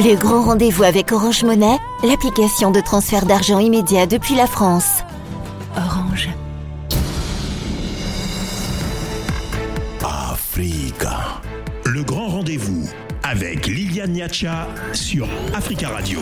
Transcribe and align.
Le 0.00 0.14
grand 0.14 0.44
rendez-vous 0.44 0.84
avec 0.84 1.10
Orange 1.10 1.42
Monnaie, 1.42 1.76
l'application 2.04 2.70
de 2.70 2.78
transfert 2.80 3.26
d'argent 3.26 3.58
immédiat 3.58 4.06
depuis 4.06 4.36
la 4.36 4.46
France. 4.46 5.02
Orange. 5.76 6.28
Africa. 10.00 11.40
Le 11.84 12.04
grand 12.04 12.28
rendez-vous 12.28 12.88
avec 13.24 13.66
Liliane 13.66 14.12
Niacha 14.12 14.68
sur 14.92 15.28
Africa 15.52 15.88
Radio. 15.88 16.20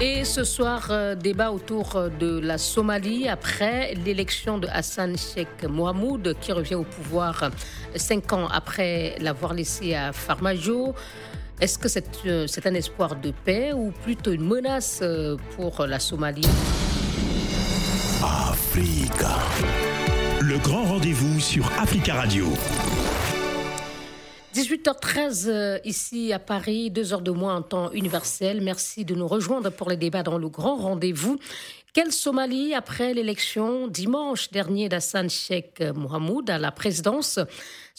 Et 0.00 0.24
ce 0.24 0.42
soir, 0.42 0.88
euh, 0.90 1.14
débat 1.14 1.52
autour 1.52 1.94
euh, 1.94 2.08
de 2.08 2.40
la 2.40 2.58
Somalie 2.58 3.28
après 3.28 3.94
l'élection 3.94 4.58
de 4.58 4.66
Hassan 4.66 5.16
Sheikh 5.16 5.64
Mohamoud 5.68 6.36
qui 6.40 6.50
revient 6.50 6.74
au 6.74 6.84
pouvoir 6.84 7.44
euh, 7.44 7.50
cinq 7.94 8.32
ans 8.32 8.48
après 8.48 9.14
l'avoir 9.20 9.54
laissé 9.54 9.94
à 9.94 10.12
Farmajo. 10.12 10.94
Est-ce 11.60 11.76
que 11.76 11.88
c'est 11.88 12.66
un 12.66 12.74
espoir 12.74 13.16
de 13.16 13.32
paix 13.32 13.72
ou 13.72 13.90
plutôt 13.90 14.30
une 14.30 14.46
menace 14.46 15.02
pour 15.56 15.84
la 15.86 15.98
Somalie? 15.98 16.46
Africa. 18.22 19.38
Le 20.40 20.56
grand 20.58 20.84
rendez-vous 20.84 21.40
sur 21.40 21.68
Africa 21.76 22.14
Radio. 22.14 22.46
18h13 24.54 25.80
ici 25.84 26.32
à 26.32 26.38
Paris, 26.38 26.90
deux 26.92 27.12
heures 27.12 27.22
de 27.22 27.32
moins 27.32 27.56
en 27.56 27.62
temps 27.62 27.90
universel. 27.90 28.60
Merci 28.60 29.04
de 29.04 29.16
nous 29.16 29.26
rejoindre 29.26 29.70
pour 29.70 29.90
les 29.90 29.96
débats 29.96 30.22
dans 30.22 30.38
le 30.38 30.48
grand 30.48 30.76
rendez-vous. 30.76 31.38
Quelle 31.92 32.12
Somalie 32.12 32.74
après 32.74 33.14
l'élection 33.14 33.88
dimanche 33.88 34.50
dernier 34.50 34.88
d'Hassan 34.88 35.28
Sheikh 35.28 35.82
Mohamoud 35.94 36.48
à 36.50 36.58
la 36.58 36.70
présidence? 36.70 37.40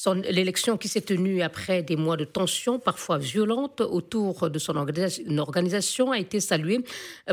L'élection 0.08 0.78
qui 0.78 0.88
s'est 0.88 1.02
tenue 1.02 1.42
après 1.42 1.84
des 1.84 1.98
mois 1.98 2.16
de 2.16 2.24
tensions 2.24 2.80
parfois 2.80 3.18
violentes 3.18 3.82
autour 3.82 4.50
de 4.50 4.58
son 4.58 4.78
organisation 4.78 6.12
a 6.12 6.20
été 6.20 6.40
saluée 6.40 6.80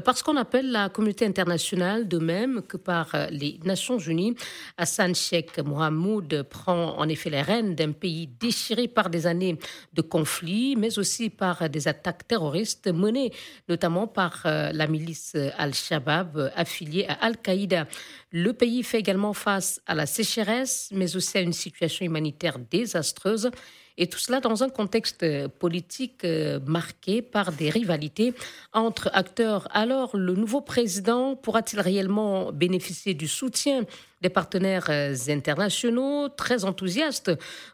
par 0.05 0.19
ce 0.19 0.25
qu'on 0.25 0.37
appelle 0.37 0.73
la 0.73 0.89
communauté 0.89 1.27
internationale, 1.27 2.09
de 2.09 2.19
même 2.19 2.63
que 2.63 2.77
par 2.77 3.15
les 3.31 3.61
Nations 3.65 3.99
Unies. 3.99 4.35
Hassan 4.77 5.15
Sheikh 5.15 5.59
Mohamoud 5.59 6.43
prend 6.51 6.99
en 6.99 7.09
effet 7.09 7.31
les 7.31 7.43
rênes 7.43 7.77
d'un 7.77 7.93
pays 7.93 8.27
déchiré 8.41 8.89
par 8.89 9.11
des 9.11 9.29
années 9.29 9.59
de 9.93 10.03
conflits, 10.03 10.75
mais 10.77 10.99
aussi 10.99 11.31
par 11.31 11.71
des 11.71 11.87
attaques 11.87 12.27
terroristes 12.27 12.89
menées 12.89 13.33
notamment 13.69 14.09
par 14.09 14.41
la 14.45 14.87
milice 14.89 15.37
Al-Shabaab 15.57 16.53
affiliée 16.57 17.07
à 17.07 17.13
Al-Qaïda. 17.27 17.87
Le 18.33 18.53
pays 18.53 18.83
fait 18.83 18.99
également 18.99 19.33
face 19.33 19.81
à 19.87 19.95
la 19.95 20.05
sécheresse, 20.05 20.91
mais 20.93 21.15
aussi 21.17 21.39
à 21.39 21.41
une 21.41 21.53
situation 21.53 22.05
humanitaire 22.05 22.56
désastreuse. 22.59 23.51
Et 23.99 24.07
tout 24.09 24.19
cela 24.19 24.41
dans 24.41 24.63
un 24.63 24.69
contexte 24.69 25.25
politique 25.59 26.25
euh, 26.25 26.61
marqué 26.67 27.23
par 27.23 27.53
des 27.53 27.71
rivalités 27.71 28.35
entre 28.75 29.11
acteurs. 29.15 29.69
Alors, 29.71 30.17
le 30.17 30.35
nouveau 30.35 30.61
président 30.61 31.35
pourra-t-il 31.35 31.81
réellement 31.81 32.53
bénéficier 32.53 33.15
du 33.15 33.27
soutien 33.27 33.85
des 34.21 34.29
partenaires 34.29 34.91
euh, 34.91 35.15
internationaux 35.29 36.29
très 36.29 36.65
enthousiastes 36.65 37.31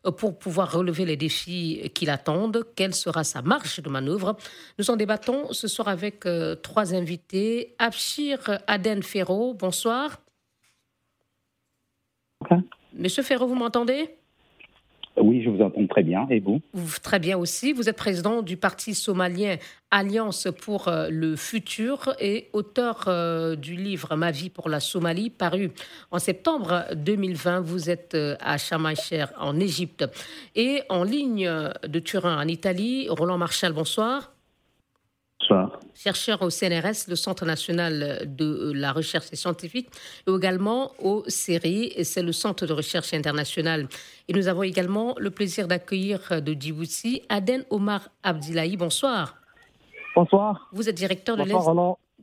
euh, 0.07 0.13
pour 0.13 0.39
pouvoir 0.39 0.73
relever 0.73 1.05
les 1.05 1.17
défis 1.17 1.91
qui 1.93 2.07
l'attendent 2.07 2.65
Quelle 2.77 2.95
sera 2.95 3.25
sa 3.25 3.43
marche 3.43 3.81
de 3.81 3.89
manœuvre? 3.89 4.37
Nous 4.79 4.91
en 4.91 4.97
débattons 4.97 5.53
ce 5.53 5.67
soir 5.67 5.89
avec 5.89 6.25
trois 6.63 6.95
invités. 6.95 7.75
Abshir 7.79 8.61
Aden 8.69 9.03
Ferro, 9.03 9.55
bonsoir. 9.55 10.21
Monsieur 12.93 13.23
Ferro, 13.23 13.47
vous 13.47 13.55
m'entendez? 13.55 14.17
Oui, 15.21 15.43
je 15.43 15.51
vous 15.51 15.61
entends 15.61 15.87
très 15.87 16.03
bien. 16.03 16.27
Et 16.31 16.41
vous? 16.41 16.61
Très 17.03 17.19
bien 17.19 17.37
aussi. 17.37 17.73
Vous 17.73 17.89
êtes 17.89 17.97
président 17.97 18.43
du 18.43 18.57
parti 18.57 18.95
somalien 18.95 19.57
Alliance 19.91 20.49
pour 20.63 20.89
euh, 20.89 21.09
le 21.11 21.37
futur 21.37 22.15
et 22.19 22.49
auteur 22.55 23.05
euh, 23.09 23.57
du 23.57 23.77
livre 23.77 24.17
Ma 24.17 24.31
vie 24.31 24.49
pour 24.49 24.71
la 24.71 24.81
Somalie, 24.81 25.29
paru 25.29 25.71
en 26.11 26.19
septembre 26.19 26.87
2020. 26.95 27.61
Vous 27.61 27.91
êtes 27.91 28.15
euh, 28.15 28.37
à 28.41 28.57
Chamaïcher 28.57 29.27
en 29.39 29.61
Égypte 29.61 30.05
et 30.57 30.81
en 30.89 31.05
ligne 31.05 31.51
de 31.87 31.99
Turin 31.99 32.39
en 32.43 32.49
Italie. 32.49 33.07
Roland 33.11 33.39
Marchal, 33.39 33.73
bonsoir. 33.73 34.33
Chercheur 35.95 36.43
au 36.43 36.51
CNRS, 36.51 37.09
le 37.09 37.17
Centre 37.17 37.45
national 37.45 38.23
de 38.27 38.73
la 38.75 38.93
recherche 38.93 39.27
scientifique, 39.33 39.89
et 40.27 40.31
également 40.31 40.93
au 40.99 41.25
CERI, 41.29 41.93
et 41.95 42.05
c'est 42.05 42.23
le 42.23 42.33
Centre 42.33 42.67
de 42.67 42.73
recherche 42.73 43.13
international. 43.15 43.89
Et 44.29 44.33
nous 44.33 44.49
avons 44.49 44.63
également 44.63 45.15
le 45.19 45.31
plaisir 45.31 45.69
d'accueillir 45.69 46.43
de 46.43 46.53
Djibouti 46.53 47.23
Aden 47.29 47.65
Omar 47.71 48.09
Abdilahi. 48.23 48.77
Bonsoir. 48.77 49.37
Bonsoir. 50.15 50.69
Vous 50.73 50.89
êtes 50.89 50.97
directeur 50.97 51.37
de 51.37 51.45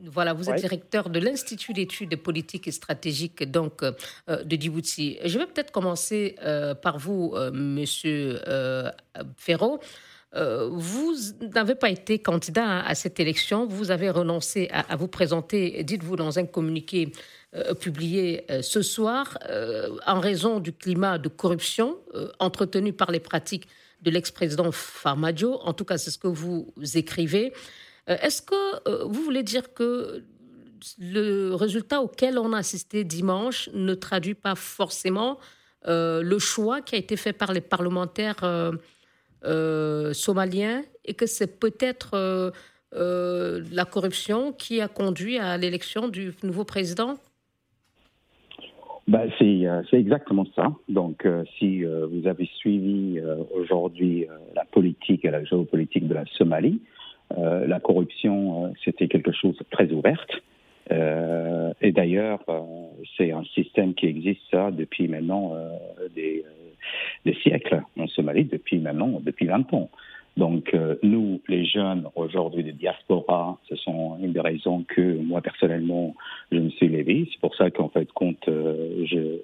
voilà, 0.02 0.34
vous 0.34 0.50
êtes 0.50 0.62
directeur 0.62 1.10
de 1.10 1.20
l'Institut 1.20 1.74
d'études 1.74 2.16
politiques 2.16 2.68
et 2.68 2.72
stratégiques 2.72 3.44
donc 3.50 3.84
euh, 3.84 3.92
de 4.44 4.56
Djibouti. 4.56 5.18
Je 5.26 5.38
vais 5.38 5.46
peut-être 5.46 5.72
commencer 5.72 6.36
euh, 6.42 6.74
par 6.74 6.98
vous, 6.98 7.34
euh, 7.36 7.52
Monsieur 7.52 8.40
Ferro. 9.36 9.80
Euh, 10.36 10.70
vous 10.72 11.16
n'avez 11.56 11.76
pas 11.76 11.90
été 11.90 12.20
candidat 12.20 12.82
à 12.82 12.94
cette 12.96 13.20
élection. 13.20 13.66
Vous 13.66 13.92
avez 13.92 14.10
renoncé 14.10 14.70
à, 14.72 14.96
vous 14.96 15.08
présenter, 15.08 15.84
dites-vous, 15.84 16.16
dans 16.16 16.38
un 16.38 16.46
communiqué 16.46 17.12
euh, 17.56 17.74
publié 17.74 18.46
euh, 18.52 18.62
ce 18.62 18.82
soir, 18.82 19.40
en 20.06 20.20
raison 20.20 20.60
du 20.60 20.72
climat 20.74 21.18
de 21.18 21.30
corruption 21.30 21.98
entretenu 22.40 22.94
par 22.94 23.12
les 23.12 23.20
pratiques 23.20 23.68
de 24.02 24.12
l'ex-président 24.12 24.72
Farmajo. 24.72 25.56
En 25.64 25.74
tout 25.74 25.86
cas, 25.86 25.98
c'est 25.98 26.12
ce 26.12 26.18
que 26.18 26.28
vous 26.28 26.72
écrivez. 26.96 27.52
Est-ce 28.08 28.42
que 28.42 29.06
vous 29.06 29.22
voulez 29.24 29.44
dire 29.44 29.74
que 29.74 30.24
le 30.98 31.54
résultat 31.54 32.02
auquel 32.02 32.40
on 32.40 32.54
a 32.54 32.60
assisté 32.60 33.04
dimanche 33.04 33.70
ne 33.74 33.94
traduit 33.94 34.36
pas 34.36 34.56
forcément 34.56 35.38
le 35.86 36.40
choix 36.40 36.82
qui 36.82 36.96
a 36.96 36.98
été 36.98 37.18
fait 37.18 37.34
par 37.34 37.52
les 37.52 37.62
parlementaires 37.62 38.42
euh, 39.46 40.12
somalien 40.12 40.82
et 41.06 41.14
que 41.14 41.26
c'est 41.26 41.62
peut-être 41.62 42.14
euh, 42.14 42.52
euh, 42.94 43.64
la 43.72 43.86
corruption 43.86 44.52
qui 44.52 44.82
a 44.82 44.90
conduit 44.90 45.38
à 45.38 45.58
l'élection 45.58 46.10
du 46.10 46.34
nouveau 46.44 46.66
président? 46.66 47.16
Ben, 49.08 49.32
c'est, 49.40 49.98
exactement 49.98 50.46
ça. 50.56 50.74
Donc, 50.90 51.26
si 51.58 51.84
vous 51.84 52.28
avez 52.28 52.48
suivi 52.58 53.20
aujourd'hui 53.56 54.28
la 54.54 54.66
politique 54.66 55.26
et 55.26 55.32
la 55.32 55.44
géopolitique 55.44 56.08
de 56.08 56.14
la 56.14 56.26
Somalie, 56.38 56.80
la 57.36 57.80
corruption, 57.80 58.72
c'était 58.86 59.08
quelque 59.08 59.32
chose 59.32 59.58
de 59.58 59.66
très 59.72 59.90
ouverte. 59.90 60.30
et 60.92 61.92
d'ailleurs, 61.92 62.40
c'est 63.18 63.32
un 63.32 63.44
système 63.46 63.96
qui 63.96 64.06
existe 64.06 64.42
ça 64.52 64.70
depuis 64.70 65.08
maintenant 65.08 65.56
des, 66.16 66.46
des 67.26 67.36
siècles 67.36 67.82
en 67.98 68.08
Somalie, 68.08 68.46
depuis 68.46 68.80
maintenant, 68.80 69.20
depuis 69.24 69.46
20 69.46 69.74
ans. 69.74 69.90
Donc, 70.40 70.74
euh, 70.74 70.96
nous, 71.04 71.42
les 71.50 71.66
jeunes 71.66 72.08
aujourd'hui 72.16 72.64
de 72.64 72.72
diaspora, 72.72 73.58
ce 73.68 73.76
sont 73.76 74.18
une 74.22 74.32
des 74.32 74.40
raisons 74.40 74.86
que 74.88 75.18
moi, 75.18 75.42
personnellement, 75.42 76.16
je 76.52 76.60
me 76.60 76.70
suis 76.70 76.88
levé. 76.88 77.28
C'est 77.30 77.42
pour 77.42 77.56
ça 77.56 77.70
qu'en 77.72 77.90
fait, 77.90 78.10
compte, 78.14 78.48
euh, 78.48 79.06
je, 79.06 79.40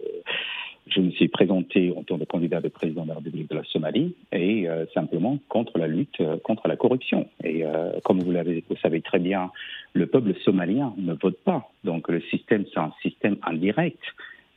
je 0.87 1.01
me 1.01 1.11
suis 1.11 1.27
présenté 1.27 1.93
en 1.97 2.03
tant 2.03 2.17
que 2.17 2.23
candidat 2.23 2.61
de 2.61 2.69
président 2.69 3.03
de 3.03 3.09
la 3.09 3.15
République 3.15 3.49
de 3.49 3.55
la 3.55 3.63
Somalie 3.65 4.15
et 4.31 4.69
euh, 4.69 4.85
simplement 4.93 5.37
contre 5.49 5.77
la 5.79 5.87
lutte 5.87 6.21
contre 6.43 6.69
la 6.69 6.77
corruption. 6.77 7.27
Et 7.43 7.63
comme 8.05 8.21
vous, 8.21 8.31
l'avez, 8.31 8.63
vous 8.69 8.77
savez 8.77 9.01
très 9.01 9.19
bien, 9.19 9.51
le 9.93 10.05
peuple 10.07 10.33
somalien 10.45 10.93
ne 10.97 11.13
vote 11.13 11.39
pas. 11.43 11.71
Donc, 11.83 12.07
le 12.07 12.21
système, 12.21 12.63
c'est 12.73 12.79
un 12.79 12.93
système 13.01 13.35
indirect. 13.43 13.99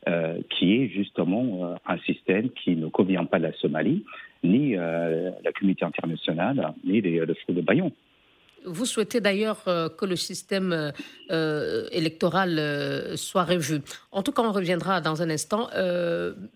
Euh, 0.07 0.39
qui 0.49 0.75
est 0.75 0.87
justement 0.87 1.43
euh, 1.65 1.75
un 1.85 1.97
système 1.99 2.49
qui 2.51 2.77
ne 2.77 2.87
convient 2.87 3.25
pas 3.25 3.37
de 3.37 3.43
la 3.43 3.53
Somalie, 3.57 4.05
ni 4.45 4.77
euh, 4.77 5.29
la 5.43 5.51
communauté 5.51 5.83
internationale, 5.83 6.73
ni 6.85 7.01
les, 7.01 7.19
le 7.19 7.35
de 7.49 7.61
Bayon. 7.61 7.91
Vous 8.65 8.85
souhaitez 8.85 9.19
d'ailleurs 9.19 9.65
que 9.65 10.05
le 10.05 10.15
système 10.15 10.91
électoral 11.29 13.17
soit 13.17 13.43
revu. 13.45 13.79
En 14.11 14.21
tout 14.21 14.33
cas, 14.33 14.41
on 14.41 14.51
reviendra 14.51 14.99
dans 14.99 15.21
un 15.21 15.29
instant. 15.29 15.69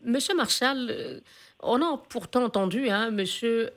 Monsieur 0.04 0.36
Marshall, 0.36 1.22
on 1.62 1.82
a 1.82 2.02
pourtant 2.10 2.44
entendu 2.44 2.90
hein, 2.90 3.10
Monsieur 3.10 3.70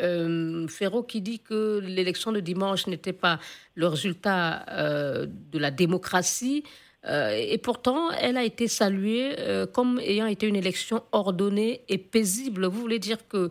Ferro 0.68 1.04
qui 1.04 1.20
dit 1.20 1.38
que 1.38 1.80
l'élection 1.84 2.32
de 2.32 2.40
dimanche 2.40 2.88
n'était 2.88 3.12
pas 3.12 3.38
le 3.76 3.86
résultat 3.86 4.64
de 4.66 5.58
la 5.58 5.70
démocratie, 5.70 6.64
euh, 6.64 6.68
et 7.08 7.58
pourtant, 7.58 8.10
elle 8.20 8.36
a 8.36 8.42
été 8.42 8.66
saluée 8.66 9.36
euh, 9.38 9.66
comme 9.66 10.00
ayant 10.00 10.26
été 10.26 10.48
une 10.48 10.56
élection 10.56 11.02
ordonnée 11.12 11.82
et 11.88 11.98
paisible. 11.98 12.66
Vous 12.66 12.80
voulez 12.80 12.98
dire 12.98 13.28
que 13.28 13.50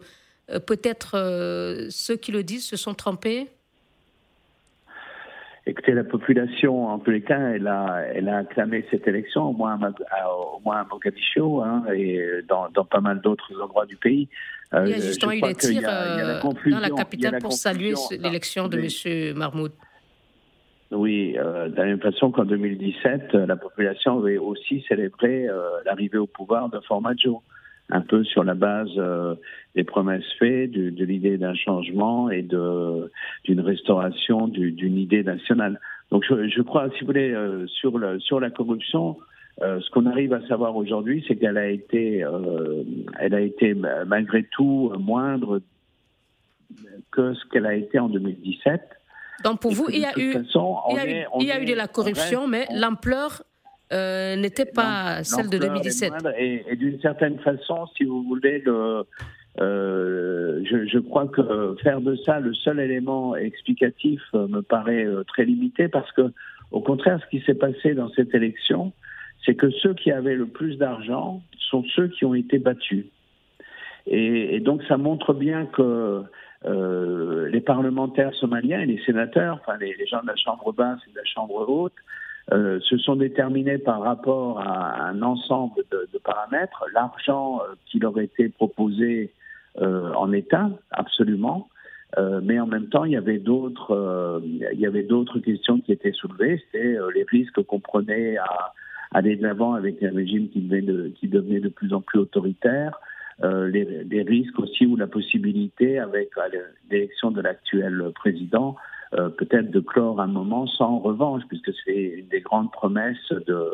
euh, 0.50 0.60
peut-être 0.60 1.16
ceux 1.90 2.18
qui 2.18 2.31
le 2.31 2.44
disent 2.44 2.66
se 2.66 2.75
sont 2.75 2.94
trompés? 2.94 3.48
Écoutez, 5.68 5.94
la 5.94 6.04
population, 6.04 6.88
en 6.90 7.00
tous 7.00 7.10
les 7.10 7.22
cas, 7.22 7.40
elle 7.40 7.68
a, 7.68 8.04
elle 8.13 8.30
a 8.30 8.38
acclamé 8.38 8.86
cette 8.92 9.07
élection, 9.07 9.46
au 9.46 9.54
moins 9.54 9.80
à, 9.81 10.30
au 10.30 10.60
moins 10.63 10.81
à 10.81 10.84
Mogadiscio 10.84 11.62
hein, 11.63 11.86
et 11.92 12.22
dans, 12.48 12.69
dans, 12.69 12.86
pas 12.86 13.02
mal 13.02 13.19
d'autres 13.19 13.52
endroits 13.60 13.88
du 13.88 13.96
pays. 13.96 14.28
il 14.74 14.90
y 14.90 14.94
a 14.94 15.00
justement 15.00 15.31
eu 15.31 15.42
des 15.42 15.56
tirs 15.56 15.81
dans 15.81 16.80
la 16.80 16.92
capitale 16.92 17.40
pour 17.40 17.54
saluer 17.54 17.96
l'élection 18.12 18.68
de 18.68 18.78
M. 18.78 19.36
Mahmoud. 19.36 19.72
Oui, 20.95 21.33
de 21.33 21.75
la 21.75 21.86
même 21.86 22.00
façon 22.00 22.31
qu'en 22.31 22.45
2017, 22.45 23.33
la 23.33 23.56
population 23.56 24.19
avait 24.19 24.38
aussi 24.38 24.83
célébré 24.88 25.47
l'arrivée 25.86 26.18
au 26.18 26.27
pouvoir 26.27 26.69
de 26.69 26.80
Formaggio 26.80 27.42
un 27.89 28.01
peu 28.01 28.24
sur 28.24 28.44
la 28.44 28.56
base 28.56 28.89
euh, 28.97 29.36
des 29.75 29.83
promesses 29.83 30.25
faites, 30.39 30.71
de, 30.71 31.06
l'idée 31.06 31.38
d'un 31.38 31.53
changement 31.53 32.30
et 32.30 32.42
de 32.42 33.12
d'une 33.44 33.62
restauration 33.62 34.47
d'une 34.47 34.97
idée 34.97 35.24
nationale. 35.24 35.80
Donc 36.12 36.24
je, 36.27 36.47
je, 36.50 36.62
crois, 36.62 36.89
si 36.92 37.01
vous 37.01 37.07
voulez, 37.07 37.31
euh, 37.31 37.68
sur 37.68 37.97
le, 37.97 38.19
sur 38.19 38.39
la 38.39 38.50
corruption, 38.50 39.18
euh, 39.62 39.80
ce 39.81 39.89
qu'on 39.92 40.06
arrive 40.06 40.33
à 40.33 40.45
savoir 40.47 40.75
aujourd'hui, 40.75 41.24
c'est 41.27 41.36
qu'elle 41.36 41.57
a 41.57 41.69
été, 41.69 42.25
elle 43.19 43.33
a 43.33 43.42
été 43.42 43.75
malgré 44.06 44.44
tout 44.44 44.92
moindre 45.00 45.62
que 47.12 47.33
ce 47.33 47.45
qu'elle 47.51 47.65
a 47.65 47.75
été 47.75 48.00
en 48.00 48.09
2017. 48.09 48.81
Donc 49.44 49.60
pour 49.60 49.72
vous, 49.72 49.88
il 49.90 50.00
y 50.00 50.06
a 50.06 50.18
eu, 50.18 50.34
il 50.90 50.96
y 50.96 51.00
a 51.00 51.08
eu, 51.08 51.26
il 51.40 51.48
y 51.48 51.52
a 51.52 51.62
eu 51.62 51.66
de 51.66 51.74
la 51.74 51.88
corruption, 51.88 52.48
mais 52.48 52.68
l'ampleur 52.72 53.44
euh, 53.94 54.36
n'était 54.36 54.66
pas 54.66 55.24
celle 55.24 55.50
de 55.50 55.58
2017. 55.58 56.14
Et, 56.40 56.76
d'une 56.76 57.00
certaine 57.02 57.38
façon, 57.40 57.86
si 57.96 58.04
vous 58.04 58.24
voulez, 58.24 58.60
le, 58.66 59.04
euh, 59.62 60.62
je, 60.64 60.88
je, 60.88 61.00
crois 61.00 61.28
que 61.28 61.76
faire 61.84 62.02
de 62.02 62.16
ça 62.26 62.40
le 62.40 62.54
seul 62.56 62.80
élément 62.80 63.36
explicatif 63.36 64.22
euh, 64.34 64.48
me 64.48 64.62
paraît 64.62 65.06
très 65.28 65.46
limité 65.46 65.88
parce 65.88 66.12
que, 66.14 66.34
au 66.72 66.81
contraire, 66.81 67.20
ce 67.24 67.30
qui 67.30 67.46
s'est 67.46 67.54
passé 67.54 67.94
dans 67.94 68.10
cette 68.14 68.34
élection, 68.34 68.92
c'est 69.46 69.56
que 69.56 69.70
ceux 69.70 69.94
qui 69.94 70.12
avaient 70.12 70.36
le 70.36 70.48
plus 70.48 70.78
d'argent 70.78 71.44
sont 71.70 71.84
ceux 71.96 72.08
qui 72.08 72.26
ont 72.26 72.34
été 72.34 72.58
battus. 72.58 73.06
Et, 74.08 74.56
et 74.56 74.60
donc, 74.62 74.81
ça 74.88 74.98
montre 74.98 75.34
bien 75.34 75.68
que 75.68 76.24
euh, 76.66 77.48
les 77.50 77.62
parlementaires 77.62 78.34
somaliens 78.34 78.80
et 78.80 78.86
les 78.86 79.02
sénateurs, 79.06 79.60
enfin 79.62 79.78
les, 79.78 79.94
gens 80.08 80.22
de 80.22 80.28
la 80.28 80.36
Chambre 80.36 80.74
basse 80.74 81.00
et 81.08 81.12
de 81.12 81.18
la 81.18 81.26
Chambre 81.26 81.68
haute, 81.70 81.94
euh, 82.52 82.80
se 82.82 82.98
sont 82.98 83.16
déterminés 83.16 83.78
par 83.78 84.02
rapport 84.02 84.60
à 84.60 85.08
un 85.08 85.22
ensemble 85.22 85.84
de, 85.92 86.08
de 86.12 86.18
paramètres. 86.20 86.86
L'argent 86.94 87.60
euh, 87.62 87.74
qui 87.86 88.00
leur 88.00 88.20
était 88.20 88.50
proposé 88.50 89.32
euh, 89.82 90.14
en 90.14 90.32
état, 90.32 90.70
absolument, 90.92 91.70
euh, 92.18 92.40
mais 92.44 92.60
en 92.60 92.68
même 92.68 92.88
temps, 92.88 93.04
il 93.06 93.12
y 93.12 93.18
avait 93.18 93.40
d'autres, 93.40 94.42
il 94.44 94.80
y 94.80 94.86
avait 94.86 95.04
d'autres 95.04 95.40
questions 95.40 95.80
qui 95.82 95.92
étaient 95.92 96.14
soulevées. 96.14 96.64
C'était 96.66 96.98
les 97.14 97.26
risques 97.30 97.62
qu'on 97.64 97.80
prenait 97.80 98.38
à 98.38 98.74
aller 99.12 99.36
de 99.36 99.44
l'avant 99.44 99.74
avec 99.74 100.02
un 100.02 100.14
régime 100.14 100.50
qui 100.50 100.62
de, 100.62 101.12
qui 101.20 101.28
devenait 101.28 101.60
de 101.60 101.70
plus 101.70 101.94
en 101.94 102.02
plus 102.02 102.20
autoritaire. 102.20 103.00
Euh, 103.44 103.68
les, 103.68 104.04
les, 104.06 104.22
risques 104.22 104.58
aussi 104.60 104.86
ou 104.86 104.96
la 104.96 105.08
possibilité, 105.08 106.00
avec 106.00 106.30
l'élection 106.90 107.32
de 107.32 107.42
l'actuel 107.42 108.12
président, 108.16 108.78
euh, 109.14 109.30
peut-être 109.30 109.72
de 109.72 109.82
clore 109.82 110.22
un 110.22 110.28
moment 110.28 110.68
sans 110.68 111.00
revanche, 111.00 111.44
puisque 111.50 111.72
c'est 111.84 112.20
une 112.20 112.28
des 112.28 112.40
grandes 112.40 112.72
promesses 112.72 113.34
de, 113.48 113.70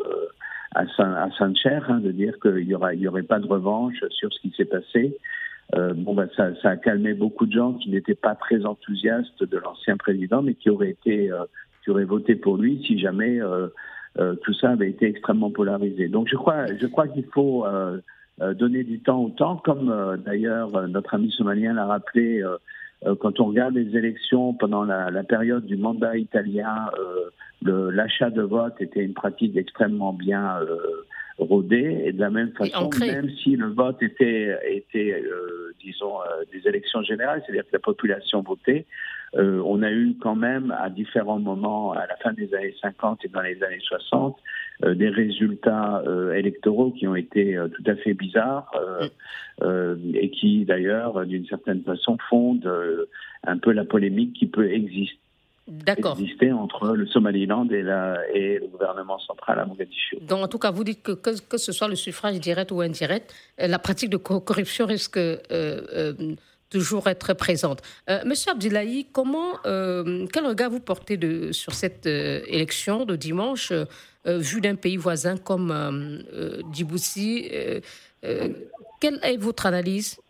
à, 0.74 0.86
Saint, 0.96 1.14
à 1.14 1.54
cher 1.54 1.86
hein, 1.88 2.00
de 2.00 2.10
dire 2.10 2.38
qu'il 2.40 2.66
n'y 2.66 2.74
aura, 2.74 2.94
il 2.94 3.00
y 3.00 3.08
aurait 3.08 3.22
pas 3.22 3.38
de 3.38 3.46
revanche 3.46 4.02
sur 4.10 4.32
ce 4.32 4.40
qui 4.40 4.52
s'est 4.56 4.64
passé. 4.64 5.16
Euh, 5.74 5.94
bon, 5.94 6.14
bah, 6.14 6.26
ça, 6.36 6.54
ça, 6.60 6.70
a 6.70 6.76
calmé 6.76 7.14
beaucoup 7.14 7.46
de 7.46 7.52
gens 7.52 7.74
qui 7.74 7.90
n'étaient 7.90 8.14
pas 8.14 8.34
très 8.34 8.64
enthousiastes 8.64 9.42
de 9.42 9.58
l'ancien 9.58 9.96
président, 9.96 10.42
mais 10.42 10.54
qui 10.54 10.70
auraient 10.70 10.90
été, 10.90 11.30
euh, 11.30 11.44
qui 11.82 11.90
auraient 11.90 12.04
voté 12.04 12.34
pour 12.34 12.56
lui 12.56 12.82
si 12.86 12.98
jamais 12.98 13.40
euh, 13.40 13.68
euh, 14.18 14.34
tout 14.42 14.52
ça 14.52 14.70
avait 14.70 14.90
été 14.90 15.06
extrêmement 15.06 15.50
polarisé. 15.50 16.08
Donc, 16.08 16.28
je 16.28 16.36
crois, 16.36 16.66
je 16.78 16.86
crois 16.86 17.08
qu'il 17.08 17.24
faut 17.24 17.64
donner 18.58 18.84
du 18.84 19.00
temps 19.00 19.22
au 19.22 19.30
temps, 19.30 19.56
comme 19.56 20.16
d'ailleurs 20.24 20.88
notre 20.88 21.14
ami 21.14 21.30
somalien 21.30 21.74
l'a 21.74 21.86
rappelé. 21.86 22.42
Euh, 23.06 23.14
quand 23.16 23.40
on 23.40 23.46
regarde 23.46 23.74
les 23.74 23.96
élections 23.96 24.54
pendant 24.54 24.84
la, 24.84 25.10
la 25.10 25.24
période 25.24 25.66
du 25.66 25.76
mandat 25.76 26.16
italien, 26.16 26.90
euh, 26.98 27.90
l'achat 27.92 28.30
de 28.30 28.42
vote 28.42 28.74
était 28.80 29.02
une 29.02 29.14
pratique 29.14 29.56
extrêmement 29.56 30.12
bien 30.12 30.58
euh, 30.60 31.04
rodée. 31.38 32.02
Et 32.04 32.12
de 32.12 32.20
la 32.20 32.30
même 32.30 32.52
façon, 32.52 32.90
même 33.00 33.30
si 33.42 33.56
le 33.56 33.68
vote 33.68 34.02
était, 34.02 34.56
était 34.70 35.22
euh, 35.24 35.74
disons, 35.82 36.20
euh, 36.20 36.44
des 36.52 36.68
élections 36.68 37.02
générales, 37.02 37.42
c'est-à-dire 37.44 37.64
que 37.64 37.72
la 37.72 37.80
population 37.80 38.42
votait, 38.42 38.86
euh, 39.34 39.62
on 39.64 39.82
a 39.82 39.90
eu 39.90 40.14
quand 40.20 40.36
même 40.36 40.74
à 40.78 40.90
différents 40.90 41.38
moments, 41.38 41.92
à 41.92 42.06
la 42.06 42.16
fin 42.16 42.32
des 42.32 42.52
années 42.54 42.74
50 42.82 43.24
et 43.24 43.28
dans 43.28 43.40
les 43.40 43.62
années 43.62 43.80
60, 43.80 44.36
euh, 44.36 44.40
des 44.82 45.08
résultats 45.08 46.02
euh, 46.06 46.32
électoraux 46.32 46.90
qui 46.90 47.06
ont 47.06 47.14
été 47.14 47.58
tout 47.74 47.90
à 47.90 47.94
fait 47.96 48.14
bizarres 48.14 48.70
et 50.14 50.30
qui 50.30 50.64
d'ailleurs, 50.64 51.24
d'une 51.26 51.46
certaine 51.46 51.82
façon, 51.82 52.16
fondent 52.28 52.70
un 53.44 53.58
peu 53.58 53.72
la 53.72 53.84
polémique 53.84 54.32
qui 54.34 54.46
peut 54.46 54.70
exister 54.70 55.18
exister 55.86 56.50
entre 56.50 56.96
le 56.96 57.06
Somaliland 57.06 57.68
et, 57.68 57.82
la, 57.82 58.18
et, 58.34 58.58
le 58.58 58.66
gouvernement 58.66 59.20
central 59.20 59.60
à 59.60 59.64
Mogadiscio. 59.64 60.18
Donc, 60.20 60.42
en 60.42 60.48
tout 60.48 60.58
cas, 60.58 60.72
vous 60.72 60.82
dites 60.82 61.04
que 61.04 61.12
que, 61.12 61.56
ce 61.56 61.70
soit 61.70 61.86
le 61.86 61.94
suffrage 61.94 62.40
direct 62.40 62.72
ou 62.72 62.80
indirect, 62.80 63.32
la 63.58 63.78
pratique 63.78 64.10
de 64.10 64.16
corruption 64.16 64.86
risque 64.86 65.20
toujours 66.72 67.06
être 67.06 67.34
présente. 67.34 67.82
Euh, 68.08 68.20
Monsieur 68.24 68.52
Abdullahi, 68.52 69.06
comment, 69.12 69.58
euh, 69.66 70.26
quel 70.32 70.46
regard 70.46 70.70
vous 70.70 70.80
portez 70.80 71.18
de, 71.18 71.52
sur 71.52 71.74
cette 71.74 72.06
euh, 72.06 72.40
élection 72.46 73.04
de 73.04 73.14
dimanche, 73.14 73.72
vue 74.24 74.60
d'un 74.60 74.76
pays 74.76 74.96
voisin 74.96 75.36
comme 75.36 76.22
Djibouti 76.72 77.48
Quelle 78.20 79.18
est 79.22 79.36
votre 79.36 79.66
analyse? 79.66 80.20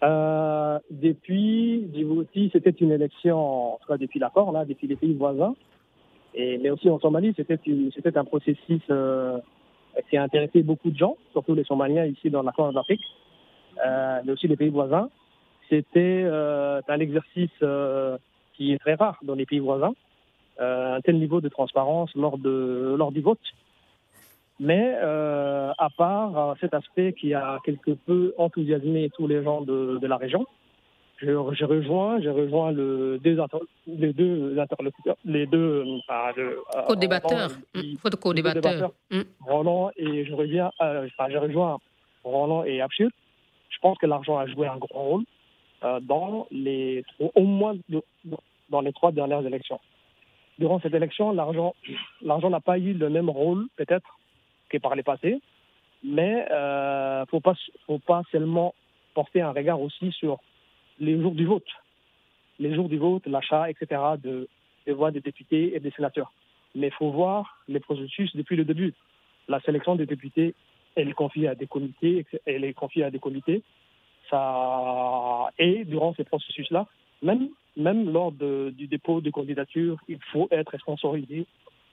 Depuis 0.00 1.88
Djibouti, 1.92 2.50
c'était 2.52 2.70
une 2.70 2.92
élection, 2.92 3.74
en 3.74 3.78
tout 3.78 3.88
cas 3.88 3.98
depuis 3.98 4.18
l'accord, 4.18 4.52
depuis 4.66 4.86
les 4.86 4.96
pays 4.96 5.14
voisins. 5.14 5.54
Et, 6.34 6.56
mais 6.58 6.70
aussi 6.70 6.88
en 6.88 6.98
Somalie, 6.98 7.34
c'était 7.36 8.16
un 8.16 8.24
processus 8.24 8.82
qui 10.08 10.16
a 10.16 10.22
intéressé 10.22 10.62
beaucoup 10.62 10.90
de 10.90 10.96
gens, 10.96 11.16
surtout 11.32 11.54
les 11.54 11.64
Somaliens 11.64 12.06
ici 12.06 12.30
dans 12.30 12.42
la 12.42 12.52
Corne 12.52 12.74
d'Afrique 12.74 13.02
euh, 13.84 14.20
mais 14.24 14.32
aussi 14.32 14.48
les 14.48 14.56
pays 14.56 14.68
voisins. 14.68 15.08
C'était 15.68 16.22
euh, 16.24 16.80
un 16.86 17.00
exercice 17.00 17.50
euh, 17.62 18.18
qui 18.54 18.72
est 18.72 18.78
très 18.78 18.94
rare 18.94 19.18
dans 19.22 19.34
les 19.34 19.46
pays 19.46 19.60
voisins, 19.60 19.94
un 20.58 21.00
tel 21.00 21.18
niveau 21.18 21.40
de 21.40 21.48
transparence 21.48 22.10
lors, 22.14 22.38
de, 22.38 22.94
lors 22.96 23.12
du 23.12 23.20
vote. 23.20 23.40
Mais 24.60 24.94
à 24.96 25.88
part 25.96 26.56
cet 26.60 26.74
aspect 26.74 27.14
qui 27.14 27.34
a 27.34 27.58
quelque 27.64 27.92
peu 27.92 28.34
enthousiasmé 28.38 29.10
tous 29.16 29.26
les 29.26 29.42
gens 29.42 29.62
de, 29.62 29.98
de 30.00 30.06
la 30.06 30.16
région, 30.16 30.46
je, 31.16 31.26
je 31.26 31.64
rejoins, 31.64 32.20
je 32.20 32.28
rejoins 32.28 32.72
le, 32.72 33.18
deux 33.22 33.38
les 33.86 34.12
deux 34.12 34.58
interlocuteurs, 34.58 35.16
les 35.24 35.46
deux 35.46 35.84
enfin, 36.00 36.32
co-débatteurs, 36.86 37.50
mmh. 39.10 39.20
Roland 39.40 39.90
et 39.96 40.24
je 40.24 40.34
reviens, 40.34 40.70
enfin, 40.78 41.30
je 41.30 41.38
rejoins 41.38 41.78
Roland 42.24 42.64
et 42.64 42.80
Abshir 42.80 43.08
je 43.72 43.78
pense 43.88 43.98
que 43.98 44.06
l'argent 44.06 44.38
a 44.38 44.46
joué 44.46 44.66
un 44.68 44.76
grand 44.76 45.02
rôle 45.02 45.24
euh, 45.82 45.98
dans 46.00 46.46
les, 46.50 47.04
au 47.18 47.42
moins 47.42 47.74
dans 48.68 48.80
les 48.80 48.92
trois 48.92 49.10
dernières 49.10 49.44
élections. 49.44 49.80
Durant 50.62 50.78
cette 50.78 50.94
élection, 50.94 51.32
l'argent, 51.32 51.74
n'a 52.22 52.60
pas 52.60 52.78
eu 52.78 52.92
le 52.92 53.10
même 53.10 53.28
rôle, 53.28 53.66
peut-être, 53.74 54.16
que 54.68 54.78
par 54.78 54.94
les 54.94 55.02
passés, 55.02 55.40
mais 56.04 56.46
il 56.48 56.52
euh, 56.52 57.22
ne 57.22 57.26
faut 57.26 57.40
pas, 57.40 57.54
faut 57.84 57.98
pas 57.98 58.22
seulement 58.30 58.72
porter 59.12 59.40
un 59.40 59.50
regard 59.50 59.80
aussi 59.80 60.12
sur 60.12 60.38
les 61.00 61.20
jours 61.20 61.32
du 61.32 61.46
vote. 61.46 61.66
Les 62.60 62.72
jours 62.76 62.88
du 62.88 62.96
vote, 62.96 63.26
l'achat, 63.26 63.70
etc., 63.70 64.00
de, 64.22 64.48
des 64.86 64.92
voix 64.92 65.10
des 65.10 65.20
députés 65.20 65.74
et 65.74 65.80
des 65.80 65.90
sénateurs. 65.90 66.32
Mais 66.76 66.86
il 66.86 66.92
faut 66.92 67.10
voir 67.10 67.58
les 67.66 67.80
processus 67.80 68.30
depuis 68.36 68.54
le 68.54 68.64
début. 68.64 68.94
La 69.48 69.60
sélection 69.62 69.96
des 69.96 70.06
députés 70.06 70.54
elle 70.94 71.08
est 71.08 71.14
confiée 71.14 71.48
à 71.48 71.56
des 71.56 71.66
comités, 71.66 72.24
elle 72.46 72.64
est 72.64 72.74
confiée 72.74 73.02
à 73.02 73.10
des 73.10 73.18
comités. 73.18 73.62
Ça, 74.30 75.50
et 75.58 75.84
durant 75.84 76.14
ces 76.14 76.22
processus-là, 76.22 76.86
même, 77.22 77.48
même 77.76 78.10
lors 78.10 78.32
de, 78.32 78.70
du 78.76 78.86
dépôt 78.86 79.20
de 79.20 79.30
candidature, 79.30 79.98
il 80.08 80.18
faut 80.32 80.48
être 80.50 80.76
sponsorisé 80.78 81.46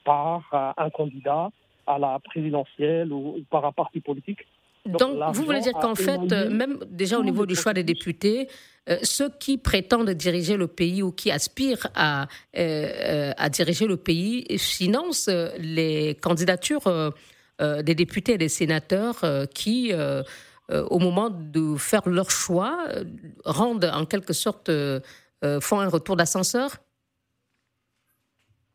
par 0.04 0.44
euh, 0.54 0.84
un 0.84 0.90
candidat 0.90 1.50
à 1.88 2.00
la 2.00 2.20
présidentielle 2.20 3.12
ou, 3.12 3.38
par 3.50 3.66
un 3.66 3.72
parti 3.72 4.00
politique. 4.00 4.40
Donc, 4.86 5.18
vous 5.34 5.44
voulez 5.44 5.60
dire 5.60 5.74
qu'en 5.74 5.96
fait, 5.96 6.32
euh, 6.32 6.50
même 6.50 6.80
déjà 6.90 7.20
au 7.20 7.24
niveau 7.24 7.46
du 7.46 7.56
choix 7.56 7.74
des 7.74 7.84
députés, 7.84 8.48
euh, 8.90 8.98
ceux 9.04 9.30
qui 9.30 9.58
prétendent 9.58 10.10
diriger 10.12 10.56
le 10.56 10.68
pays 10.68 11.04
ou 11.04 11.12
qui 11.12 11.32
aspirent 11.32 11.88
à, 11.96 12.28
à 12.56 13.50
diriger 13.50 13.86
le 13.86 13.98
pays 13.98 14.46
financent 14.58 15.30
les 15.60 16.16
candidatures 16.16 16.88
euh, 17.62 17.84
des 17.84 17.94
députés 17.94 18.34
et 18.34 18.38
des 18.38 18.48
sénateurs 18.48 19.22
euh, 19.26 19.46
qui, 19.46 19.92
euh, 19.92 20.24
au 20.70 21.00
moment 21.00 21.30
de 21.30 21.76
faire 21.78 22.08
leur 22.08 22.30
choix, 22.30 22.86
rendent 23.46 23.90
en 23.94 24.06
quelque 24.06 24.34
sorte, 24.34 24.72
font 25.62 25.80
un 25.80 25.90
retour 25.90 26.16
d'ascenseur? 26.16 26.72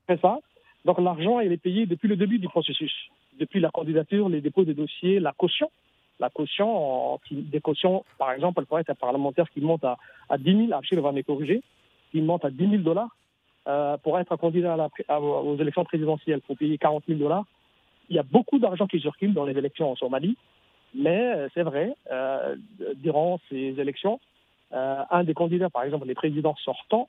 C'est 0.09 0.21
ça. 0.21 0.39
Donc 0.85 0.99
l'argent, 0.99 1.41
il 1.41 1.53
est 1.53 1.57
payé 1.57 1.87
depuis 1.87 2.09
le 2.09 2.17
début 2.17 2.39
du 2.39 2.49
processus, 2.49 2.93
depuis 3.39 3.61
la 3.61 3.71
candidature, 3.71 4.29
les 4.29 4.41
dépôts 4.41 4.65
de 4.65 4.73
dossiers, 4.73 5.19
la 5.19 5.33
caution. 5.33 5.71
la 6.21 6.31
caution, 6.31 7.19
des 7.31 7.61
cautions, 7.61 8.05
par 8.19 8.33
exemple, 8.33 8.61
elle 8.61 8.67
pourrait 8.67 8.83
être 8.83 8.91
un 8.91 8.95
parlementaire 8.95 9.51
qui 9.51 9.61
monte 9.61 9.85
à, 9.85 9.97
à 10.29 10.39
10 10.39 10.67
000, 10.69 10.79
Achille 10.79 10.99
va 11.01 11.13
me 11.13 11.23
corriger, 11.23 11.63
qui 12.13 12.21
monte 12.21 12.45
à 12.45 12.51
10 12.51 12.71
000 12.71 12.83
dollars 12.83 13.17
euh, 13.67 13.97
pour 13.97 14.19
être 14.19 14.37
candidat 14.37 14.89
aux 15.19 15.57
élections 15.57 15.85
présidentielles, 15.85 16.41
pour 16.43 16.57
payer 16.57 16.77
40 16.79 17.05
000 17.09 17.19
dollars. 17.19 17.45
Il 18.11 18.17
y 18.17 18.19
a 18.19 18.23
beaucoup 18.23 18.59
d'argent 18.59 18.87
qui 18.87 19.01
circule 19.01 19.33
dans 19.33 19.45
les 19.45 19.57
élections 19.57 19.91
en 19.91 19.97
Somalie, 19.97 20.37
mais 20.95 21.35
euh, 21.35 21.49
c'est 21.55 21.63
vrai, 21.63 21.95
euh, 22.11 22.57
durant 22.97 23.41
ces 23.49 23.75
élections, 23.79 24.21
euh, 24.73 25.03
un 25.11 25.25
des 25.25 25.35
candidats, 25.35 25.71
par 25.71 25.85
exemple 25.85 26.07
les 26.07 26.15
présidents 26.15 26.57
sortants, 26.65 27.09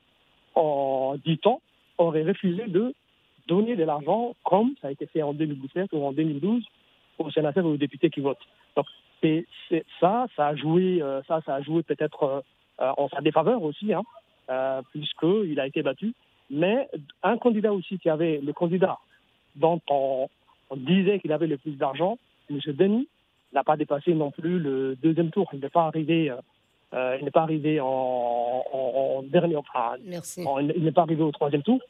en 0.54 1.16
10 1.24 1.38
ans, 1.46 1.60
aurait 1.98 2.22
refusé 2.22 2.66
de 2.66 2.94
donner 3.46 3.76
de 3.76 3.84
l'argent 3.84 4.34
comme 4.44 4.74
ça 4.80 4.88
a 4.88 4.90
été 4.90 5.06
fait 5.06 5.22
en 5.22 5.32
2017 5.32 5.90
ou 5.92 6.04
en 6.04 6.12
2012 6.12 6.64
aux 7.18 7.30
sénateurs 7.30 7.64
ou 7.64 7.70
aux 7.70 7.76
députés 7.76 8.10
qui 8.10 8.20
votent. 8.20 8.44
Donc 8.76 8.86
c'est, 9.22 9.84
ça, 10.00 10.26
ça 10.36 10.48
a 10.48 10.56
joué, 10.56 11.00
euh, 11.02 11.22
ça, 11.24 11.40
ça 11.46 11.56
a 11.56 11.62
joué 11.62 11.82
peut-être 11.82 12.22
euh, 12.22 12.40
euh, 12.80 12.92
en 12.96 13.08
sa 13.08 13.20
défaveur 13.20 13.62
aussi, 13.62 13.92
hein, 13.92 14.02
puisqu'il 14.92 15.58
a 15.58 15.66
été 15.66 15.82
battu. 15.82 16.14
Mais 16.50 16.88
un 17.22 17.38
candidat 17.38 17.72
aussi 17.72 17.98
qui 17.98 18.08
avait, 18.08 18.40
le 18.42 18.52
candidat 18.52 18.98
dont 19.56 19.80
on, 19.88 20.28
disait 20.76 21.20
qu'il 21.20 21.32
avait 21.32 21.46
le 21.46 21.58
plus 21.58 21.76
d'argent, 21.76 22.18
M. 22.50 22.58
Denis, 22.66 23.08
n'a 23.56 23.64
pas 23.64 23.76
dépassé 23.76 24.14
non 24.14 24.30
plus 24.30 24.58
le 24.58 24.96
deuxième 24.96 25.30
tour. 25.30 25.48
Il 25.52 25.60
n'est 25.60 25.68
pas 25.68 25.86
arrivé, 25.86 26.32
il 26.92 27.24
n'est 27.24 27.30
pas 27.30 27.42
arrivé 27.42 27.80
en, 27.80 27.86
en, 28.72 29.22
dernier, 29.22 29.56
enfin, 29.56 29.96
il 30.04 30.84
n'est 30.84 30.92
pas 30.92 31.02
arrivé 31.02 31.22
au 31.22 31.32
troisième 31.32 31.62
tour. 31.62 31.80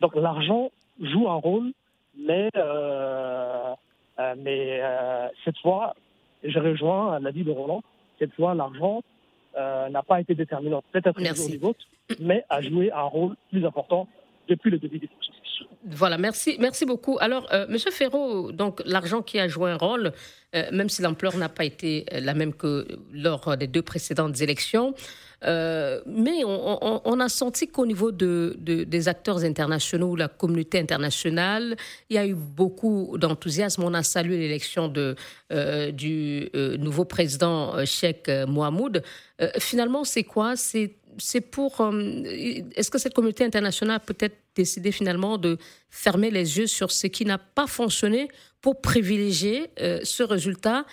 Donc 0.00 0.14
l'argent 0.14 0.70
joue 1.00 1.28
un 1.28 1.34
rôle, 1.36 1.72
mais 2.16 2.48
euh, 2.56 3.74
euh, 4.18 4.34
mais 4.38 4.80
euh, 4.80 5.28
cette 5.44 5.58
fois, 5.58 5.94
je 6.42 6.58
rejoins 6.58 7.18
l'avis 7.20 7.42
de 7.42 7.50
Roland, 7.50 7.82
cette 8.18 8.32
fois, 8.34 8.54
l'argent 8.54 9.02
euh, 9.56 9.88
n'a 9.88 10.02
pas 10.02 10.20
été 10.20 10.34
déterminant, 10.34 10.82
peut-être 10.92 11.20
le 11.20 11.34
jour 11.34 11.48
du 11.48 11.58
vote, 11.58 11.78
mais 12.20 12.44
a 12.48 12.60
joué 12.60 12.92
un 12.92 13.02
rôle 13.02 13.34
plus 13.50 13.64
important 13.64 14.06
depuis 14.48 14.70
le 14.70 14.78
début 14.78 14.98
du 14.98 15.08
processus. 15.08 15.43
Voilà, 15.86 16.16
merci, 16.16 16.56
merci 16.58 16.86
beaucoup. 16.86 17.18
Alors, 17.20 17.46
euh, 17.52 17.66
Monsieur 17.68 17.90
Ferraud, 17.90 18.52
donc 18.52 18.80
l'argent 18.86 19.22
qui 19.22 19.38
a 19.38 19.48
joué 19.48 19.70
un 19.70 19.76
rôle, 19.76 20.12
euh, 20.54 20.64
même 20.72 20.88
si 20.88 21.02
l'ampleur 21.02 21.36
n'a 21.36 21.48
pas 21.48 21.64
été 21.64 22.06
euh, 22.12 22.20
la 22.20 22.32
même 22.32 22.54
que 22.54 22.86
lors 23.12 23.56
des 23.56 23.66
deux 23.66 23.82
précédentes 23.82 24.40
élections, 24.40 24.94
euh, 25.44 26.00
mais 26.06 26.42
on, 26.44 27.20
a 27.20 27.28
senti 27.28 27.68
qu'au 27.68 27.84
niveau 27.84 28.12
de, 28.12 28.56
de, 28.60 28.84
des 28.84 29.08
acteurs 29.08 29.44
internationaux, 29.44 30.16
la 30.16 30.28
communauté 30.28 30.78
internationale, 30.78 31.76
il 32.08 32.16
y 32.16 32.18
a 32.18 32.26
eu 32.26 32.34
beaucoup 32.34 33.18
d'enthousiasme. 33.18 33.82
On 33.84 33.92
a 33.92 34.02
salué 34.02 34.38
l'élection 34.38 34.88
du 35.92 36.50
nouveau 36.78 37.04
président 37.04 37.84
Sheikh 37.84 38.30
Mohamed. 38.48 39.02
finalement, 39.58 40.04
c'est 40.04 40.24
quoi? 40.24 40.56
C'est 40.56 40.96
c'est 41.18 41.40
pour. 41.40 41.72
Est-ce 42.76 42.90
que 42.90 42.98
cette 42.98 43.14
communauté 43.14 43.44
internationale 43.44 43.96
a 43.96 44.00
peut-être 44.00 44.36
décidé 44.54 44.92
finalement 44.92 45.38
de 45.38 45.58
fermer 45.90 46.30
les 46.30 46.58
yeux 46.58 46.66
sur 46.66 46.90
ce 46.90 47.06
qui 47.06 47.24
n'a 47.24 47.38
pas 47.38 47.66
fonctionné 47.66 48.28
pour 48.60 48.80
privilégier 48.80 49.66
euh, 49.80 50.00
ce 50.02 50.22
résultat 50.22 50.84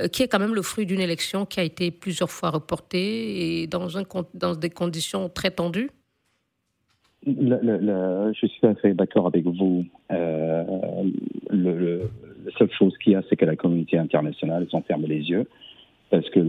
euh, 0.00 0.08
qui 0.08 0.22
est 0.22 0.28
quand 0.28 0.38
même 0.38 0.54
le 0.54 0.62
fruit 0.62 0.86
d'une 0.86 1.00
élection 1.00 1.44
qui 1.44 1.60
a 1.60 1.62
été 1.62 1.90
plusieurs 1.90 2.30
fois 2.30 2.50
reportée 2.50 3.62
et 3.62 3.66
dans, 3.66 3.98
un, 3.98 4.02
dans 4.34 4.54
des 4.54 4.70
conditions 4.70 5.28
très 5.28 5.50
tendues? 5.50 5.90
Le, 7.26 7.58
le, 7.60 7.78
le, 7.78 8.32
je 8.32 8.46
suis 8.46 8.60
d'accord 8.94 9.26
avec 9.26 9.44
vous. 9.44 9.84
Euh, 10.12 10.64
la 11.50 12.52
seule 12.56 12.70
chose 12.78 12.96
qu'il 12.98 13.12
y 13.12 13.16
a, 13.16 13.22
c'est 13.28 13.36
que 13.36 13.44
la 13.44 13.56
communauté 13.56 13.98
internationale 13.98 14.66
s'en 14.70 14.82
ferme 14.82 15.04
les 15.06 15.28
yeux 15.28 15.46
parce 16.10 16.28
que 16.30 16.40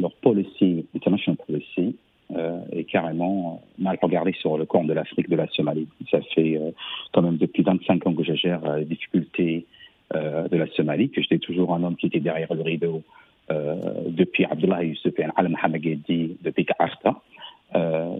leur 0.00 0.14
policy, 0.22 0.86
international 0.94 1.36
policy, 1.46 1.96
euh, 2.30 2.58
est 2.72 2.84
carrément 2.84 3.62
mal 3.78 3.98
regardé 4.00 4.32
sur 4.32 4.56
le 4.56 4.64
compte 4.64 4.86
de 4.86 4.92
l'Afrique, 4.92 5.28
de 5.28 5.36
la 5.36 5.46
Somalie. 5.48 5.88
Ça 6.10 6.20
fait 6.34 6.56
euh, 6.56 6.70
quand 7.12 7.22
même 7.22 7.36
depuis 7.36 7.62
25 7.62 8.06
ans 8.06 8.14
que 8.14 8.24
je 8.24 8.34
gère 8.34 8.64
euh, 8.64 8.78
les 8.78 8.86
difficultés 8.86 9.66
euh, 10.14 10.48
de 10.48 10.56
la 10.56 10.66
Somalie, 10.68 11.10
que 11.10 11.20
j'étais 11.20 11.38
toujours 11.38 11.74
un 11.74 11.82
homme 11.82 11.96
qui 11.96 12.06
était 12.06 12.20
derrière 12.20 12.52
le 12.54 12.62
rideau 12.62 13.02
euh, 13.50 13.74
depuis 14.08 14.44
Abdullah 14.46 14.84
Youssef 14.84 15.18
et 15.18 15.26
Al-Mohamed 15.36 16.00
depuis 16.42 16.64
Ka'arta. 16.64 17.20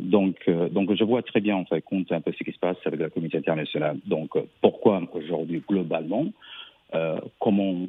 donc, 0.03 0.51
donc 0.73 0.95
je 0.95 1.05
vois 1.05 1.23
très 1.23 1.41
bien 1.41 1.57
en 1.57 1.65
fait 1.65 1.81
compte 1.81 2.13
un 2.13 2.21
peu 2.21 2.33
ce 2.33 2.45
qui 2.45 2.53
se 2.53 2.59
passe 2.59 2.77
avec 2.85 3.01
la 3.01 3.09
communauté 3.09 3.39
internationale. 3.39 3.97
Donc 4.07 4.37
pourquoi 4.61 5.01
aujourd'hui 5.13 5.63
globalement 5.67 6.27
comment 7.39 7.87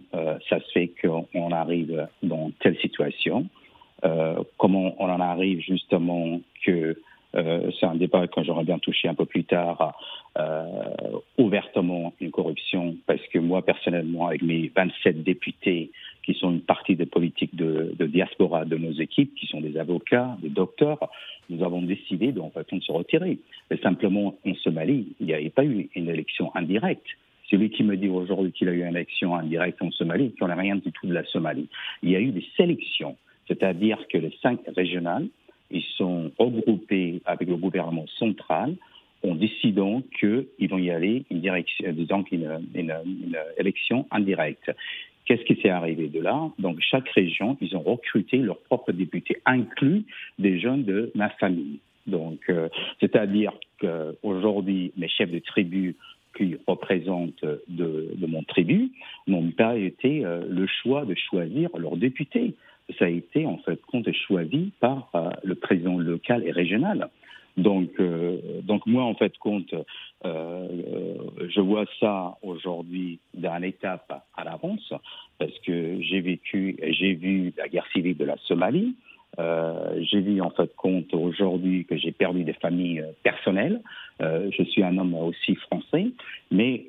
ça 0.50 0.60
se 0.60 0.72
fait 0.74 0.92
qu'on 1.02 1.52
arrive 1.52 2.08
dans 2.24 2.52
telle 2.62 2.78
situation? 2.78 3.48
euh, 3.48 3.65
comment 4.58 4.96
on 5.00 5.10
en 5.10 5.20
arrive 5.20 5.62
justement 5.62 6.40
que 6.64 6.96
euh, 7.36 7.70
c'est 7.80 7.86
un 7.86 7.96
débat 7.96 8.28
que 8.28 8.44
j'aurais 8.44 8.64
bien 8.64 8.80
touché 8.80 9.08
un 9.08 9.14
peu 9.14 9.26
plus 9.26 9.44
tard, 9.44 9.98
euh, 10.38 10.64
ouvertement 11.38 12.14
une 12.22 12.32
corruption, 12.32 12.96
parce 13.08 13.22
que 13.28 13.40
moi 13.40 13.62
personnellement, 13.62 14.28
avec 14.28 14.42
mes 14.42 14.72
27 14.74 15.24
députés 15.24 15.92
qui 16.24 16.34
sont 16.34 16.52
une 16.52 16.62
partie 16.62 16.96
des 16.96 17.06
politiques 17.06 17.56
de, 17.56 17.94
diaspora 18.00 18.66
de 18.66 18.78
nos 18.78 18.94
équipes, 18.94 19.36
qui 19.36 19.48
sont 19.48 19.62
des 19.62 19.78
avocats, 19.78 20.38
des 20.42 20.50
docteurs, 20.50 21.00
nous 21.50 21.64
avons 21.64 21.82
décidé 21.82 22.32
de, 22.32 22.42
de 22.42 22.82
se 22.82 22.92
retirer. 22.92 23.38
Mais 23.70 23.78
simplement, 23.78 24.36
en 24.48 24.56
Somalie, 24.56 25.14
il 25.20 25.28
n'y 25.28 25.34
avait 25.34 25.50
pas 25.50 25.66
eu 25.66 25.90
une 25.94 26.10
élection 26.10 26.52
indirecte. 26.56 27.06
Celui 27.52 27.70
qui 27.70 27.84
me 27.84 27.96
dit 27.96 28.08
aujourd'hui 28.08 28.54
qu'il 28.54 28.70
a 28.70 28.72
eu 28.72 28.82
une 28.82 28.96
élection 28.96 29.36
indirecte 29.36 29.80
en 29.82 29.92
Somalie, 29.92 30.32
qui 30.32 30.44
n'a 30.44 30.56
rien 30.56 30.78
du 30.78 30.92
tout 30.92 31.06
de 31.06 31.14
la 31.14 31.24
Somalie. 31.26 31.68
Il 32.02 32.10
y 32.10 32.16
a 32.16 32.20
eu 32.20 32.32
des 32.32 32.46
sélections 32.58 33.18
c'est-à-dire 33.48 34.00
que 34.10 34.18
les 34.18 34.34
cinq 34.42 34.60
régionales, 34.76 35.28
ils 35.72 35.84
sont 35.98 36.32
regroupés 36.38 37.22
avec 37.26 37.48
le 37.48 37.58
gouvernement 37.58 38.06
central 38.20 38.76
en 39.24 39.36
décidant 39.36 40.04
qu'ils 40.20 40.70
vont 40.70 40.78
y 40.78 40.92
aller 40.92 41.26
une 41.32 41.44
une 42.76 43.38
élection 43.58 44.06
indirecte. 44.12 44.72
Qu'est-ce 45.26 45.44
qui 45.44 45.60
s'est 45.62 45.70
arrivé 45.70 46.08
de 46.08 46.20
là? 46.20 46.52
Donc, 46.60 46.80
chaque 46.82 47.10
région, 47.10 47.58
ils 47.60 47.76
ont 47.76 47.82
recruté 47.82 48.38
leurs 48.38 48.60
propres 48.60 48.92
députés, 48.92 49.38
inclus 49.46 50.04
des 50.38 50.60
jeunes 50.60 50.84
de 50.84 51.12
ma 51.16 51.30
famille. 51.30 51.80
Donc, 52.06 52.42
euh, 52.50 52.70
c'est-à-dire 53.00 53.52
qu'aujourd'hui, 53.82 54.92
mes 54.98 55.10
chefs 55.10 55.32
de 55.32 55.40
tribu 55.40 55.96
qui 56.38 56.58
représentent 56.68 57.44
de, 57.68 58.12
de 58.14 58.28
mon 58.28 58.44
tribu 58.44 58.92
n'ont 59.26 59.50
pas 59.50 59.76
été 59.78 60.24
euh, 60.24 60.46
le 60.48 60.68
choix 60.68 61.06
de 61.06 61.16
choisir 61.16 61.70
leurs 61.76 61.98
députés 61.98 62.54
ça 62.98 63.06
a 63.06 63.10
été 63.10 63.46
en 63.46 63.58
fait 63.60 63.82
compte 63.86 64.12
choisi 64.12 64.72
par 64.80 65.10
euh, 65.16 65.30
le 65.44 65.56
président 65.56 65.98
local 65.98 66.44
et 66.46 66.52
régional. 66.52 67.10
Donc, 67.58 67.90
euh, 68.00 68.62
donc 68.64 68.86
moi 68.86 69.04
en 69.04 69.16
fait 69.16 69.38
compte, 69.38 69.74
euh, 70.26 70.68
je 71.48 71.62
vois 71.62 71.86
ça 72.00 72.38
aujourd'hui 72.42 73.20
d'une 73.34 73.64
étape 73.64 74.24
à 74.36 74.44
l'avance 74.44 74.94
parce 75.38 75.58
que 75.60 76.02
j'ai 76.02 76.20
vécu, 76.20 76.76
j'ai 76.82 77.14
vu 77.14 77.54
la 77.58 77.70
guerre 77.70 77.88
civile 77.94 78.18
de 78.18 78.26
la 78.26 78.36
Somalie. 78.46 78.96
Euh, 79.40 80.00
j'ai 80.02 80.22
vu 80.22 80.42
en 80.42 80.50
fait 80.50 80.74
compte 80.76 81.14
aujourd'hui 81.14 81.86
que 81.86 81.98
j'ai 81.98 82.12
perdu 82.12 82.44
des 82.44 82.54
familles 82.54 83.02
euh, 83.02 83.12
personnelles. 83.24 83.82
Euh, 84.22 84.50
je 84.58 84.64
suis 84.64 84.82
un 84.82 84.98
homme 84.98 85.14
aussi 85.14 85.56
français, 85.56 86.08
mais 86.52 86.86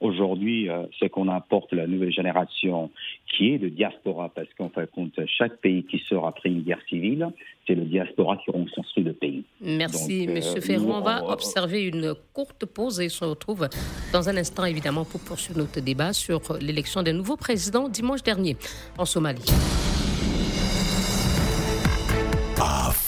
aujourd'hui, 0.00 0.68
ce 1.00 1.06
qu'on 1.06 1.28
apporte 1.28 1.72
la 1.72 1.86
nouvelle 1.86 2.12
génération, 2.12 2.90
qui 3.26 3.52
est 3.52 3.58
de 3.58 3.68
diaspora, 3.68 4.28
parce 4.28 4.48
qu'en 4.58 4.68
fait 4.68 4.90
compte, 4.90 5.18
chaque 5.26 5.56
pays 5.58 5.84
qui 5.84 5.98
sort 6.00 6.26
après 6.26 6.50
une 6.50 6.62
guerre 6.62 6.82
civile, 6.88 7.28
c'est 7.66 7.74
le 7.74 7.84
diaspora 7.84 8.36
qui 8.36 8.50
reconstruit 8.50 9.04
le 9.04 9.14
pays. 9.14 9.44
Merci, 9.60 10.26
Donc, 10.26 10.36
Monsieur 10.36 10.60
Ferrand. 10.60 10.98
On 10.98 11.00
va 11.00 11.24
observer 11.24 11.84
une 11.84 12.14
courte 12.34 12.66
pause 12.66 13.00
et 13.00 13.08
se 13.08 13.24
retrouve 13.24 13.68
dans 14.12 14.28
un 14.28 14.36
instant, 14.36 14.66
évidemment, 14.66 15.04
pour 15.04 15.20
poursuivre 15.20 15.60
notre 15.60 15.80
débat 15.80 16.12
sur 16.12 16.40
l'élection 16.60 17.02
d'un 17.02 17.14
nouveau 17.14 17.36
président 17.36 17.88
dimanche 17.88 18.22
dernier 18.22 18.56
en 18.98 19.06
Somalie. 19.06 19.93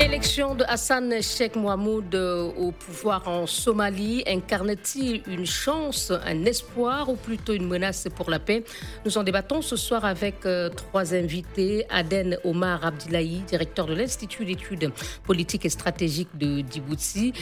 Élection 0.00 0.56
de 0.56 0.64
Hassan 0.66 1.22
Sheikh 1.22 1.54
Mohamed 1.54 2.16
au 2.16 2.72
pouvoir 2.72 3.28
en 3.28 3.46
Somalie, 3.46 4.24
incarne-t-il 4.26 5.22
une 5.28 5.46
chance, 5.46 6.10
un 6.10 6.44
espoir 6.46 7.08
ou 7.08 7.14
plutôt 7.14 7.52
une 7.52 7.68
menace 7.68 8.08
pour 8.16 8.28
la 8.28 8.40
paix? 8.40 8.64
Nous 9.04 9.16
en 9.18 9.22
débattons 9.22 9.62
ce 9.62 9.76
soir 9.76 10.04
avec 10.04 10.46
euh, 10.46 10.68
trois 10.68 11.14
invités. 11.14 11.86
Aden 11.90 12.38
Omar 12.42 12.84
Abdillahi, 12.84 13.44
directeur 13.46 13.86
de 13.86 13.94
l'Institut 13.94 14.44
d'études 14.44 14.90
politiques 15.22 15.64
et 15.64 15.70
stratégiques 15.70 16.36
de 16.36 16.64
Djibouti. 16.68 17.32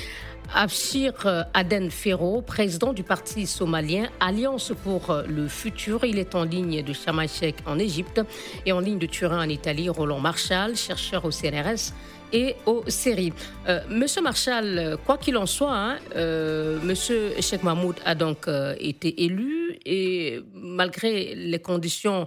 Abshir 0.54 1.46
Aden 1.54 1.90
Ferro, 1.90 2.42
président 2.42 2.92
du 2.92 3.02
parti 3.02 3.46
somalien 3.46 4.08
Alliance 4.20 4.72
pour 4.84 5.22
le 5.26 5.48
futur, 5.48 6.04
il 6.04 6.18
est 6.18 6.34
en 6.34 6.44
ligne 6.44 6.82
de 6.82 6.92
Sharm 6.92 7.22
en 7.64 7.78
Égypte 7.78 8.20
et 8.66 8.72
en 8.72 8.80
ligne 8.80 8.98
de 8.98 9.06
Turin 9.06 9.40
en 9.40 9.48
Italie. 9.48 9.88
Roland 9.88 10.20
Marshall, 10.20 10.76
chercheur 10.76 11.24
au 11.24 11.30
CNRS 11.30 11.94
et 12.32 12.56
aux 12.66 12.84
séries. 12.88 13.32
Euh, 13.68 13.80
Monsieur 13.88 14.22
Marshall, 14.22 14.96
quoi 15.04 15.18
qu'il 15.18 15.36
en 15.36 15.46
soit, 15.46 15.74
hein, 15.74 15.98
euh, 16.16 16.78
Monsieur 16.82 17.32
Sheikh 17.40 17.62
Mahmoud 17.62 17.96
a 18.04 18.14
donc 18.14 18.48
euh, 18.48 18.74
été 18.78 19.24
élu 19.24 19.78
et 19.84 20.40
malgré 20.54 21.34
les 21.34 21.58
conditions 21.58 22.26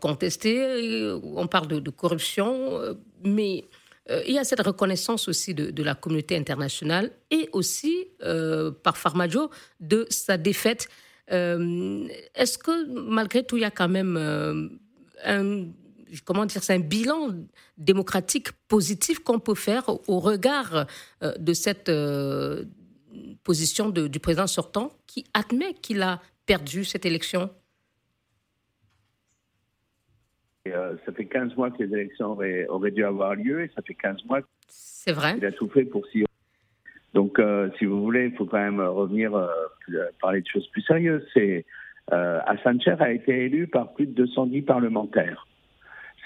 contestées, 0.00 1.12
on 1.22 1.46
parle 1.46 1.68
de, 1.68 1.90
corruption, 1.90 2.80
mais 3.22 3.64
il 4.26 4.34
y 4.34 4.38
a 4.40 4.42
cette 4.42 4.60
reconnaissance 4.60 5.28
aussi 5.28 5.54
de, 5.54 5.82
la 5.84 5.94
communauté 5.94 6.36
internationale 6.36 7.12
et 7.30 7.48
aussi 7.52 8.08
par 8.82 8.96
Farmajo 8.96 9.50
de 9.78 10.04
sa 10.10 10.36
défaite. 10.36 10.88
Est-ce 11.28 12.58
que 12.58 13.08
malgré 13.08 13.44
tout, 13.44 13.56
il 13.56 13.60
y 13.60 13.64
a 13.64 13.70
quand 13.70 13.88
même 13.88 14.16
un 15.24 15.66
comment 16.24 16.46
dire, 16.46 16.62
c'est 16.62 16.74
un 16.74 16.80
bilan 16.80 17.30
démocratique 17.78 18.48
positif 18.68 19.18
qu'on 19.20 19.38
peut 19.38 19.54
faire 19.54 19.88
au 20.08 20.20
regard 20.20 20.86
euh, 21.22 21.32
de 21.38 21.52
cette 21.52 21.88
euh, 21.88 22.64
position 23.44 23.90
du 23.90 24.20
président 24.20 24.46
sortant 24.46 24.92
qui 25.06 25.24
admet 25.34 25.74
qu'il 25.74 26.02
a 26.02 26.20
perdu 26.46 26.84
cette 26.84 27.06
élection. 27.06 27.50
Euh, 30.68 30.96
ça 31.06 31.12
fait 31.12 31.26
15 31.26 31.56
mois 31.56 31.70
que 31.70 31.82
les 31.82 31.92
élections 31.92 32.36
auraient, 32.68 32.90
dû 32.90 33.04
avoir 33.04 33.34
lieu 33.34 33.62
et 33.62 33.70
ça 33.74 33.82
fait 33.82 33.94
15 33.94 34.24
mois 34.24 34.40
qu'il 35.04 35.44
a 35.44 35.52
tout 35.52 35.68
fait 35.68 35.84
pour 35.84 36.06
s'y 36.08 36.24
donc, 37.14 37.40
si 37.78 37.86
vous 37.86 38.02
voulez, 38.02 38.26
il 38.26 38.36
faut 38.36 38.44
quand 38.44 38.58
même 38.58 38.78
revenir 38.78 39.32
parler 40.20 40.42
de 40.42 40.46
choses 40.46 40.68
plus 40.68 40.82
sérieuses. 40.82 41.26
C'est 41.32 41.64
Hassan 42.10 42.78
Cher 42.82 43.00
a 43.00 43.10
été 43.10 43.46
élu 43.46 43.68
par 43.68 43.94
plus 43.94 44.06
de 44.06 44.12
210 44.12 44.60
parlementaires 44.60 45.46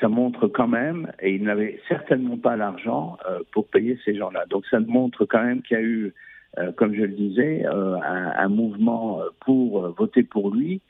ça 0.00 0.08
montre 0.08 0.48
quand 0.48 0.68
même, 0.68 1.12
et 1.20 1.34
il 1.34 1.44
n'avait 1.44 1.78
certainement 1.88 2.38
pas 2.38 2.56
l'argent 2.56 3.18
euh, 3.28 3.40
pour 3.52 3.68
payer 3.68 3.98
ces 4.04 4.16
gens-là. 4.16 4.44
Donc 4.48 4.64
ça 4.70 4.80
montre 4.80 5.26
quand 5.26 5.42
même 5.42 5.62
qu'il 5.62 5.76
y 5.76 5.80
a 5.80 5.82
eu, 5.82 6.14
euh, 6.58 6.72
comme 6.72 6.94
je 6.94 7.02
le 7.02 7.08
disais, 7.08 7.66
euh, 7.66 7.96
un, 8.02 8.48
mouvement 8.48 9.20
pour 9.44 9.88
voter 9.90 10.22
pour 10.22 10.50
lui, 10.54 10.80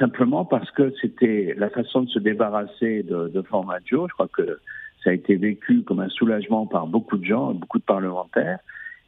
simplement 0.00 0.44
parce 0.44 0.68
que 0.72 0.92
c'était 1.00 1.54
la 1.56 1.70
façon 1.70 2.02
de 2.02 2.08
se 2.08 2.18
débarrasser 2.18 3.04
de, 3.04 3.28
de 3.28 3.42
Formaggio. 3.42 4.08
Je 4.08 4.14
crois 4.14 4.26
que 4.26 4.58
ça 5.04 5.10
a 5.10 5.12
été 5.12 5.36
vécu 5.36 5.82
comme 5.82 6.00
un 6.00 6.08
soulagement 6.08 6.66
par 6.66 6.88
beaucoup 6.88 7.16
de 7.16 7.24
gens, 7.24 7.54
beaucoup 7.54 7.78
de 7.78 7.84
parlementaires. 7.84 8.58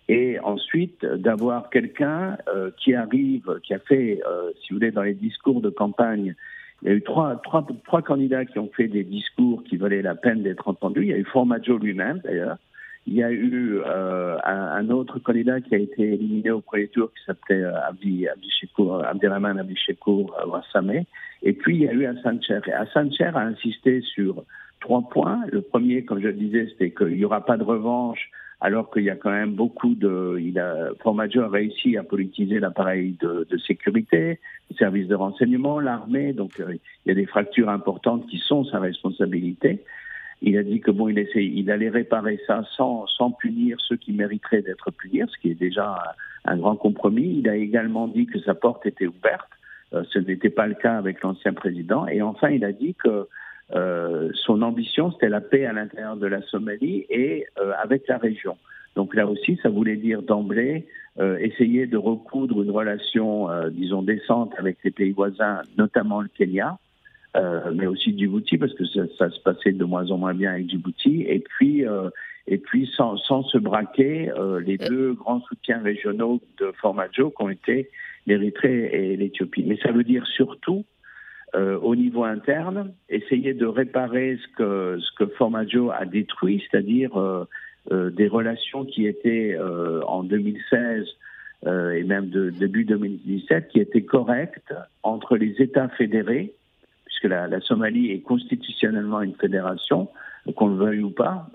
Et 0.08 0.38
ensuite, 0.38 1.04
d'avoir 1.04 1.68
quelqu'un 1.68 2.36
qui 2.76 2.94
arrive, 2.94 3.58
qui 3.64 3.74
a 3.74 3.80
fait, 3.80 4.20
si 4.60 4.72
vous 4.72 4.76
voulez, 4.76 4.92
dans 4.92 5.02
les 5.02 5.14
discours 5.14 5.60
de 5.62 5.70
campagne, 5.70 6.36
il 6.82 6.88
y 6.88 6.90
a 6.90 6.94
eu 6.94 7.02
trois, 7.02 7.36
trois, 7.44 7.64
trois 7.84 8.02
candidats 8.02 8.44
qui 8.44 8.58
ont 8.58 8.70
fait 8.76 8.88
des 8.88 9.04
discours 9.04 9.62
qui 9.64 9.76
valaient 9.76 10.02
la 10.02 10.16
peine 10.16 10.42
d'être 10.42 10.66
entendus. 10.66 11.02
Il 11.02 11.08
y 11.08 11.12
a 11.12 11.18
eu 11.18 11.24
Formaggio 11.24 11.78
lui-même, 11.78 12.20
d'ailleurs. 12.24 12.58
Il 13.06 13.14
y 13.14 13.22
a 13.22 13.30
eu 13.30 13.80
euh, 13.84 14.36
un, 14.44 14.88
autre 14.90 15.18
candidat 15.18 15.60
qui 15.60 15.74
a 15.74 15.78
été 15.78 16.14
éliminé 16.14 16.50
au 16.50 16.60
premier 16.60 16.86
tour 16.88 17.10
qui 17.12 17.24
s'appelait 17.24 17.62
euh, 17.62 17.88
Abdi, 17.88 18.26
Abdelrahman 18.28 19.58
Abdi 19.58 19.76
Shekour 19.76 20.36
euh, 20.38 21.00
Et 21.42 21.52
puis 21.52 21.76
il 21.76 21.82
y 21.82 21.88
a 21.88 21.92
eu 21.92 22.06
Hassan 22.06 22.40
Cher. 22.42 22.62
Et 22.68 22.72
Hassan 22.72 23.12
Cher 23.12 23.36
a 23.36 23.42
insisté 23.42 24.02
sur 24.02 24.44
trois 24.80 25.02
points. 25.02 25.40
Le 25.50 25.62
premier, 25.62 26.04
comme 26.04 26.20
je 26.20 26.28
le 26.28 26.34
disais, 26.34 26.68
c'était 26.70 26.92
qu'il 26.92 27.16
n'y 27.16 27.24
aura 27.24 27.44
pas 27.44 27.56
de 27.56 27.64
revanche 27.64 28.30
alors 28.62 28.90
qu'il 28.92 29.02
y 29.02 29.10
a 29.10 29.16
quand 29.16 29.32
même 29.32 29.54
beaucoup 29.54 29.96
de... 29.96 30.38
Il 30.40 30.58
a, 30.60 30.90
Formaggio 31.02 31.42
a 31.42 31.48
réussi 31.48 31.96
à 31.96 32.04
politiser 32.04 32.60
l'appareil 32.60 33.16
de, 33.20 33.44
sécurité, 33.66 34.38
le 34.70 34.76
service 34.76 35.08
de 35.08 35.16
renseignement, 35.16 35.80
l'armée, 35.80 36.32
donc 36.32 36.60
euh, 36.60 36.74
il 36.74 37.08
y 37.08 37.10
a 37.10 37.14
des 37.14 37.26
fractures 37.26 37.68
importantes 37.68 38.24
qui 38.28 38.38
sont 38.38 38.64
sa 38.64 38.78
responsabilité. 38.78 39.82
Il 40.42 40.56
a 40.56 40.62
dit 40.62 40.80
que 40.80 40.92
bon, 40.92 41.08
il, 41.08 41.70
allait 41.72 41.88
réparer 41.88 42.38
ça 42.46 42.64
sans, 42.76 43.08
sans 43.08 43.32
punir 43.32 43.78
ceux 43.80 43.96
qui 43.96 44.12
mériteraient 44.12 44.62
d'être 44.62 44.92
punis, 44.92 45.22
ce 45.28 45.38
qui 45.38 45.50
est 45.50 45.58
déjà 45.58 45.98
un, 46.44 46.56
grand 46.56 46.76
compromis. 46.76 47.38
Il 47.40 47.48
a 47.48 47.56
également 47.56 48.06
dit 48.06 48.26
que 48.26 48.38
sa 48.40 48.54
porte 48.54 48.86
était 48.86 49.08
ouverte. 49.08 49.50
Euh, 49.92 50.04
ce 50.10 50.20
n'était 50.20 50.50
pas 50.50 50.68
le 50.68 50.74
cas 50.74 50.96
avec 50.96 51.20
l'ancien 51.22 51.52
président. 51.52 52.06
Et 52.06 52.22
enfin, 52.22 52.50
il 52.50 52.64
a 52.64 52.70
dit 52.70 52.94
que 52.94 53.26
euh, 53.74 54.30
son 54.34 54.62
ambition, 54.62 55.12
c'était 55.12 55.28
la 55.28 55.40
paix 55.40 55.64
à 55.64 55.72
l'intérieur 55.72 56.16
de 56.16 56.26
la 56.26 56.42
Somalie 56.42 57.06
et 57.08 57.46
euh, 57.58 57.72
avec 57.82 58.06
la 58.08 58.18
région. 58.18 58.56
Donc 58.96 59.14
là 59.14 59.26
aussi, 59.26 59.58
ça 59.62 59.70
voulait 59.70 59.96
dire 59.96 60.22
d'emblée 60.22 60.86
euh, 61.18 61.38
essayer 61.38 61.86
de 61.86 61.96
recoudre 61.96 62.62
une 62.62 62.70
relation, 62.70 63.48
disons, 63.70 64.02
décente 64.02 64.52
avec 64.58 64.78
les 64.84 64.90
pays 64.90 65.12
voisins, 65.12 65.62
notamment 65.78 66.20
le 66.20 66.28
Kenya, 66.28 66.78
mais 67.72 67.86
aussi 67.86 68.16
Djibouti, 68.16 68.58
parce 68.58 68.74
que 68.74 68.84
ça, 68.84 69.30
se 69.30 69.40
passait 69.40 69.72
de 69.72 69.84
moins 69.84 70.10
en 70.10 70.18
moins 70.18 70.34
bien 70.34 70.52
avec 70.52 70.68
Djibouti, 70.68 71.22
et 71.26 71.38
puis, 71.38 71.84
et 72.46 72.58
puis 72.58 72.90
sans, 72.94 73.16
sans 73.16 73.42
se 73.44 73.56
braquer, 73.56 74.30
les 74.62 74.76
deux 74.76 75.14
grands 75.14 75.40
soutiens 75.40 75.80
régionaux 75.82 76.42
de 76.58 76.70
Formaggio 76.80 77.30
qui 77.30 77.42
ont 77.42 77.48
été 77.48 77.88
l'Érythrée 78.26 78.90
et 78.92 79.16
l'Éthiopie. 79.16 79.64
Mais 79.66 79.78
ça 79.82 79.92
veut 79.92 80.04
dire 80.04 80.26
surtout 80.26 80.84
euh, 81.54 81.78
au 81.80 81.94
niveau 81.94 82.24
interne, 82.24 82.94
essayer 83.10 83.52
de 83.52 83.66
réparer 83.66 84.38
ce 84.42 84.56
que, 84.56 84.98
ce 84.98 85.12
que 85.18 85.26
Formaggio 85.32 85.90
a 85.90 86.06
détruit, 86.06 86.64
c'est-à-dire 86.70 87.14
euh, 87.20 87.44
euh, 87.92 88.08
des 88.08 88.26
relations 88.26 88.86
qui 88.86 89.06
étaient 89.06 89.58
en 90.06 90.22
2016 90.22 91.06
et 91.66 92.02
même 92.04 92.30
de 92.30 92.50
début 92.50 92.84
2017, 92.84 93.68
qui 93.68 93.80
étaient 93.80 94.02
correctes 94.02 94.74
entre 95.02 95.36
les 95.36 95.54
États 95.60 95.88
fédérés, 95.90 96.54
puisque 97.04 97.24
la, 97.24 97.46
la 97.46 97.60
Somalie 97.60 98.10
est 98.10 98.20
constitutionnellement 98.20 99.20
une 99.20 99.34
fédération, 99.34 100.08
qu'on 100.56 100.68
le 100.68 100.76
veuille 100.76 101.02
ou 101.02 101.10
pas, 101.10 101.46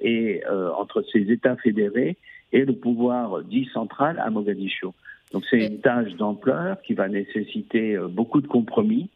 et 0.00 0.42
entre 0.46 1.02
ces 1.12 1.32
États 1.32 1.56
fédérés 1.56 2.16
et 2.52 2.64
le 2.64 2.74
pouvoir 2.74 3.42
dit 3.42 3.68
central 3.72 4.20
à 4.20 4.30
Mogadiscio. 4.30 4.94
Donc 5.32 5.42
c'est 5.50 5.66
une 5.66 5.80
tâche 5.80 6.14
d'ampleur 6.14 6.80
qui 6.82 6.94
va 6.94 7.08
nécessiter 7.08 7.98
beaucoup 8.08 8.40
de 8.40 8.46
compromis 8.46 9.10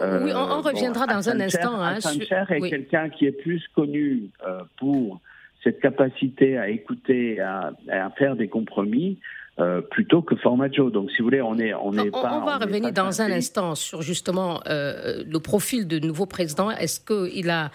oui, 0.00 0.32
on, 0.34 0.60
reviendra 0.60 1.06
dans 1.06 1.28
un 1.28 1.40
instant. 1.40 1.80
Hein, 1.80 1.98
est 1.98 2.70
quelqu'un 2.70 3.08
qui 3.10 3.26
est 3.26 3.32
plus 3.32 3.62
connu 3.74 4.30
euh, 4.46 4.60
pour 4.76 5.20
cette 5.62 5.80
capacité 5.80 6.58
à 6.58 6.68
écouter, 6.68 7.40
à, 7.40 7.72
à 7.90 8.10
faire 8.10 8.36
des 8.36 8.48
compromis. 8.48 9.18
Euh, 9.60 9.80
plutôt 9.82 10.20
que 10.20 10.34
Formaggio. 10.34 10.90
Donc, 10.90 11.12
si 11.12 11.18
vous 11.18 11.26
voulez, 11.26 11.40
on 11.40 11.56
est, 11.60 11.72
on 11.74 11.92
est 11.92 12.08
on, 12.12 12.22
pas. 12.22 12.40
On 12.42 12.44
va 12.44 12.58
revenir 12.58 12.92
dans 12.92 13.22
un 13.22 13.30
instant 13.30 13.76
sur 13.76 14.02
justement 14.02 14.60
euh, 14.66 15.22
le 15.24 15.38
profil 15.38 15.86
du 15.86 16.00
nouveau 16.00 16.26
président. 16.26 16.72
Est-ce 16.72 16.98
qu'il 17.00 17.50
a 17.50 17.70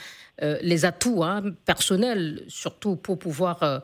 les 0.62 0.86
atouts 0.86 1.24
hein, 1.24 1.42
personnels, 1.66 2.44
surtout 2.48 2.96
pour 2.98 3.18
pouvoir 3.18 3.82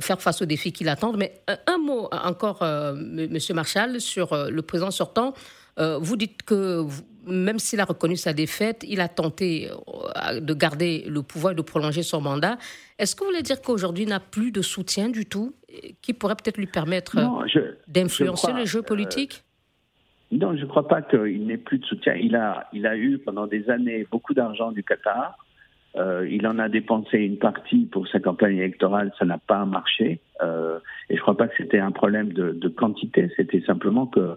faire 0.00 0.20
face 0.20 0.42
aux 0.42 0.46
défis 0.46 0.72
qui 0.72 0.82
l'attendent? 0.82 1.16
Mais 1.16 1.32
un 1.66 1.78
mot 1.78 2.08
encore, 2.10 2.64
Monsieur 2.94 3.54
Marshall, 3.54 4.00
sur 4.00 4.36
le 4.48 4.62
président 4.62 4.90
sortant. 4.90 5.34
Vous 5.78 6.16
dites 6.16 6.42
que 6.42 6.84
même 7.28 7.58
s'il 7.58 7.80
a 7.80 7.84
reconnu 7.84 8.16
sa 8.16 8.32
défaite, 8.32 8.84
il 8.88 9.00
a 9.00 9.08
tenté 9.08 9.70
euh, 9.70 10.40
de 10.40 10.54
garder 10.54 11.04
le 11.08 11.22
pouvoir 11.22 11.52
et 11.52 11.56
de 11.56 11.62
prolonger 11.62 12.02
son 12.02 12.20
mandat. 12.20 12.58
Est-ce 12.98 13.14
que 13.14 13.20
vous 13.20 13.30
voulez 13.30 13.42
dire 13.42 13.60
qu'aujourd'hui, 13.60 14.04
il 14.04 14.08
n'a 14.08 14.20
plus 14.20 14.50
de 14.50 14.62
soutien 14.62 15.08
du 15.08 15.26
tout 15.26 15.54
qui 16.02 16.14
pourrait 16.14 16.34
peut-être 16.34 16.56
lui 16.56 16.66
permettre 16.66 17.16
d'influencer 17.86 18.52
le 18.52 18.64
jeu 18.64 18.82
politique? 18.82 19.44
Non, 20.32 20.56
je 20.56 20.62
ne 20.62 20.66
crois 20.66 20.88
pas 20.88 21.02
qu'il 21.02 21.46
n'ait 21.46 21.58
plus 21.58 21.78
de 21.78 21.84
soutien. 21.84 22.14
Il 22.14 22.36
a, 22.36 22.68
il 22.72 22.86
a 22.86 22.96
eu 22.96 23.18
pendant 23.18 23.46
des 23.46 23.70
années 23.70 24.06
beaucoup 24.10 24.34
d'argent 24.34 24.72
du 24.72 24.82
Qatar. 24.82 25.38
Euh, 25.96 26.28
il 26.30 26.46
en 26.46 26.58
a 26.58 26.68
dépensé 26.68 27.18
une 27.18 27.38
partie 27.38 27.86
pour 27.86 28.06
sa 28.08 28.20
campagne 28.20 28.58
électorale, 28.58 29.12
ça 29.18 29.24
n'a 29.24 29.38
pas 29.38 29.64
marché. 29.64 30.20
Euh, 30.42 30.78
et 31.08 31.14
je 31.14 31.20
ne 31.20 31.22
crois 31.22 31.36
pas 31.36 31.48
que 31.48 31.54
c'était 31.56 31.78
un 31.78 31.92
problème 31.92 32.32
de, 32.32 32.52
de 32.52 32.68
quantité, 32.68 33.30
c'était 33.36 33.62
simplement 33.62 34.06
que 34.06 34.20
euh, 34.20 34.34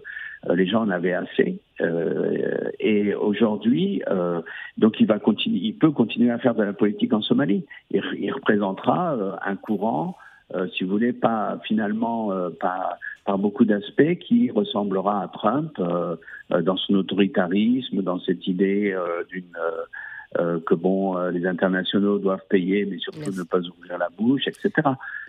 les 0.50 0.66
gens 0.66 0.82
en 0.82 0.90
avaient 0.90 1.12
assez. 1.12 1.60
Euh, 1.80 2.70
et 2.80 3.14
aujourd'hui, 3.14 4.02
euh, 4.08 4.40
donc 4.78 5.00
il 5.00 5.06
va 5.06 5.18
continuer, 5.18 5.58
il 5.62 5.74
peut 5.74 5.90
continuer 5.90 6.30
à 6.30 6.38
faire 6.38 6.54
de 6.54 6.62
la 6.62 6.72
politique 6.72 7.12
en 7.12 7.22
Somalie. 7.22 7.64
Il, 7.90 8.02
il 8.18 8.32
représentera 8.32 9.16
un 9.44 9.56
courant, 9.56 10.16
si 10.74 10.84
vous 10.84 10.90
voulez, 10.90 11.14
pas 11.14 11.58
finalement 11.64 12.30
pas 12.60 12.98
par 13.24 13.38
beaucoup 13.38 13.64
d'aspects, 13.64 14.18
qui 14.20 14.50
ressemblera 14.50 15.22
à 15.22 15.28
Trump 15.28 15.80
dans 16.50 16.76
son 16.76 16.94
autoritarisme, 16.94 18.02
dans 18.02 18.20
cette 18.20 18.46
idée 18.46 18.94
d'une 19.30 19.56
euh, 20.38 20.60
que 20.64 20.74
bon, 20.74 21.18
euh, 21.18 21.30
les 21.30 21.46
internationaux 21.46 22.18
doivent 22.18 22.46
payer, 22.48 22.86
mais 22.86 22.96
surtout 22.98 23.30
ne 23.36 23.42
pas 23.42 23.58
ouvrir 23.58 23.98
la 23.98 24.08
bouche, 24.08 24.46
etc. 24.46 24.70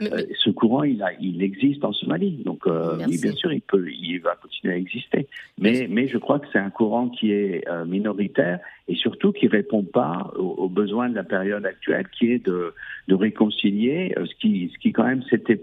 Euh, 0.01 0.23
ce 0.37 0.49
courant, 0.49 0.83
il, 0.83 1.03
a, 1.03 1.11
il 1.19 1.43
existe 1.43 1.83
en 1.83 1.91
Somalie, 1.91 2.41
donc 2.45 2.65
oui, 2.65 3.19
bien 3.21 3.33
sûr, 3.33 3.51
il 3.51 3.61
peut, 3.61 3.85
il 3.91 4.19
va 4.19 4.35
continuer 4.35 4.73
à 4.75 4.77
exister. 4.77 5.27
Mais, 5.59 5.87
mais 5.89 6.07
je 6.07 6.17
crois 6.17 6.39
que 6.39 6.47
c'est 6.53 6.59
un 6.59 6.69
courant 6.69 7.09
qui 7.09 7.31
est 7.31 7.65
minoritaire 7.85 8.59
et 8.87 8.95
surtout 8.95 9.33
qui 9.33 9.47
répond 9.47 9.83
pas 9.83 10.31
aux, 10.37 10.69
besoins 10.69 11.09
de 11.09 11.15
la 11.15 11.23
période 11.23 11.65
actuelle, 11.65 12.07
qui 12.17 12.31
est 12.31 12.45
de, 12.45 12.73
de 13.07 13.15
réconcilier 13.15 14.15
ce 14.17 14.35
qui, 14.39 14.71
ce 14.73 14.79
qui 14.79 14.93
quand 14.93 15.05
même 15.05 15.23
s'était 15.23 15.57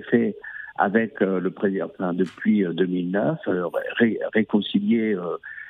fait 0.00 0.36
avec 0.78 1.20
le 1.20 1.50
président 1.50 1.86
enfin, 1.86 2.12
depuis 2.12 2.64
2009, 2.64 3.38
réconcilier 4.34 5.16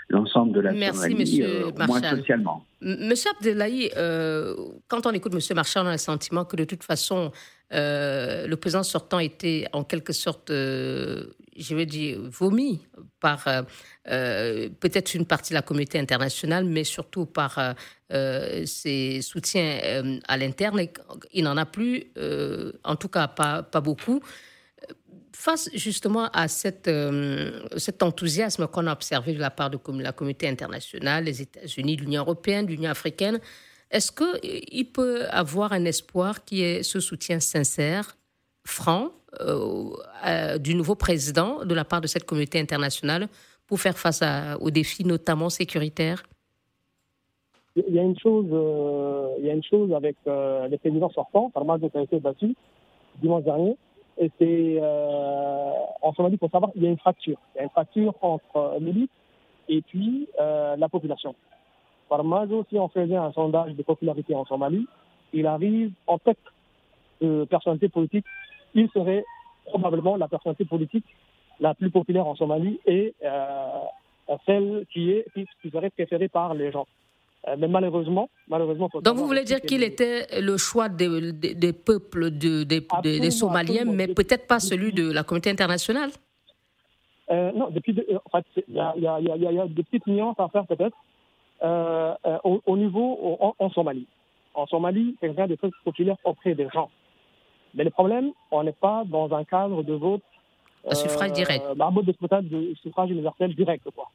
l'ensemble 0.09 0.53
de 0.53 0.61
la 0.61 0.73
Merci, 0.73 1.15
Monsieur 1.15 1.67
euh, 1.67 1.87
moins 1.87 2.03
socialement. 2.03 2.65
Monsieur 2.81 3.31
Abdelahi, 3.37 3.91
euh, 3.97 4.55
quand 4.89 5.07
on 5.07 5.13
écoute 5.13 5.35
Monsieur 5.35 5.55
Marchand, 5.55 5.85
on 5.85 5.89
a 5.89 5.93
le 5.93 5.99
sentiment 5.99 6.45
que 6.45 6.57
de 6.57 6.65
toute 6.65 6.85
façon, 6.85 7.33
euh, 7.73 8.47
le 8.47 8.57
président 8.57 8.83
sortant 8.83 9.19
était 9.19 9.67
en 9.73 9.83
quelque 9.83 10.13
sorte, 10.13 10.51
je 10.51 11.75
vais 11.75 11.87
dire, 11.87 12.19
vomi 12.31 12.87
par 13.21 13.45
peut-être 14.05 15.15
une 15.15 15.27
partie 15.27 15.51
de 15.51 15.55
la 15.55 15.63
communauté 15.63 15.99
internationale, 15.99 16.65
mais 16.65 16.85
surtout 16.85 17.27
par 17.27 17.75
ses 18.11 19.23
soutiens 19.23 20.21
à 20.29 20.37
l'interne. 20.37 20.81
Il 21.33 21.45
n'en 21.45 21.57
a 21.57 21.67
plus, 21.67 22.13
en 22.85 22.97
tout 22.97 23.09
cas 23.09 23.27
pas, 23.27 23.63
pas 23.63 23.81
beaucoup. 23.81 24.21
Face 25.47 25.71
justement 25.75 26.25
à 26.33 26.47
euh, 26.89 27.61
cet 27.77 28.03
enthousiasme 28.03 28.67
qu'on 28.67 28.89
a 28.89 28.93
observé 28.93 29.33
de 29.33 29.39
la 29.39 29.53
part 29.53 29.71
de 29.71 29.79
la 30.03 30.11
communauté 30.11 30.49
internationale, 30.49 31.23
les 31.23 31.41
États-Unis, 31.41 31.95
l'Union 31.95 32.23
européenne, 32.23 32.67
l'Union 32.67 32.91
africaine, 32.91 33.39
est-ce 33.93 34.11
qu'il 34.11 34.91
peut 34.91 35.25
avoir 35.31 35.73
un 35.73 35.85
espoir 35.85 36.45
qui 36.45 36.63
est 36.63 36.83
ce 36.83 36.99
soutien 36.99 37.39
sincère, 37.39 38.17
franc, 38.65 39.13
euh, 39.41 40.59
du 40.59 40.75
nouveau 40.75 40.97
président 40.97 41.65
de 41.65 41.75
la 41.75 41.85
part 41.85 42.01
de 42.01 42.09
cette 42.09 42.25
communauté 42.25 42.59
internationale 42.59 43.29
pour 43.69 43.79
faire 43.79 43.97
face 43.97 44.25
aux 44.61 44.73
défis, 44.73 45.05
notamment 45.05 45.49
sécuritaires? 45.49 46.25
Il 47.77 47.95
y 47.95 48.01
a 48.01 48.03
une 48.03 48.19
chose, 48.19 48.49
euh, 48.51 49.29
il 49.39 49.47
y 49.47 49.51
a 49.51 49.53
une 49.53 49.63
chose 49.63 49.93
avec 49.93 50.17
les 50.27 50.79
présidents 50.79 51.11
sortants. 51.11 51.53
Farmajo 51.55 51.89
a 51.95 52.01
été 52.01 52.19
battu 52.19 52.57
dimanche 53.23 53.45
dernier. 53.45 53.77
Et 54.19 54.31
c'est, 54.39 54.79
euh, 54.81 55.73
en 56.03 56.13
Somalie, 56.15 56.37
pour 56.37 56.51
savoir, 56.51 56.73
il 56.75 56.83
y 56.83 56.87
a 56.87 56.91
une 56.91 56.99
fracture. 56.99 57.39
Il 57.55 57.59
y 57.59 57.61
a 57.61 57.65
une 57.65 57.71
fracture 57.71 58.15
entre 58.23 58.57
euh, 58.57 58.79
l'élite 58.81 59.11
et 59.69 59.83
puis 59.83 60.29
euh, 60.41 60.77
la 60.77 60.89
population. 60.89 61.35
Par 62.09 62.25
Mazo, 62.25 62.65
si 62.71 62.79
on 62.79 62.89
faisait 62.89 63.17
un 63.17 63.33
sondage 63.33 63.75
de 63.75 63.83
popularité 63.83 64.35
en 64.35 64.45
Somalie, 64.45 64.87
il 65.33 65.47
arrive 65.47 65.93
en 66.07 66.19
tête 66.19 66.39
de 67.21 67.45
personnalité 67.45 67.89
politique. 67.89 68.25
Il 68.75 68.89
serait 68.91 69.25
probablement 69.67 70.17
la 70.17 70.29
personnalité 70.29 70.65
politique 70.65 71.05
la 71.61 71.75
plus 71.75 71.91
populaire 71.91 72.27
en 72.27 72.37
Somalie 72.37 72.81
et 72.87 73.15
euh, 73.25 74.37
celle 74.45 74.87
qui, 74.93 75.11
est, 75.11 75.27
qui 75.35 75.71
serait 75.71 75.91
préférée 75.91 76.29
par 76.29 76.55
les 76.55 76.71
gens. 76.71 76.87
Euh, 77.49 77.55
mais 77.59 77.69
malheureusement, 77.69 78.29
malheureusement. 78.49 78.91
Donc 79.03 79.17
vous 79.17 79.27
voulez 79.27 79.45
dire 79.45 79.61
qu'il 79.61 79.85
était 79.85 80.27
le 80.41 80.57
choix 80.57 80.89
des, 80.89 81.33
des, 81.33 81.73
peuples 81.73 82.31
de, 82.31 82.65
des, 82.65 83.31
Somaliens, 83.31 83.85
mais 83.85 84.09
peut-être 84.09 84.49
pas 84.49 84.59
celui 84.59 84.93
de 84.93 85.13
la 85.13 85.23
communauté 85.23 85.51
internationale? 85.51 86.11
Euh, 87.31 87.53
Non, 87.53 87.71
depuis, 87.71 87.97
en 88.25 88.31
fait, 88.31 88.65
il 88.69 88.75
y 88.75 88.81
a, 88.81 88.95
y, 88.99 89.07
a, 89.07 89.21
y 89.21 89.59
a, 89.59 89.67
des 89.67 89.83
petites 89.85 90.07
nuances 90.09 90.39
à 90.39 90.49
faire 90.49 90.67
peut-être 90.67 90.97
euh, 91.63 92.15
au, 92.43 92.77
niveau 92.77 93.39
en, 93.59 93.71
Somalie. 93.71 94.07
En 94.55 94.67
Somalie, 94.67 95.17
c'est 95.21 95.29
quelqu'un 95.29 95.47
de 95.47 95.55
très 95.55 95.71
populaire 95.85 96.17
auprès 96.25 96.55
des 96.55 96.69
gens. 96.75 96.91
Mais 97.75 97.85
le 97.85 97.91
problème, 97.91 98.33
on 98.51 98.65
n'est 98.65 98.73
pas 98.73 99.05
dans 99.07 99.33
un 99.33 99.45
cadre 99.45 99.85
de 99.85 99.93
vote. 99.93 100.23
Un 100.89 100.95
suffrage 100.95 101.33
direct. 101.33 101.65
Un 101.79 101.91
vote 101.91 102.07
de 102.07 102.75
suffrage 102.83 103.11
universel 103.11 103.55
direct, 103.55 103.89
quoi. 103.95 104.09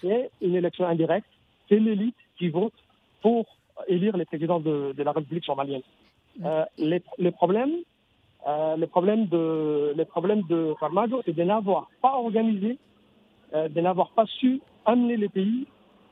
C'est 0.00 0.30
une 0.40 0.54
élection 0.54 0.86
indirecte. 0.86 1.26
C'est 1.68 1.78
l'élite 1.78 2.14
qui 2.38 2.48
votent 2.48 2.72
pour 3.22 3.46
élire 3.88 4.16
les 4.16 4.24
présidents 4.24 4.60
de, 4.60 4.94
la 4.96 5.12
République 5.12 5.44
somalienne. 5.44 5.82
Euh, 6.44 6.64
les, 6.78 7.02
les, 7.18 7.30
problèmes, 7.30 7.76
euh, 8.46 8.76
les 8.76 8.86
problèmes 8.86 9.26
de, 9.26 9.94
les 9.96 10.04
problèmes 10.04 10.42
de 10.42 10.74
Farmajo, 10.78 11.22
c'est 11.24 11.34
de 11.34 11.42
n'avoir 11.42 11.88
pas 12.02 12.14
organisé, 12.14 12.78
euh, 13.54 13.68
de 13.68 13.80
n'avoir 13.80 14.10
pas 14.10 14.26
su 14.26 14.60
amener 14.84 15.16
les 15.16 15.28
pays 15.28 15.66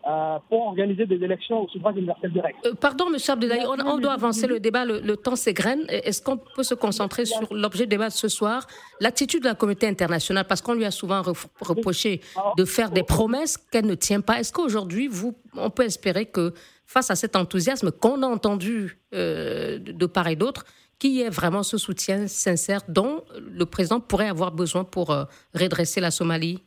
euh, 0.07 0.39
pour 0.51 0.67
organiser 0.67 1.07
des 1.07 1.17
élections 1.17 1.63
au 1.63 1.69
suffrage 1.69 1.97
universel 1.97 2.31
direct. 2.31 2.59
Euh, 2.67 2.75
pardon, 2.75 3.07
M. 3.09 3.17
Abdelhaï, 3.27 3.65
on, 3.67 3.87
on, 3.87 3.99
doit 3.99 4.13
avancer 4.13 4.47
le 4.47 4.61
débat, 4.61 4.85
le, 4.85 5.01
le 5.01 5.17
temps 5.17 5.35
s'égrène. 5.35 5.81
Est-ce 5.89 6.21
qu'on 6.21 6.37
peut 6.37 6.63
se 6.63 6.75
concentrer 6.75 7.25
sur 7.25 7.55
l'objet 7.55 7.85
du 7.85 7.91
débat 7.91 8.09
de 8.09 8.13
ce 8.13 8.29
soir, 8.29 8.67
l'attitude 9.01 9.43
de 9.43 9.49
la 9.49 9.55
communauté 9.55 9.89
internationale, 9.89 10.47
parce 10.47 10.61
qu'on 10.61 10.75
lui 10.75 10.85
a 10.85 10.91
souvent 10.91 11.23
reproché 11.61 12.21
de 12.59 12.65
faire 12.67 12.91
des 12.91 13.03
promesses 13.03 13.57
qu'elle 13.57 13.87
ne 13.87 13.95
tient 13.95 14.21
pas. 14.21 14.41
Est-ce 14.41 14.53
qu'aujourd'hui, 14.53 15.09
vous, 15.09 15.35
on 15.57 15.71
peut 15.71 15.85
espérer 15.85 16.27
que 16.27 16.53
face 16.87 17.11
à 17.11 17.17
cet 17.17 17.35
enthousiasme 17.35 17.91
qu'on 17.91 18.23
a 18.23 18.27
entendu 18.27 18.99
euh, 19.15 19.79
de 19.79 20.07
part 20.07 20.29
et 20.29 20.37
d'autre, 20.37 20.67
qu'il 20.99 21.13
y 21.13 21.23
ait 21.23 21.31
vraiment 21.31 21.63
ce 21.63 21.79
soutien 21.79 22.29
sincère 22.29 22.83
dont 22.89 23.25
le 23.39 23.65
président 23.65 24.01
pourrait 24.01 24.29
avoir 24.29 24.53
besoin 24.53 24.85
pour 24.85 25.17
redresser 25.55 26.01
la 26.01 26.11
Somalie? 26.11 26.63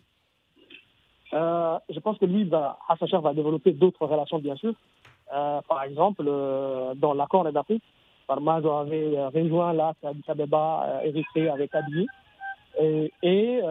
Euh, 1.33 1.77
je 1.89 1.99
pense 1.99 2.17
que 2.17 2.25
lui, 2.25 2.45
va, 2.45 2.79
Hassan 2.87 3.21
va 3.21 3.33
développer 3.33 3.71
d'autres 3.73 4.05
relations, 4.05 4.39
bien 4.39 4.55
sûr. 4.55 4.73
Euh, 5.33 5.59
par 5.67 5.83
exemple, 5.83 6.23
euh, 6.25 6.93
dans 6.95 7.13
l'accord 7.13 7.49
d'Afrique, 7.51 7.83
Farmajo 8.27 8.71
avait 8.71 9.25
rejoint 9.27 9.73
là 9.73 9.93
Addis 10.03 10.23
Abeba, 10.27 11.01
Érythrée 11.03 11.49
avec 11.49 11.73
Abiy. 11.75 12.07
Et, 12.79 13.11
et 13.23 13.61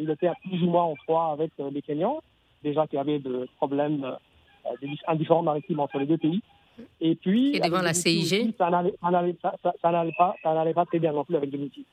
il 0.00 0.10
était 0.10 0.30
plus 0.42 0.62
ou 0.62 0.70
moins 0.70 0.84
en 0.84 0.96
froid 0.96 1.30
avec 1.32 1.52
les 1.58 1.82
Kenyans, 1.82 2.20
déjà 2.62 2.86
qu'il 2.86 2.96
y 2.96 3.00
avait 3.00 3.18
des 3.18 3.44
problèmes, 3.56 4.16
indifférents 5.06 5.42
maritimes 5.42 5.80
entre 5.80 5.98
les 5.98 6.06
deux 6.06 6.16
pays. 6.16 6.40
Et 7.00 7.14
puis. 7.14 7.56
Et 7.56 7.60
devant 7.60 7.82
la 7.82 7.94
CIG 7.94 8.54
Ça 8.56 8.70
n'allait 8.70 9.32
pas, 9.32 10.34
pas 10.42 10.86
très 10.86 10.98
bien 10.98 11.12
non 11.12 11.24
plus 11.24 11.36
avec 11.36 11.50
Djibouti. 11.50 11.84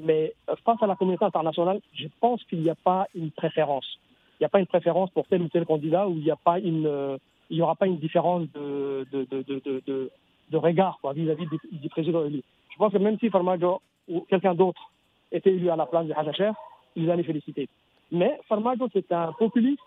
Mais 0.00 0.34
face 0.64 0.82
à 0.82 0.86
la 0.86 0.96
communauté 0.96 1.24
internationale, 1.24 1.80
je 1.94 2.08
pense 2.20 2.42
qu'il 2.44 2.60
n'y 2.60 2.70
a 2.70 2.74
pas 2.74 3.06
une 3.14 3.30
préférence 3.30 3.98
il 4.34 4.42
n'y 4.42 4.46
a 4.46 4.48
pas 4.48 4.60
une 4.60 4.66
préférence 4.66 5.10
pour 5.10 5.26
tel 5.26 5.42
ou 5.42 5.48
tel 5.48 5.64
candidat 5.64 6.08
ou 6.08 6.12
il 6.18 6.24
n'y 6.24 6.30
euh, 6.30 7.18
aura 7.60 7.74
pas 7.76 7.86
une 7.86 7.98
différence 7.98 8.46
de, 8.52 10.10
regard 10.52 10.98
vis-à-vis 11.14 11.46
du, 11.72 11.88
président 11.88 12.24
élu. 12.24 12.42
Je 12.72 12.76
pense 12.76 12.92
que 12.92 12.98
même 12.98 13.18
si 13.18 13.30
Farmajo 13.30 13.80
ou 14.08 14.20
quelqu'un 14.28 14.54
d'autre 14.54 14.90
était 15.30 15.52
élu 15.52 15.70
à 15.70 15.76
la 15.76 15.86
place 15.86 16.06
de 16.06 16.12
Hazacher, 16.12 16.52
ils 16.96 17.10
allaient 17.10 17.22
féliciter. 17.22 17.68
Mais 18.10 18.38
Farmajo, 18.48 18.88
c'est 18.92 19.10
un 19.12 19.32
populiste, 19.32 19.80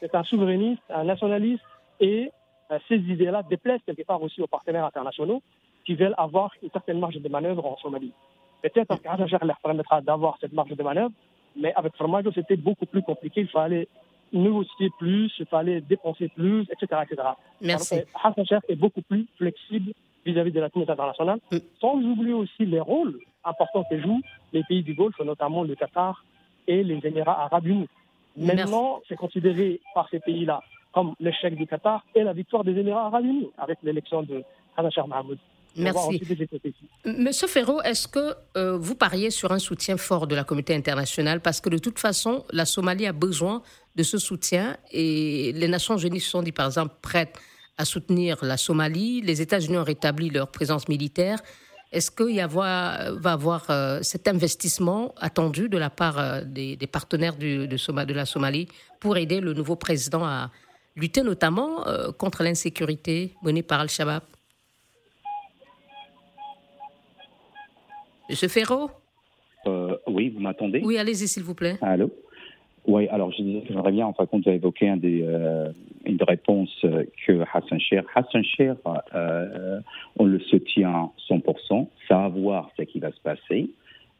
c'est 0.00 0.14
un 0.14 0.22
souverainiste, 0.24 0.82
un 0.90 1.04
nationaliste, 1.04 1.64
et 2.00 2.30
euh, 2.70 2.78
ces 2.88 2.96
idées-là 2.96 3.42
déplaisent 3.42 3.82
quelque 3.84 4.04
part 4.04 4.22
aussi 4.22 4.40
aux 4.40 4.46
partenaires 4.46 4.84
internationaux 4.84 5.42
qui 5.84 5.94
veulent 5.94 6.14
avoir 6.18 6.52
une 6.62 6.70
certaine 6.70 7.00
marge 7.00 7.16
de 7.16 7.28
manœuvre 7.28 7.64
en 7.64 7.76
Somalie. 7.78 8.12
Peut-être 8.62 8.96
que 8.96 9.46
leur 9.46 9.58
permettra 9.60 10.00
d'avoir 10.00 10.36
cette 10.40 10.52
marge 10.52 10.70
de 10.70 10.82
manœuvre, 10.82 11.12
mais 11.56 11.72
avec 11.74 11.94
Formaggio, 11.96 12.30
c'était 12.34 12.56
beaucoup 12.56 12.86
plus 12.86 13.02
compliqué. 13.02 13.42
Il 13.42 13.48
fallait 13.48 13.88
négocier 14.32 14.90
plus, 14.98 15.32
il 15.38 15.46
fallait 15.46 15.80
dépenser 15.80 16.28
plus, 16.28 16.62
etc. 16.70 17.02
etc. 17.04 17.28
Merci. 17.60 18.00
Hassan 18.22 18.46
Sheikh 18.46 18.64
est 18.68 18.76
beaucoup 18.76 19.02
plus 19.02 19.26
flexible 19.36 19.92
vis-à-vis 20.24 20.52
de 20.52 20.60
la 20.60 20.68
communauté 20.68 20.92
internationale, 20.92 21.38
mm. 21.50 21.58
sans 21.80 21.96
oublier 21.96 22.34
aussi 22.34 22.66
les 22.66 22.80
rôles 22.80 23.18
importants 23.44 23.84
que 23.90 23.98
jouent 24.00 24.20
les 24.52 24.62
pays 24.64 24.82
du 24.82 24.94
Golfe, 24.94 25.18
notamment 25.20 25.62
le 25.62 25.74
Qatar 25.74 26.24
et 26.66 26.82
les 26.82 27.00
Émirats 27.06 27.44
arabes 27.44 27.66
unis. 27.66 27.88
Maintenant, 28.36 29.00
c'est 29.08 29.16
considéré 29.16 29.80
par 29.94 30.08
ces 30.10 30.20
pays-là 30.20 30.62
comme 30.92 31.14
l'échec 31.20 31.54
du 31.54 31.66
Qatar 31.66 32.04
et 32.14 32.22
la 32.22 32.32
victoire 32.32 32.64
des 32.64 32.78
Émirats 32.78 33.06
arabes 33.06 33.24
unis 33.24 33.50
avec 33.58 33.78
l'élection 33.82 34.22
de 34.22 34.42
Hassan 34.76 34.90
Sheikh 34.90 35.06
Mahmoud. 35.06 35.38
Merci. 35.76 36.20
Monsieur 37.04 37.46
Ferro, 37.46 37.80
est-ce 37.82 38.08
que 38.08 38.34
euh, 38.56 38.76
vous 38.76 38.94
pariez 38.94 39.30
sur 39.30 39.52
un 39.52 39.58
soutien 39.58 39.96
fort 39.96 40.26
de 40.26 40.34
la 40.34 40.44
communauté 40.44 40.74
internationale? 40.74 41.40
Parce 41.40 41.60
que 41.60 41.68
de 41.68 41.78
toute 41.78 41.98
façon, 41.98 42.44
la 42.50 42.64
Somalie 42.64 43.06
a 43.06 43.12
besoin 43.12 43.62
de 43.96 44.02
ce 44.02 44.18
soutien 44.18 44.76
et 44.90 45.52
les 45.54 45.68
Nations 45.68 45.96
Unies 45.96 46.20
se 46.20 46.30
sont 46.30 46.42
dit, 46.42 46.52
par 46.52 46.66
exemple, 46.66 46.94
prêtes 47.00 47.38
à 47.76 47.84
soutenir 47.84 48.44
la 48.44 48.56
Somalie. 48.56 49.22
Les 49.22 49.40
États-Unis 49.40 49.78
ont 49.78 49.84
rétabli 49.84 50.30
leur 50.30 50.48
présence 50.48 50.88
militaire. 50.88 51.40
Est-ce 51.92 52.10
qu'il 52.10 52.34
y 52.34 52.40
avoir, 52.40 53.14
va 53.14 53.32
avoir 53.32 53.64
euh, 53.70 54.00
cet 54.02 54.28
investissement 54.28 55.14
attendu 55.18 55.68
de 55.68 55.78
la 55.78 55.90
part 55.90 56.18
euh, 56.18 56.42
des, 56.44 56.76
partenaires 56.90 57.36
de, 57.36 57.66
de, 57.66 58.12
la 58.12 58.26
Somalie 58.26 58.68
pour 59.00 59.16
aider 59.16 59.40
le 59.40 59.54
nouveau 59.54 59.76
président 59.76 60.24
à 60.24 60.50
lutter 60.96 61.22
notamment 61.22 61.84
contre 62.18 62.42
l'insécurité 62.42 63.36
menée 63.44 63.62
par 63.62 63.78
Al-Shabaab? 63.78 64.24
Monsieur 68.28 68.48
Ferro 68.48 68.90
euh, 69.66 69.96
Oui, 70.06 70.30
vous 70.30 70.40
m'attendez? 70.40 70.82
Oui, 70.84 70.98
allez-y, 70.98 71.28
s'il 71.28 71.42
vous 71.42 71.54
plaît. 71.54 71.76
Allô? 71.80 72.10
Oui, 72.86 73.06
alors 73.08 73.30
je 73.32 73.42
disais 73.42 73.60
que 73.60 73.68
j'aimerais 73.68 73.92
bien, 73.92 74.06
en 74.06 74.14
fin 74.14 74.24
de 74.24 74.28
compte, 74.28 74.46
évoquer 74.46 74.88
un 74.88 74.96
des, 74.96 75.22
euh, 75.22 75.70
une 76.06 76.22
réponse 76.22 76.74
que 77.26 77.42
Hassan 77.52 77.78
Cher. 77.78 78.04
Hassan 78.14 78.42
Cher, 78.44 78.76
euh, 79.14 79.80
on 80.18 80.24
le 80.24 80.40
soutient 80.40 81.12
100%, 81.28 81.88
ça 82.08 82.24
à 82.24 82.28
voir 82.28 82.70
ce 82.78 82.82
qui 82.82 82.98
va 82.98 83.12
se 83.12 83.20
passer. 83.20 83.70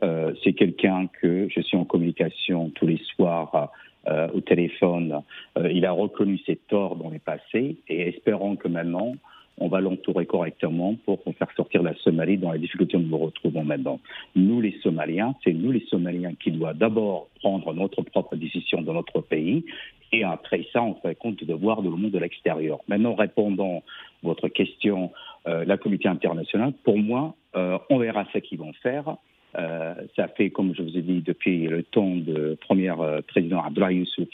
Euh, 0.03 0.33
c'est 0.45 0.53
quelqu'un 0.53 1.09
que 1.21 1.49
je 1.49 1.61
suis 1.61 1.77
en 1.77 1.85
communication 1.85 2.71
tous 2.71 2.87
les 2.87 3.01
soirs 3.17 3.73
euh, 4.07 4.29
au 4.33 4.41
téléphone. 4.41 5.23
Euh, 5.59 5.71
il 5.73 5.85
a 5.85 5.93
reconnu 5.93 6.39
ses 6.47 6.57
torts 6.57 6.97
dans 6.97 7.11
le 7.11 7.19
passé 7.19 7.79
et 7.89 8.09
espérons 8.09 8.57
que 8.57 8.69
maintenant, 8.69 9.15
on 9.61 9.69
va 9.69 9.81
l'entourer 9.81 10.27
correctement 10.27 10.95
pour 11.05 11.21
faire 11.23 11.51
sortir 11.57 11.83
la 11.83 11.95
Somalie 11.97 12.39
dans 12.39 12.53
les 12.53 12.59
difficultés 12.59 12.97
où 12.97 13.01
nous 13.01 13.09
nous 13.09 13.19
retrouvons 13.19 13.65
maintenant. 13.65 14.01
Nous, 14.37 14.61
les 14.61 14.79
Somaliens, 14.83 15.35
c'est 15.45 15.53
nous, 15.53 15.73
les 15.73 15.85
Somaliens, 15.89 16.35
qui 16.35 16.51
doivent 16.51 16.79
d'abord 16.79 17.29
prendre 17.41 17.73
notre 17.75 18.03
propre 18.03 18.37
décision 18.37 18.83
dans 18.83 18.95
notre 18.95 19.21
pays 19.21 19.65
et 20.13 20.25
après 20.25 20.67
ça, 20.73 20.83
on 20.83 20.95
fait 20.95 21.15
compte 21.15 21.43
de 21.45 21.55
voir 21.55 21.83
le 21.83 21.91
monde 21.91 22.11
de 22.11 22.19
l'extérieur. 22.19 22.79
Maintenant, 22.89 23.15
répondant 23.15 23.79
à 23.79 24.27
votre 24.27 24.49
question, 24.49 25.13
euh, 25.47 25.65
la 25.65 25.77
communauté 25.77 26.09
internationale, 26.09 26.73
pour 26.85 26.99
moi, 26.99 27.35
euh, 27.57 27.79
on 27.91 27.99
verra 27.99 28.27
ce 28.33 28.39
qu'ils 28.39 28.59
vont 28.59 28.73
faire. 28.83 29.17
Euh, 29.59 29.95
ça 30.17 30.29
fait, 30.29 30.51
comme 30.51 30.75
je 30.75 30.83
vous 30.83 30.97
ai 30.97 31.03
dit, 31.03 31.21
depuis 31.21 31.67
le 31.67 31.83
temps 31.83 32.17
de 32.17 32.57
premier 32.61 32.93
président 33.27 33.63
Abdullah 33.63 33.93
Youssouf, 33.93 34.29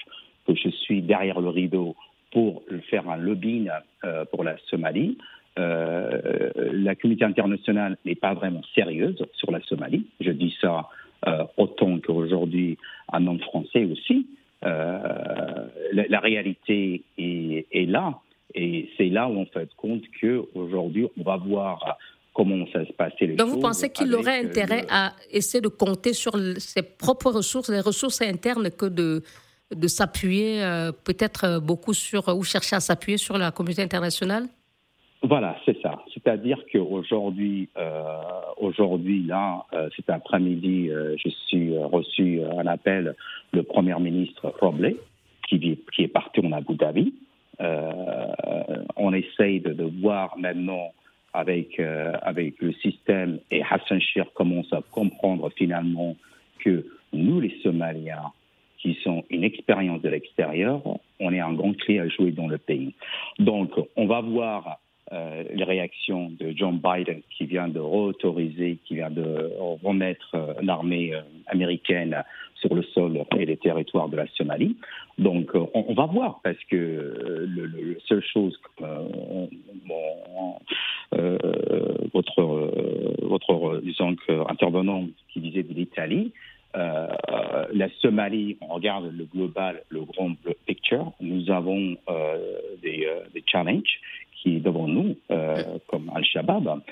que 0.46 0.54
je 0.54 0.68
suis 0.68 1.02
derrière 1.02 1.40
le 1.40 1.48
rideau 1.48 1.96
pour 2.34 2.64
faire 2.90 3.08
un 3.08 3.16
lobbying 3.16 3.70
euh, 4.04 4.24
pour 4.26 4.44
la 4.44 4.56
Somalie. 4.68 5.16
Euh, 5.56 6.50
la 6.72 6.96
communauté 6.96 7.24
internationale 7.24 7.96
n'est 8.04 8.16
pas 8.16 8.34
vraiment 8.34 8.62
sérieuse 8.74 9.24
sur 9.34 9.52
la 9.52 9.60
Somalie. 9.62 10.04
Je 10.20 10.32
dis 10.32 10.54
ça 10.60 10.88
euh, 11.28 11.44
autant 11.56 12.00
qu'aujourd'hui 12.00 12.76
un 13.12 13.24
homme 13.28 13.38
français 13.38 13.84
aussi. 13.84 14.26
Euh, 14.64 14.98
la, 15.92 16.08
la, 16.08 16.20
réalité 16.20 17.04
est, 17.18 17.66
est 17.70 17.86
là. 17.86 18.18
Et 18.54 18.90
c'est 18.96 19.10
là 19.10 19.28
où 19.28 19.38
on 19.38 19.46
fait 19.46 19.72
compte 19.76 20.02
qu'aujourd'hui, 20.20 21.06
on 21.16 21.22
va 21.22 21.36
voir 21.36 21.98
comment 22.32 22.66
ça 22.72 22.84
se 22.84 22.92
passait. 22.92 23.28
Donc 23.28 23.48
vous 23.48 23.60
pensez 23.60 23.90
qu'il 23.90 24.12
aurait 24.14 24.40
intérêt 24.44 24.82
le... 24.82 24.88
à 24.90 25.12
essayer 25.30 25.60
de 25.60 25.68
compter 25.68 26.14
sur 26.14 26.32
ses 26.58 26.82
propres 26.82 27.30
ressources, 27.30 27.68
les 27.68 27.80
ressources 27.80 28.22
internes, 28.22 28.70
que 28.70 28.86
de, 28.86 29.22
de 29.74 29.88
s'appuyer 29.88 30.62
euh, 30.62 30.92
peut-être 30.92 31.60
beaucoup 31.60 31.94
sur, 31.94 32.28
ou 32.28 32.42
chercher 32.44 32.76
à 32.76 32.80
s'appuyer 32.80 33.18
sur 33.18 33.38
la 33.38 33.50
communauté 33.50 33.82
internationale? 33.82 34.46
Voilà, 35.22 35.56
c'est 35.64 35.80
ça. 35.80 36.02
C'est-à-dire 36.12 36.58
qu'aujourd'hui, 36.70 37.70
euh, 37.78 38.02
aujourd'hui, 38.58 39.22
là, 39.22 39.64
euh, 39.72 39.88
cet 39.96 40.10
après-midi, 40.10 40.90
euh, 40.90 41.16
je 41.16 41.30
suis 41.46 41.76
reçu 41.78 42.40
un 42.42 42.66
appel 42.66 43.14
le 43.52 43.62
Premier 43.62 43.98
ministre 44.00 44.52
Robley, 44.60 44.96
qui, 45.48 45.78
est 45.98 46.08
parti 46.08 46.40
en 46.40 46.52
Abu 46.52 46.74
Dhabi. 46.74 47.14
on 48.96 49.12
essaye 49.14 49.60
de, 49.60 49.84
voir 50.02 50.36
maintenant 50.36 50.92
avec, 51.34 51.80
euh, 51.80 52.12
avec 52.22 52.60
le 52.60 52.72
système 52.74 53.40
et 53.50 53.62
Hassan 53.62 54.00
Shir 54.00 54.32
commence 54.34 54.72
à 54.72 54.80
comprendre 54.90 55.50
finalement 55.56 56.16
que 56.60 56.86
nous, 57.12 57.40
les 57.40 57.58
Somaliens, 57.62 58.32
qui 58.84 58.98
sont 59.02 59.24
une 59.30 59.44
expérience 59.44 60.02
de 60.02 60.10
l'extérieur, 60.10 60.82
on 61.18 61.32
est 61.32 61.40
un 61.40 61.54
grand 61.54 61.74
clé 61.74 61.98
à 61.98 62.08
jouer 62.08 62.32
dans 62.32 62.48
le 62.48 62.58
pays. 62.58 62.94
Donc, 63.38 63.70
on 63.96 64.06
va 64.06 64.20
voir 64.20 64.78
euh, 65.12 65.44
les 65.54 65.64
réactions 65.64 66.30
de 66.38 66.52
John 66.54 66.78
Biden 66.78 67.22
qui 67.30 67.46
vient 67.46 67.68
de 67.68 67.80
réautoriser, 67.80 68.78
qui 68.84 68.96
vient 68.96 69.10
de 69.10 69.52
remettre 69.82 70.34
euh, 70.34 70.52
l'armée 70.62 71.14
euh, 71.14 71.22
américaine 71.46 72.22
sur 72.56 72.74
le 72.74 72.82
sol 72.82 73.24
et 73.38 73.46
les 73.46 73.56
territoires 73.56 74.10
de 74.10 74.16
la 74.16 74.26
Somalie. 74.28 74.76
Donc, 75.16 75.50
on, 75.54 75.68
on 75.88 75.94
va 75.94 76.04
voir 76.04 76.40
parce 76.44 76.62
que 76.70 76.76
le, 76.76 77.66
le, 77.66 77.98
seule 78.06 78.22
chose 78.22 78.58
que 78.76 78.84
votre 82.12 82.42
votre 83.22 83.80
disons 83.82 84.16
intervenant 84.48 85.06
qui 85.32 85.40
disait 85.40 85.62
de 85.62 85.72
l'Italie. 85.72 86.32
Euh, 86.76 87.06
la 87.72 87.88
Somalie, 88.00 88.56
on 88.60 88.74
regarde 88.74 89.12
le 89.12 89.24
global, 89.24 89.82
le 89.88 90.04
grand 90.04 90.32
picture, 90.66 91.12
nous 91.20 91.50
avons 91.50 91.96
euh, 92.08 92.58
des, 92.82 93.06
euh, 93.06 93.20
des 93.32 93.44
challenges 93.46 94.00
qui 94.32 94.60
devant 94.60 94.86
nous, 94.86 95.16
comme 95.86 96.10
Al-Shabaab. 96.14 96.82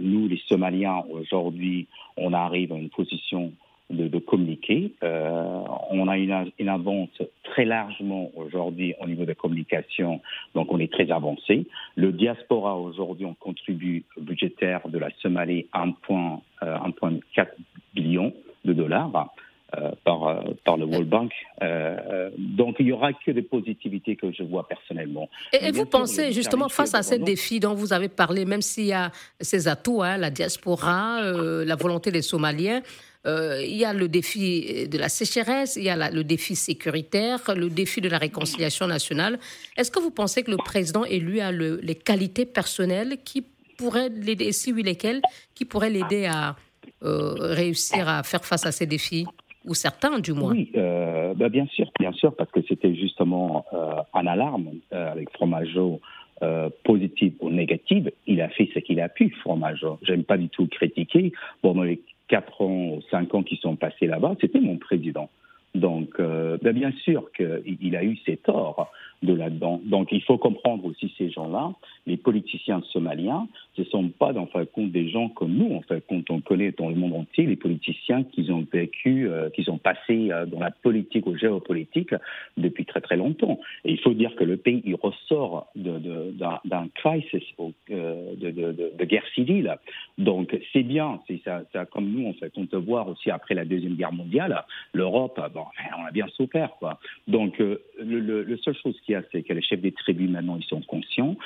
Nous, 0.00 0.26
les 0.26 0.40
Somaliens, 0.48 1.04
aujourd'hui, 1.08 1.86
on 2.16 2.32
arrive 2.32 2.72
à 2.72 2.76
une 2.76 2.88
position 2.88 3.52
de, 3.88 4.08
de 4.08 4.18
communiquer. 4.18 4.92
On 5.00 6.08
a 6.08 6.18
une, 6.18 6.50
une, 6.58 6.68
avance 6.68 7.22
très 7.44 7.64
largement 7.64 8.32
aujourd'hui 8.34 8.94
au 9.00 9.06
niveau 9.06 9.24
de 9.26 9.32
communication, 9.32 10.20
donc 10.56 10.72
on 10.72 10.80
est 10.80 10.92
très 10.92 11.12
avancé. 11.12 11.68
Le 11.94 12.10
diaspora 12.10 12.76
aujourd'hui, 12.76 13.26
on 13.26 13.34
contribue 13.34 14.02
budgétaire 14.20 14.88
de 14.88 14.98
la 14.98 15.10
Somalie 15.22 15.66
à 15.72 15.86
1,4 15.86 17.46
billion 17.94 18.32
de 18.64 18.72
dollars. 18.72 19.30
Euh, 19.76 19.92
par, 20.02 20.26
euh, 20.26 20.40
par 20.64 20.76
le 20.76 20.84
World 20.84 21.08
Bank. 21.08 21.30
Euh, 21.62 22.30
donc 22.36 22.74
il 22.80 22.86
n'y 22.86 22.92
aura 22.92 23.12
que 23.12 23.30
des 23.30 23.42
positivités 23.42 24.16
que 24.16 24.32
je 24.32 24.42
vois 24.42 24.66
personnellement. 24.66 25.30
Et, 25.52 25.66
et 25.66 25.70
vous 25.70 25.86
pensez 25.86 26.32
justement 26.32 26.68
face 26.68 26.92
à 26.92 27.04
ces 27.04 27.20
défis 27.20 27.60
dont 27.60 27.74
vous 27.74 27.92
avez 27.92 28.08
parlé, 28.08 28.44
même 28.44 28.62
s'il 28.62 28.86
y 28.86 28.92
a 28.92 29.12
ces 29.40 29.68
atouts, 29.68 30.02
hein, 30.02 30.16
la 30.16 30.30
diaspora, 30.30 31.22
euh, 31.22 31.64
la 31.64 31.76
volonté 31.76 32.10
des 32.10 32.20
Somaliens, 32.20 32.82
euh, 33.28 33.62
il 33.64 33.76
y 33.76 33.84
a 33.84 33.92
le 33.92 34.08
défi 34.08 34.88
de 34.88 34.98
la 34.98 35.08
sécheresse, 35.08 35.76
il 35.76 35.84
y 35.84 35.88
a 35.88 35.94
la, 35.94 36.10
le 36.10 36.24
défi 36.24 36.56
sécuritaire, 36.56 37.38
le 37.54 37.70
défi 37.70 38.00
de 38.00 38.08
la 38.08 38.18
réconciliation 38.18 38.88
nationale. 38.88 39.38
Est-ce 39.76 39.92
que 39.92 40.00
vous 40.00 40.10
pensez 40.10 40.42
que 40.42 40.50
le 40.50 40.56
président 40.56 41.04
élu 41.04 41.38
a 41.38 41.52
le, 41.52 41.78
les 41.80 41.94
qualités 41.94 42.44
personnelles 42.44 43.18
qui 43.24 43.44
pourraient 43.78 44.08
l'aider, 44.08 44.50
si 44.50 44.72
oui 44.72 44.82
lesquelles, 44.82 45.22
qui 45.54 45.64
pourraient 45.64 45.90
l'aider 45.90 46.26
à 46.26 46.56
euh, 47.02 47.34
réussir 47.38 48.08
à 48.08 48.22
faire 48.22 48.44
face 48.44 48.66
à 48.66 48.72
ces 48.72 48.86
défis 48.86 49.26
ou 49.64 49.74
certains 49.74 50.18
du 50.20 50.32
moins. 50.32 50.52
Oui, 50.52 50.70
euh, 50.76 51.34
bah 51.34 51.48
bien 51.48 51.66
sûr, 51.66 51.90
bien 51.98 52.12
sûr, 52.12 52.34
parce 52.34 52.50
que 52.50 52.60
c'était 52.66 52.94
justement 52.94 53.64
en 54.12 54.26
alarme 54.26 54.70
euh, 54.92 55.12
avec 55.12 55.30
Fromageau. 55.30 56.00
Euh, 56.42 56.70
positive 56.84 57.34
ou 57.40 57.50
négative, 57.50 58.10
il 58.26 58.40
a 58.40 58.48
fait 58.48 58.66
ce 58.72 58.78
qu'il 58.78 58.98
a 59.02 59.10
pu, 59.10 59.28
Fromageau. 59.42 59.98
J'aime 60.00 60.24
pas 60.24 60.38
du 60.38 60.48
tout 60.48 60.66
critiquer. 60.68 61.32
Pendant 61.60 61.82
les 61.82 62.00
quatre 62.28 62.62
ans 62.62 62.94
ou 62.94 63.02
cinq 63.10 63.34
ans 63.34 63.42
qui 63.42 63.56
sont 63.56 63.76
passés 63.76 64.06
là-bas, 64.06 64.36
c'était 64.40 64.60
mon 64.60 64.78
président. 64.78 65.28
Donc, 65.74 66.18
euh, 66.18 66.56
ben 66.62 66.72
bien 66.72 66.92
sûr 67.04 67.30
qu'il 67.32 67.94
a 67.94 68.04
eu 68.04 68.16
ses 68.24 68.38
torts 68.38 68.90
de 69.22 69.34
là-dedans. 69.34 69.82
Donc, 69.84 70.12
il 70.12 70.22
faut 70.22 70.38
comprendre 70.38 70.86
aussi 70.86 71.12
ces 71.18 71.28
gens-là. 71.28 71.72
Les 72.06 72.16
politiciens 72.16 72.82
somaliens, 72.92 73.46
ce 73.76 73.82
ne 73.82 73.86
sont 73.86 74.08
pas, 74.08 74.36
en 74.36 74.46
fin 74.46 74.60
de 74.60 74.64
compte, 74.64 74.90
des 74.90 75.08
gens 75.10 75.28
comme 75.28 75.52
nous, 75.52 75.74
en 75.74 75.82
fait, 75.82 76.04
quand 76.08 76.30
on 76.30 76.40
connaît 76.40 76.72
dans 76.72 76.88
le 76.88 76.94
monde 76.94 77.14
entier 77.14 77.46
les 77.46 77.56
politiciens 77.56 78.24
qui 78.24 78.50
ont 78.50 78.66
vécu, 78.72 79.28
euh, 79.28 79.50
qui 79.50 79.64
sont 79.64 79.78
passés 79.78 80.30
euh, 80.30 80.46
dans 80.46 80.60
la 80.60 80.70
politique 80.70 81.26
ou 81.26 81.36
géopolitique 81.36 82.14
depuis 82.56 82.84
très 82.84 83.00
très 83.00 83.16
longtemps. 83.16 83.60
Et 83.84 83.92
il 83.92 84.00
faut 84.00 84.14
dire 84.14 84.34
que 84.36 84.44
le 84.44 84.56
pays, 84.56 84.82
ressort 85.00 85.68
d'un 85.76 86.88
crisis, 86.94 87.42
euh, 87.90 88.34
de, 88.36 88.50
de, 88.50 88.72
de, 88.72 88.92
de, 88.98 89.04
guerre 89.04 89.26
civile. 89.34 89.76
Donc, 90.18 90.56
c'est 90.72 90.82
bien, 90.82 91.20
ça, 91.44 91.86
comme 91.86 92.10
nous, 92.10 92.28
en 92.28 92.32
fait, 92.34 92.52
on 92.56 92.66
peut 92.66 92.76
voir 92.76 93.08
aussi 93.08 93.30
après 93.30 93.54
la 93.54 93.64
Deuxième 93.64 93.94
Guerre 93.94 94.12
mondiale, 94.12 94.64
l'Europe, 94.92 95.40
bon, 95.54 95.64
on 95.98 96.06
a 96.06 96.10
bien 96.10 96.26
souffert. 96.36 96.70
Donc, 97.28 97.58
le, 97.58 97.80
le, 97.98 98.42
le 98.42 98.56
seule 98.58 98.76
chose 98.76 98.98
qu'il 99.04 99.12
y 99.12 99.16
a, 99.16 99.22
c'est 99.32 99.42
que 99.42 99.52
les 99.52 99.62
chefs 99.62 99.80
des 99.80 99.92
tribus, 99.92 100.30
maintenant, 100.30 100.56
ils 100.56 100.64
sont 100.64 100.80
conscients. 100.82 101.36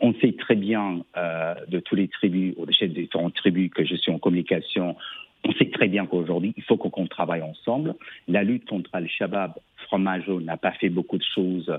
On 0.00 0.14
sait 0.14 0.32
très 0.32 0.54
bien 0.54 1.00
euh, 1.16 1.54
de 1.68 1.80
tous 1.80 1.94
les 1.94 2.08
tribus, 2.08 2.54
ou 2.56 2.66
des 2.66 2.72
chefs 2.72 2.92
des 2.92 3.02
différentes 3.02 3.34
tribus 3.34 3.70
que 3.70 3.84
je 3.84 3.94
suis 3.96 4.12
en 4.12 4.18
communication, 4.18 4.96
on 5.44 5.52
sait 5.52 5.70
très 5.70 5.88
bien 5.88 6.06
qu'aujourd'hui, 6.06 6.54
il 6.56 6.62
faut 6.62 6.76
qu'on 6.76 7.06
travaille 7.06 7.42
ensemble. 7.42 7.94
La 8.28 8.42
lutte 8.42 8.66
contre 8.66 8.90
Al-Shabaab, 8.92 9.52
Fromageau 9.86 10.40
n'a 10.40 10.56
pas 10.56 10.72
fait 10.72 10.88
beaucoup 10.88 11.18
de 11.18 11.24
choses 11.34 11.70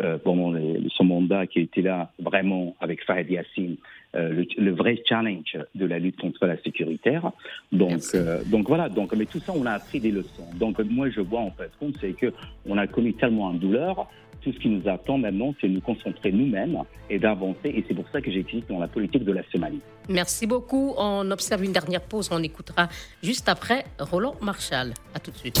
euh, 0.00 0.16
pendant 0.16 0.54
son 0.90 1.04
mandat 1.04 1.48
qui 1.48 1.58
était 1.58 1.82
là 1.82 2.12
vraiment 2.20 2.76
avec 2.80 3.04
Fahad 3.04 3.28
Yassine, 3.28 3.76
euh, 4.14 4.28
le, 4.30 4.46
le, 4.56 4.70
vrai 4.70 5.02
challenge 5.04 5.58
de 5.74 5.86
la 5.86 5.98
lutte 5.98 6.20
contre 6.20 6.46
la 6.46 6.56
sécuritaire. 6.58 7.32
Donc, 7.72 8.02
euh, 8.14 8.44
donc 8.46 8.68
voilà. 8.68 8.88
Donc, 8.88 9.12
mais 9.16 9.24
tout 9.24 9.40
ça, 9.40 9.52
on 9.56 9.66
a 9.66 9.72
appris 9.72 9.98
des 9.98 10.12
leçons. 10.12 10.46
Donc, 10.54 10.78
moi, 10.78 11.10
je 11.10 11.20
vois 11.20 11.40
en 11.40 11.50
fait 11.50 11.72
compte, 11.80 11.96
c'est 12.00 12.12
que 12.12 12.32
on 12.64 12.78
a 12.78 12.86
connu 12.86 13.12
tellement 13.14 13.46
en 13.46 13.54
douleur. 13.54 14.08
Tout 14.42 14.52
ce 14.52 14.58
qui 14.58 14.68
nous 14.68 14.88
attend 14.88 15.18
maintenant, 15.18 15.54
c'est 15.60 15.68
de 15.68 15.74
nous 15.74 15.80
concentrer 15.80 16.30
nous-mêmes 16.32 16.78
et 17.10 17.18
d'avancer. 17.18 17.58
Et 17.64 17.84
c'est 17.88 17.94
pour 17.94 18.08
ça 18.12 18.20
que 18.20 18.30
j'existe 18.30 18.68
dans 18.68 18.78
la 18.78 18.88
politique 18.88 19.24
de 19.24 19.32
la 19.32 19.42
Somalie. 19.50 19.80
Merci 20.08 20.46
beaucoup. 20.46 20.94
On 20.96 21.30
observe 21.30 21.64
une 21.64 21.72
dernière 21.72 22.02
pause. 22.02 22.28
On 22.32 22.42
écoutera 22.42 22.88
juste 23.22 23.48
après 23.48 23.84
Roland 23.98 24.36
Marshall. 24.40 24.92
À 25.14 25.18
tout 25.18 25.30
de 25.30 25.36
suite. 25.36 25.60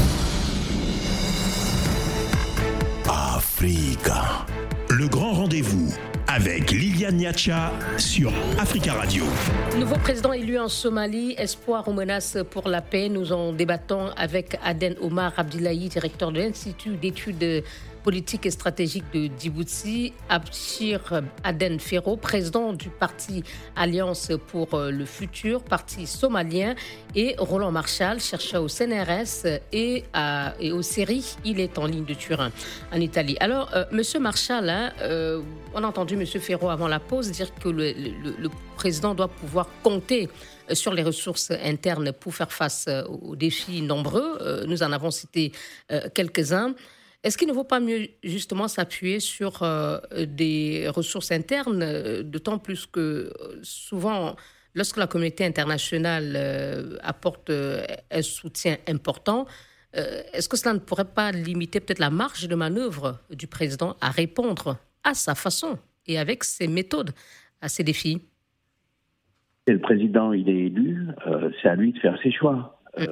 Africa. 3.08 4.46
Le 4.90 5.06
grand 5.08 5.32
rendez-vous 5.32 5.92
avec 6.28 6.70
Liliane 6.70 7.16
Niacha 7.16 7.72
sur 7.96 8.32
Africa 8.58 8.92
Radio. 8.92 9.24
Nouveau 9.78 9.96
président 9.96 10.32
élu 10.32 10.58
en 10.58 10.68
Somalie, 10.68 11.34
espoir 11.38 11.88
ou 11.88 11.92
menace 11.92 12.38
pour 12.50 12.68
la 12.68 12.82
paix? 12.82 13.08
Nous 13.08 13.32
en 13.32 13.52
débattons 13.52 14.08
avec 14.16 14.58
Aden 14.62 14.94
Omar 15.00 15.32
Abdillahi, 15.36 15.88
directeur 15.88 16.32
de 16.32 16.38
l'Institut 16.40 16.96
d'études 16.96 17.64
politique 18.08 18.46
et 18.46 18.50
stratégique 18.50 19.04
de 19.12 19.28
Djibouti, 19.38 20.14
Abshir 20.30 21.20
Aden 21.44 21.78
Ferro, 21.78 22.16
président 22.16 22.72
du 22.72 22.88
parti 22.88 23.44
Alliance 23.76 24.32
pour 24.46 24.78
le 24.78 25.04
futur, 25.04 25.62
parti 25.62 26.06
somalien, 26.06 26.74
et 27.14 27.34
Roland 27.36 27.70
Marshall, 27.70 28.18
chercheur 28.18 28.62
au 28.62 28.68
CNRS 28.68 29.60
et, 29.72 30.04
au 30.72 30.80
CERI. 30.80 31.36
Il 31.44 31.60
est 31.60 31.76
en 31.76 31.84
ligne 31.84 32.06
de 32.06 32.14
Turin, 32.14 32.50
en 32.94 32.98
Italie. 32.98 33.36
Alors, 33.40 33.68
euh, 33.74 33.84
Monsieur 33.92 34.20
Marshall, 34.20 34.70
hein, 34.70 34.90
euh, 35.02 35.42
on 35.74 35.84
a 35.84 35.86
entendu 35.86 36.16
Monsieur 36.16 36.40
Ferro 36.40 36.70
avant 36.70 36.88
la 36.88 37.00
pause 37.00 37.30
dire 37.30 37.54
que 37.56 37.68
le, 37.68 38.48
président 38.74 39.14
doit 39.14 39.28
pouvoir 39.28 39.68
compter 39.82 40.30
sur 40.72 40.94
les 40.94 41.02
ressources 41.02 41.50
internes 41.62 42.12
pour 42.12 42.34
faire 42.34 42.52
face 42.52 42.88
aux 43.06 43.36
défis 43.36 43.82
nombreux. 43.82 44.64
Nous 44.66 44.82
en 44.82 44.92
avons 44.92 45.10
cité 45.10 45.52
quelques-uns. 46.14 46.74
Est-ce 47.24 47.36
qu'il 47.36 47.48
ne 47.48 47.52
vaut 47.52 47.64
pas 47.64 47.80
mieux 47.80 48.08
justement 48.22 48.68
s'appuyer 48.68 49.18
sur 49.18 49.62
euh, 49.62 49.98
des 50.24 50.88
ressources 50.88 51.32
internes, 51.32 51.82
euh, 51.82 52.22
d'autant 52.22 52.58
plus 52.58 52.86
que 52.86 53.00
euh, 53.00 53.58
souvent, 53.62 54.36
lorsque 54.74 54.98
la 54.98 55.08
communauté 55.08 55.44
internationale 55.44 56.34
euh, 56.36 56.96
apporte 57.02 57.50
un 57.50 58.22
soutien 58.22 58.76
important, 58.88 59.46
est-ce 60.34 60.50
que 60.50 60.56
cela 60.56 60.74
ne 60.74 60.78
pourrait 60.78 61.06
pas 61.06 61.32
limiter 61.32 61.80
peut-être 61.80 61.98
la 61.98 62.10
marge 62.10 62.46
de 62.46 62.54
manœuvre 62.54 63.18
du 63.30 63.46
président 63.46 63.96
à 64.02 64.10
répondre 64.10 64.76
à 65.02 65.14
sa 65.14 65.34
façon 65.34 65.78
et 66.06 66.18
avec 66.18 66.44
ses 66.44 66.68
méthodes 66.68 67.10
à 67.62 67.68
ces 67.68 67.82
défis? 67.82 68.20
Et 69.66 69.72
le 69.72 69.80
président, 69.80 70.34
il 70.34 70.48
est 70.48 70.66
élu, 70.66 71.08
c'est 71.60 71.68
à 71.68 71.74
lui 71.74 71.92
de 71.92 71.98
faire 71.98 72.16
ses 72.22 72.30
choix. 72.30 72.78
Mm 72.98 73.06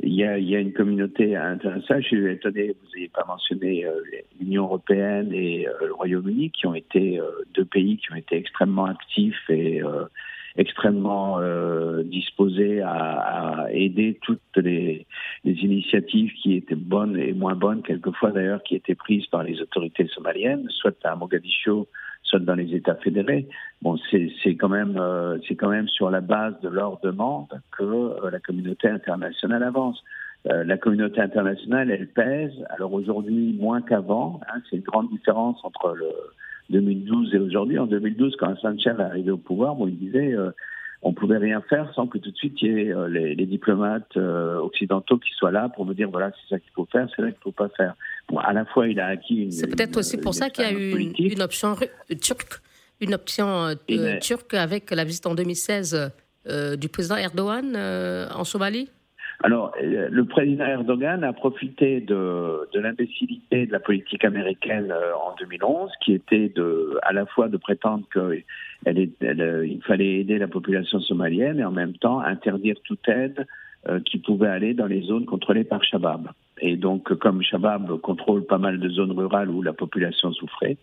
il 0.00 0.14
y, 0.14 0.24
a, 0.24 0.38
il 0.38 0.48
y 0.48 0.54
a 0.54 0.60
une 0.60 0.72
communauté 0.72 1.34
internationale. 1.34 2.02
Je 2.02 2.08
suis 2.08 2.30
étonné, 2.30 2.68
vous 2.80 2.88
n'ayez 2.94 3.08
pas 3.08 3.24
mentionné 3.26 3.84
euh, 3.84 4.00
l'Union 4.38 4.64
européenne 4.64 5.32
et 5.32 5.66
euh, 5.66 5.72
le 5.86 5.94
Royaume-Uni, 5.94 6.50
qui 6.50 6.66
ont 6.66 6.74
été 6.74 7.18
euh, 7.18 7.24
deux 7.54 7.64
pays 7.64 7.96
qui 7.96 8.12
ont 8.12 8.16
été 8.16 8.36
extrêmement 8.36 8.84
actifs 8.84 9.50
et 9.50 9.82
extrêmement 10.56 11.40
disposés 12.02 12.80
à, 12.80 12.90
à, 12.90 13.70
aider 13.70 14.18
toutes 14.22 14.40
les, 14.56 15.06
initiatives 15.44 16.32
qui 16.42 16.54
étaient 16.56 16.74
bonnes 16.74 17.16
et 17.16 17.32
moins 17.32 17.54
bonnes, 17.54 17.82
quelquefois 17.82 18.32
d'ailleurs, 18.32 18.62
qui 18.64 18.74
étaient 18.74 18.96
prises 18.96 19.26
par 19.26 19.44
les 19.44 19.60
autorités 19.60 20.06
somaliennes, 20.08 20.66
soit 20.70 20.96
à 21.04 21.14
Mogadiscio, 21.14 21.86
soit 22.28 22.40
dans 22.40 22.54
les 22.54 22.74
États 22.74 22.94
fédérés. 22.96 23.48
Bon, 23.82 23.96
c'est 24.10 24.54
quand 24.56 24.68
même 24.68 24.96
euh, 24.98 25.38
c'est 25.46 25.56
quand 25.56 25.70
même 25.70 25.88
sur 25.88 26.10
la 26.10 26.20
base 26.20 26.54
de 26.60 26.68
leur 26.68 27.00
demande 27.00 27.48
que 27.76 27.84
euh, 27.84 28.30
la 28.30 28.38
communauté 28.38 28.88
internationale 28.88 29.62
avance. 29.62 30.02
Euh, 30.46 30.62
la 30.64 30.76
communauté 30.76 31.20
internationale, 31.20 31.90
elle 31.90 32.08
pèse. 32.08 32.52
Alors 32.70 32.92
aujourd'hui 32.92 33.56
moins 33.58 33.82
qu'avant. 33.82 34.40
Hein, 34.48 34.60
c'est 34.68 34.76
une 34.76 34.82
grande 34.82 35.10
différence 35.10 35.58
entre 35.64 35.94
le 35.94 36.08
2012 36.70 37.34
et 37.34 37.38
aujourd'hui. 37.38 37.78
En 37.78 37.86
2012, 37.86 38.36
quand 38.36 38.56
Sanchez 38.58 38.90
est 38.90 39.02
arrivé 39.02 39.30
au 39.30 39.38
pouvoir, 39.38 39.74
bon, 39.74 39.88
il 39.88 39.98
disait 39.98 40.36
on 41.00 41.12
pouvait 41.12 41.38
rien 41.38 41.60
faire 41.62 41.92
sans 41.94 42.08
que 42.08 42.18
tout 42.18 42.30
de 42.30 42.36
suite 42.36 42.60
il 42.60 42.68
y 42.68 42.80
ait 42.80 42.94
les, 43.08 43.46
diplomates 43.46 44.16
occidentaux 44.16 45.16
qui 45.16 45.30
soient 45.32 45.52
là 45.52 45.68
pour 45.68 45.86
me 45.86 45.94
dire 45.94 46.10
voilà 46.10 46.30
c'est 46.32 46.54
ça 46.54 46.58
qu'il 46.60 46.72
faut 46.72 46.86
faire, 46.90 47.08
c'est 47.14 47.22
ça 47.22 47.30
qu'il 47.30 47.40
faut 47.40 47.52
pas 47.52 47.68
faire. 47.70 47.94
Bon, 48.28 48.38
à 48.38 48.52
la 48.52 48.64
fois 48.66 48.88
il 48.88 49.00
a 49.00 49.06
acquis 49.06 49.44
une. 49.44 49.52
C'est 49.52 49.66
peut-être 49.66 49.96
aussi 49.96 50.18
pour 50.18 50.34
ça 50.34 50.50
qu'il 50.50 50.64
y 50.64 50.66
a 50.66 50.72
eu 50.72 50.98
une, 50.98 51.14
une, 51.18 51.42
option 51.42 51.76
turque, 52.20 52.60
une 53.00 53.14
option 53.14 53.66
euh, 53.66 53.74
mais... 53.88 54.18
turque 54.18 54.54
avec 54.54 54.90
la 54.90 55.04
visite 55.04 55.26
en 55.26 55.34
2016 55.34 56.12
euh, 56.46 56.76
du 56.76 56.88
président 56.88 57.16
Erdogan 57.16 57.76
en 57.76 58.44
Somalie? 58.44 58.90
Alors, 59.44 59.72
le 59.80 60.24
président 60.24 60.64
Erdogan 60.64 61.22
a 61.22 61.32
profité 61.32 62.00
de, 62.00 62.68
de 62.72 62.80
l'imbécilité 62.80 63.66
de 63.66 63.72
la 63.72 63.78
politique 63.78 64.24
américaine 64.24 64.92
en 64.92 65.36
2011, 65.38 65.92
qui 66.04 66.14
était 66.14 66.48
de, 66.48 66.98
à 67.02 67.12
la 67.12 67.24
fois 67.24 67.46
de 67.46 67.56
prétendre 67.56 68.04
qu'il 68.12 69.80
fallait 69.86 70.14
aider 70.14 70.38
la 70.38 70.48
population 70.48 70.98
somalienne 70.98 71.60
et 71.60 71.64
en 71.64 71.70
même 71.70 71.92
temps 71.94 72.18
interdire 72.18 72.74
toute 72.82 73.08
aide 73.08 73.46
euh, 73.88 74.00
qui 74.00 74.18
pouvait 74.18 74.48
aller 74.48 74.74
dans 74.74 74.86
les 74.86 75.02
zones 75.02 75.24
contrôlées 75.24 75.62
par 75.62 75.84
Shabab. 75.84 76.28
Et 76.60 76.76
donc, 76.76 77.12
comme 77.18 77.42
Shabab 77.42 78.00
contrôle 78.00 78.44
pas 78.44 78.58
mal 78.58 78.78
de 78.78 78.88
zones 78.88 79.12
rurales 79.12 79.50
où 79.50 79.62
la 79.62 79.72
population 79.72 80.32
souffrait, 80.32 80.76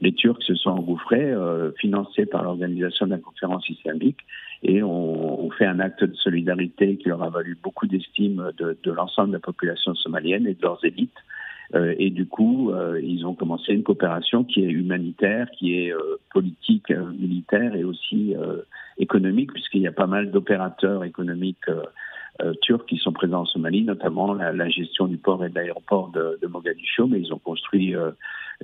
les 0.00 0.12
Turcs 0.12 0.42
se 0.42 0.54
sont 0.54 0.70
engouffrés, 0.70 1.30
euh, 1.30 1.72
financés 1.78 2.26
par 2.26 2.42
l'organisation 2.42 3.06
de 3.06 3.12
la 3.12 3.18
conférence 3.18 3.68
islamique, 3.68 4.18
et 4.62 4.82
ont, 4.82 5.44
on 5.44 5.50
fait 5.50 5.66
un 5.66 5.80
acte 5.80 6.04
de 6.04 6.14
solidarité 6.14 6.96
qui 6.96 7.08
leur 7.08 7.22
a 7.22 7.30
valu 7.30 7.58
beaucoup 7.62 7.86
d'estime 7.86 8.52
de, 8.58 8.78
de 8.82 8.92
l'ensemble 8.92 9.28
de 9.28 9.34
la 9.34 9.40
population 9.40 9.94
somalienne 9.94 10.46
et 10.46 10.54
de 10.54 10.62
leurs 10.62 10.84
élites. 10.84 11.18
Euh, 11.74 11.94
et 11.98 12.10
du 12.10 12.26
coup, 12.26 12.70
euh, 12.70 13.00
ils 13.02 13.26
ont 13.26 13.34
commencé 13.34 13.72
une 13.72 13.82
coopération 13.82 14.44
qui 14.44 14.62
est 14.64 14.70
humanitaire, 14.70 15.48
qui 15.58 15.78
est 15.78 15.92
euh, 15.92 16.20
politique, 16.30 16.90
militaire 16.90 17.74
et 17.74 17.84
aussi 17.84 18.34
économique, 18.98 19.52
puisqu'il 19.52 19.82
y 19.82 19.86
a 19.86 19.92
pas 19.92 20.06
mal 20.06 20.30
d'opérateurs 20.30 21.04
économiques 21.04 21.68
euh, 21.68 21.82
turcs 22.62 22.86
qui 22.86 22.96
sont 22.96 23.12
présents 23.12 23.42
en 23.42 23.46
Somalie, 23.46 23.82
notamment 23.84 24.34
la, 24.34 24.52
la 24.52 24.68
gestion 24.68 25.06
du 25.06 25.16
port 25.16 25.44
et 25.44 25.48
de 25.48 25.54
l'aéroport 25.54 26.08
de, 26.08 26.38
de, 26.40 26.46
Mogadiscio, 26.46 27.06
mais 27.06 27.20
ils 27.20 27.32
ont 27.32 27.38
construit 27.38 27.94
euh, 27.94 28.10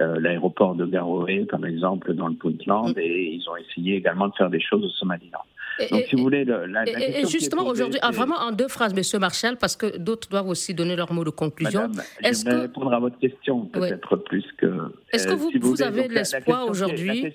euh, 0.00 0.18
l'aéroport 0.20 0.74
de 0.74 0.86
Garoé, 0.86 1.46
comme 1.48 1.64
exemple, 1.64 2.14
dans 2.14 2.28
le 2.28 2.34
Puntland, 2.34 2.90
mm. 2.90 2.98
et 2.98 3.34
ils 3.34 3.48
ont 3.48 3.56
essayé 3.56 3.96
également 3.96 4.28
de 4.28 4.34
faire 4.34 4.50
des 4.50 4.60
choses 4.60 4.84
au 4.84 4.88
Somaliland. 4.88 5.42
Donc, 5.90 6.02
si 6.08 6.16
vous 6.16 6.22
voulez, 6.22 6.44
le, 6.44 6.66
la, 6.66 6.84
la 6.84 7.20
et, 7.20 7.26
justement, 7.26 7.64
aujourd'hui, 7.64 8.00
ah, 8.02 8.10
vraiment 8.10 8.34
en 8.36 8.50
deux 8.50 8.66
phrases, 8.66 8.94
Monsieur 8.94 9.20
Marshall, 9.20 9.56
parce 9.56 9.76
que 9.76 9.96
d'autres 9.96 10.28
doivent 10.28 10.48
aussi 10.48 10.74
donner 10.74 10.96
leur 10.96 11.12
mot 11.12 11.22
de 11.22 11.30
conclusion. 11.30 11.88
Est-ce 12.24 12.44
que 12.44 12.62
répondre 12.62 12.92
à 12.92 12.98
votre 12.98 13.18
question 13.18 13.66
peut-être 13.66 14.16
ouais. 14.16 14.22
plus 14.24 14.44
que. 14.56 14.92
Est-ce 15.12 15.28
que 15.28 15.34
vous, 15.34 15.50
si 15.50 15.58
vous, 15.58 15.70
vous 15.70 15.82
avez 15.82 16.08
de 16.08 16.14
l'espoir 16.14 16.68
aujourd'hui 16.68 17.32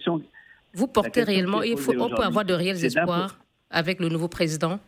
Vous 0.73 0.87
portez 0.87 1.23
réellement, 1.23 1.63
il 1.63 1.77
faut, 1.77 1.93
on 1.97 2.09
peut 2.09 2.23
avoir 2.23 2.43
de 2.43 2.53
réels 2.53 2.83
espoirs 2.83 3.39
avec 3.69 4.01
le 4.01 4.09
nouveau 4.09 4.27
président 4.27 4.79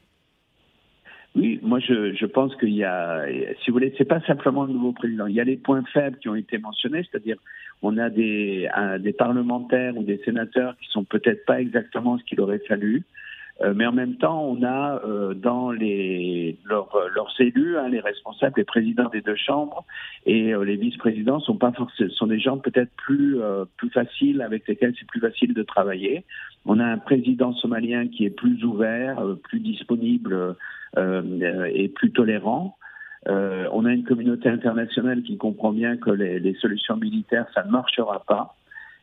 oui, 1.36 1.60
moi 1.62 1.80
je, 1.80 2.14
je 2.14 2.26
pense 2.26 2.56
qu'il 2.56 2.74
y 2.74 2.84
a, 2.84 3.26
si 3.62 3.70
vous 3.70 3.74
voulez, 3.74 3.94
c'est 3.98 4.06
pas 4.06 4.22
simplement 4.22 4.64
le 4.64 4.74
nouveau 4.74 4.94
président. 4.94 5.28
Il 5.28 5.36
y 5.36 5.42
a 5.42 5.44
les 5.44 5.58
points 5.58 5.84
faibles 5.94 6.18
qui 6.18 6.30
ont 6.30 6.36
été 6.36 6.58
mentionnés, 6.58 7.06
c'est-à-dire 7.10 7.38
on 7.82 7.98
a 7.98 8.10
des, 8.10 8.70
des 9.00 9.14
parlementaires 9.14 9.98
ou 9.98 10.04
des 10.04 10.22
sénateurs 10.24 10.78
qui 10.78 10.90
sont 10.90 11.04
peut-être 11.04 11.46
pas 11.46 11.60
exactement 11.60 12.18
ce 12.18 12.24
qu'il 12.24 12.40
aurait 12.40 12.62
fallu, 12.68 13.04
mais 13.74 13.86
en 13.86 13.94
même 13.94 14.16
temps 14.16 14.44
on 14.44 14.64
a 14.64 15.02
euh, 15.06 15.34
dans 15.34 15.72
les 15.72 16.58
leurs, 16.66 16.94
leurs 17.14 17.34
élus, 17.40 17.78
hein, 17.78 17.88
les 17.88 18.00
responsables, 18.02 18.56
les 18.58 18.66
présidents 18.66 19.10
des 19.10 19.22
deux 19.22 19.36
chambres 19.36 19.86
et 20.26 20.54
euh, 20.54 20.64
les 20.64 20.76
vice-présidents 20.76 21.40
sont 21.40 21.58
pas 21.58 21.72
forcément 21.72 22.10
sont 22.12 22.28
des 22.28 22.40
gens 22.40 22.58
peut-être 22.58 22.92
plus 22.98 23.42
euh, 23.42 23.66
plus 23.78 23.90
faciles 23.90 24.42
avec 24.42 24.68
lesquels 24.68 24.94
c'est 25.00 25.08
plus 25.08 25.22
facile 25.22 25.54
de 25.54 25.64
travailler. 25.64 26.26
On 26.66 26.80
a 26.80 26.86
un 26.86 26.98
président 26.98 27.54
somalien 27.54 28.08
qui 28.08 28.26
est 28.26 28.30
plus 28.30 28.64
ouvert, 28.64 29.20
euh, 29.20 29.36
plus 29.36 29.60
disponible 29.60 30.56
euh, 30.98 31.70
et 31.74 31.88
plus 31.90 32.12
tolérant. 32.12 32.78
Euh, 33.28 33.68
on 33.72 33.86
a 33.86 33.94
une 33.94 34.04
communauté 34.04 34.50
internationale 34.50 35.24
qui 35.24 35.38
comprend 35.38 35.72
bien 35.72 35.98
que 35.98 36.12
les, 36.12 36.40
les, 36.40 36.54
solutions 36.56 36.96
militaires, 36.96 37.48
ça 37.56 37.64
ne 37.64 37.72
marchera 37.72 38.24
pas, 38.28 38.56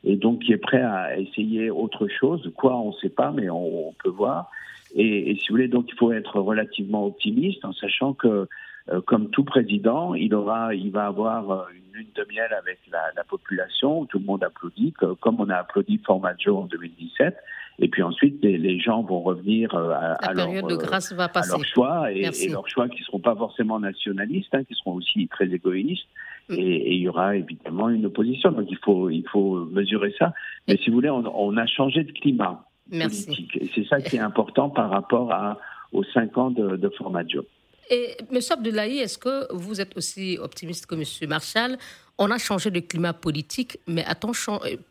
et 0.04 0.16
donc 0.16 0.40
qui 0.40 0.52
est 0.52 0.58
prêt 0.58 0.82
à 0.82 1.18
essayer 1.18 1.70
autre 1.70 2.08
chose. 2.08 2.50
Quoi, 2.56 2.76
on 2.76 2.88
ne 2.88 2.96
sait 2.96 3.08
pas, 3.08 3.30
mais 3.30 3.48
on, 3.50 3.88
on 3.88 3.92
peut 3.92 4.10
voir. 4.10 4.50
Et, 4.94 5.30
et, 5.30 5.36
si 5.36 5.48
vous 5.48 5.54
voulez, 5.54 5.68
donc 5.68 5.86
il 5.88 5.96
faut 5.96 6.12
être 6.12 6.38
relativement 6.38 7.06
optimiste 7.06 7.64
en 7.64 7.72
sachant 7.72 8.12
que, 8.12 8.48
euh, 8.90 9.00
comme 9.06 9.30
tout 9.30 9.44
président, 9.44 10.14
il 10.14 10.34
aura, 10.34 10.74
il 10.74 10.90
va 10.90 11.06
avoir 11.06 11.50
euh, 11.50 11.62
une 11.74 11.98
lune 11.98 12.08
de 12.14 12.26
miel 12.30 12.52
avec 12.52 12.78
la, 12.90 13.00
la 13.16 13.24
population 13.24 14.00
où 14.00 14.06
tout 14.06 14.18
le 14.18 14.24
monde 14.24 14.44
applaudit, 14.44 14.92
que, 14.92 15.14
comme 15.14 15.40
on 15.40 15.48
a 15.48 15.56
applaudi 15.56 15.98
Formaggio 16.04 16.58
en 16.58 16.66
2017. 16.66 17.36
Et 17.78 17.88
puis 17.88 18.02
ensuite, 18.02 18.42
les, 18.42 18.58
les 18.58 18.78
gens 18.78 19.02
vont 19.02 19.20
revenir 19.20 19.74
euh, 19.74 19.92
à, 19.92 20.12
à, 20.14 20.34
leur, 20.34 20.66
de 20.66 20.76
grâce 20.76 21.12
va 21.12 21.24
à 21.24 21.46
leur 21.46 21.64
choix 21.64 22.12
et, 22.12 22.28
et 22.42 22.48
leurs 22.48 22.68
choix 22.68 22.88
qui 22.88 23.00
ne 23.00 23.04
seront 23.04 23.20
pas 23.20 23.34
forcément 23.34 23.80
nationalistes, 23.80 24.54
hein, 24.54 24.64
qui 24.64 24.74
seront 24.74 24.94
aussi 24.94 25.26
très 25.28 25.46
égoïstes. 25.46 26.06
Et, 26.50 26.54
et, 26.54 26.94
il 26.94 27.00
y 27.00 27.08
aura 27.08 27.36
évidemment 27.36 27.88
une 27.88 28.06
opposition. 28.06 28.52
Donc 28.52 28.66
il 28.70 28.78
faut, 28.84 29.10
il 29.10 29.24
faut 29.30 29.64
mesurer 29.66 30.14
ça. 30.18 30.32
Mais 30.68 30.76
si 30.76 30.90
vous 30.90 30.96
voulez, 30.96 31.10
on, 31.10 31.24
on 31.34 31.56
a 31.56 31.66
changé 31.66 32.04
de 32.04 32.12
climat 32.12 32.64
Merci. 32.90 33.26
politique. 33.26 33.56
Et 33.56 33.70
c'est 33.74 33.86
ça 33.86 34.00
qui 34.00 34.16
est 34.16 34.20
important 34.20 34.70
par 34.70 34.90
rapport 34.90 35.32
à, 35.32 35.58
aux 35.92 36.04
cinq 36.04 36.36
ans 36.36 36.50
de, 36.50 36.76
de 36.76 36.88
Formaggio. 36.90 37.44
Et 37.90 38.16
M. 38.30 38.38
Abdoulaye, 38.50 38.98
est-ce 38.98 39.18
que 39.18 39.52
vous 39.52 39.80
êtes 39.80 39.96
aussi 39.96 40.38
optimiste 40.40 40.86
que 40.86 40.94
M. 40.94 41.28
Marshall? 41.28 41.76
On 42.18 42.30
a 42.30 42.38
changé 42.38 42.70
de 42.70 42.80
climat 42.80 43.12
politique, 43.12 43.78
mais 43.86 44.04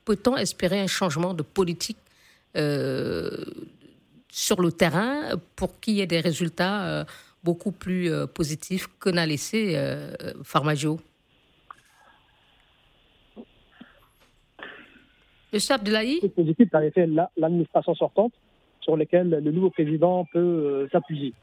peut-on 0.05 0.37
espérer 0.37 0.79
un 0.81 0.87
changement 0.87 1.33
de 1.33 1.43
politique 1.43 1.97
euh, 2.57 3.45
sur 4.29 4.61
le 4.61 4.71
terrain 4.71 5.29
pour 5.55 5.79
qu'il 5.79 5.95
y 5.95 6.01
ait 6.01 6.07
des 6.07 6.19
résultats 6.19 6.85
euh, 6.85 7.03
beaucoup 7.43 7.71
plus 7.71 8.11
euh, 8.11 8.27
positifs 8.27 8.87
que 8.99 9.09
n'a 9.09 9.25
laissé 9.25 9.77
Farmaggio 10.43 10.99
Monsieur 15.53 15.75
Abdoulaye 15.75 16.19
C'est 16.21 16.33
positif 16.33 16.69
qu'avait 16.69 16.91
fait 16.91 17.09
l'administration 17.35 17.93
sortante 17.93 18.31
sur 18.79 18.95
lesquels 18.95 19.29
le 19.29 19.51
nouveau 19.51 19.69
président 19.69 20.25
peut 20.31 20.39
euh, 20.39 20.87
s'appuyer, 20.91 21.33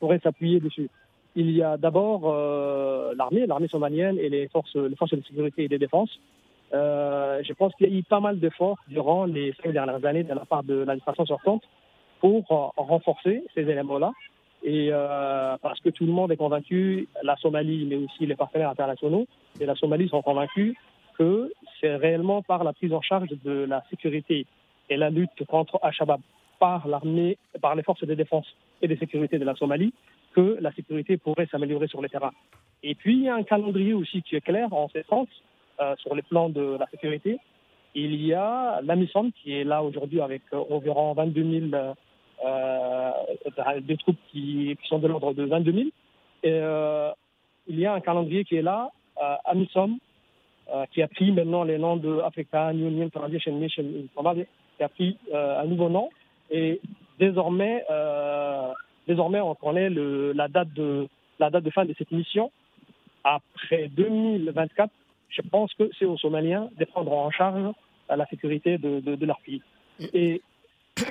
pourrait 0.00 0.20
s'appuyer 0.22 0.58
dessus. 0.58 0.88
Il 1.36 1.50
y 1.50 1.62
a 1.62 1.76
d'abord 1.76 2.22
euh, 2.24 3.12
l'armée, 3.14 3.46
l'armée 3.46 3.68
somalienne 3.68 4.18
et 4.18 4.30
les 4.30 4.48
forces, 4.48 4.74
les 4.74 4.96
forces 4.96 5.12
de 5.12 5.22
sécurité 5.22 5.64
et 5.64 5.68
de 5.68 5.76
défense. 5.76 6.10
Euh, 6.72 7.42
je 7.46 7.52
pense 7.52 7.74
qu'il 7.74 7.90
y 7.90 7.94
a 7.94 7.98
eu 7.98 8.02
pas 8.02 8.20
mal 8.20 8.40
d'efforts 8.40 8.78
durant 8.88 9.26
les 9.26 9.54
cinq 9.62 9.72
dernières 9.72 10.04
années 10.04 10.24
de 10.24 10.34
la 10.34 10.46
part 10.46 10.64
de 10.64 10.74
l'administration 10.74 11.26
sortante 11.26 11.62
pour 12.20 12.46
renforcer 12.76 13.44
ces 13.54 13.60
éléments-là. 13.60 14.12
Et 14.64 14.90
parce 15.62 15.78
que 15.78 15.90
tout 15.90 16.04
le 16.04 16.10
monde 16.10 16.32
est 16.32 16.36
convaincu, 16.36 17.06
la 17.22 17.36
Somalie, 17.36 17.86
mais 17.88 17.94
aussi 17.94 18.26
les 18.26 18.34
partenaires 18.34 18.70
internationaux 18.70 19.26
et 19.60 19.66
la 19.66 19.76
Somalie 19.76 20.08
sont 20.08 20.20
convaincus 20.20 20.74
que 21.18 21.52
c'est 21.80 21.96
réellement 21.96 22.42
par 22.42 22.64
la 22.64 22.72
prise 22.72 22.92
en 22.92 23.02
charge 23.02 23.28
de 23.44 23.64
la 23.64 23.82
sécurité 23.90 24.46
et 24.88 24.96
la 24.96 25.10
lutte 25.10 25.44
contre 25.46 25.78
Al-Shabaab 25.82 26.20
par 26.58 26.88
l'armée, 26.88 27.38
par 27.60 27.74
les 27.74 27.82
forces 27.82 28.04
de 28.04 28.14
défense 28.14 28.46
et 28.82 28.88
de 28.88 28.96
sécurité 28.96 29.38
de 29.38 29.44
la 29.44 29.54
Somalie, 29.54 29.92
que 30.34 30.58
la 30.60 30.72
sécurité 30.72 31.16
pourrait 31.16 31.46
s'améliorer 31.50 31.88
sur 31.88 32.00
le 32.00 32.08
terrain. 32.08 32.32
Et 32.82 32.94
puis, 32.94 33.16
il 33.16 33.22
y 33.24 33.28
a 33.28 33.34
un 33.34 33.42
calendrier 33.42 33.92
aussi 33.92 34.22
qui 34.22 34.36
est 34.36 34.40
clair 34.40 34.72
en 34.72 34.88
ce 34.88 35.02
sens, 35.02 35.28
euh, 35.80 35.94
sur 35.98 36.14
les 36.14 36.22
plans 36.22 36.48
de 36.48 36.76
la 36.78 36.86
sécurité. 36.88 37.38
Il 37.94 38.14
y 38.24 38.34
a 38.34 38.80
la 38.82 38.96
mission 38.96 39.30
qui 39.30 39.54
est 39.54 39.64
là 39.64 39.82
aujourd'hui 39.82 40.20
avec 40.20 40.42
euh, 40.52 40.62
environ 40.70 41.12
22 41.14 41.70
000 41.70 41.82
euh, 42.44 43.10
de 43.80 43.94
troupes 43.96 44.18
qui, 44.30 44.76
qui 44.80 44.88
sont 44.88 44.98
de 44.98 45.08
l'ordre 45.08 45.34
de 45.34 45.44
22 45.44 45.72
000. 45.72 45.88
Et 46.44 46.60
il 47.68 47.78
y 47.78 47.86
a 47.86 47.92
un 47.92 48.00
calendrier 48.00 48.44
qui 48.44 48.56
est 48.56 48.62
là, 48.62 48.90
euh, 49.22 49.36
AMISOM, 49.44 49.98
qui 50.90 51.02
a 51.02 51.08
pris 51.08 51.32
maintenant 51.32 51.64
les 51.64 51.78
noms 51.78 51.96
de 51.96 52.20
African 52.20 52.70
Union 52.72 53.08
Transition 53.08 53.56
Mission, 53.56 53.84
qui 54.76 54.82
a 54.82 54.88
pris 54.88 55.16
un 55.32 55.64
nouveau 55.64 55.88
nom, 55.88 56.10
et 56.50 56.80
désormais, 57.18 57.84
euh, 57.90 58.72
désormais 59.06 59.40
on 59.40 59.54
connaît 59.54 59.90
le, 59.90 60.32
la, 60.32 60.48
date 60.48 60.72
de, 60.74 61.08
la 61.38 61.50
date 61.50 61.64
de 61.64 61.70
fin 61.70 61.84
de 61.84 61.94
cette 61.98 62.10
mission. 62.10 62.50
Après 63.24 63.88
2024, 63.88 64.90
je 65.28 65.42
pense 65.42 65.72
que 65.74 65.90
c'est 65.98 66.04
aux 66.04 66.16
Somaliens 66.16 66.68
de 66.78 66.84
prendre 66.84 67.12
en 67.12 67.30
charge 67.30 67.72
la 68.08 68.26
sécurité 68.26 68.78
de, 68.78 69.00
de, 69.00 69.16
de 69.16 69.26
leur 69.26 69.38
pays. 69.40 69.62
Et 70.14 70.40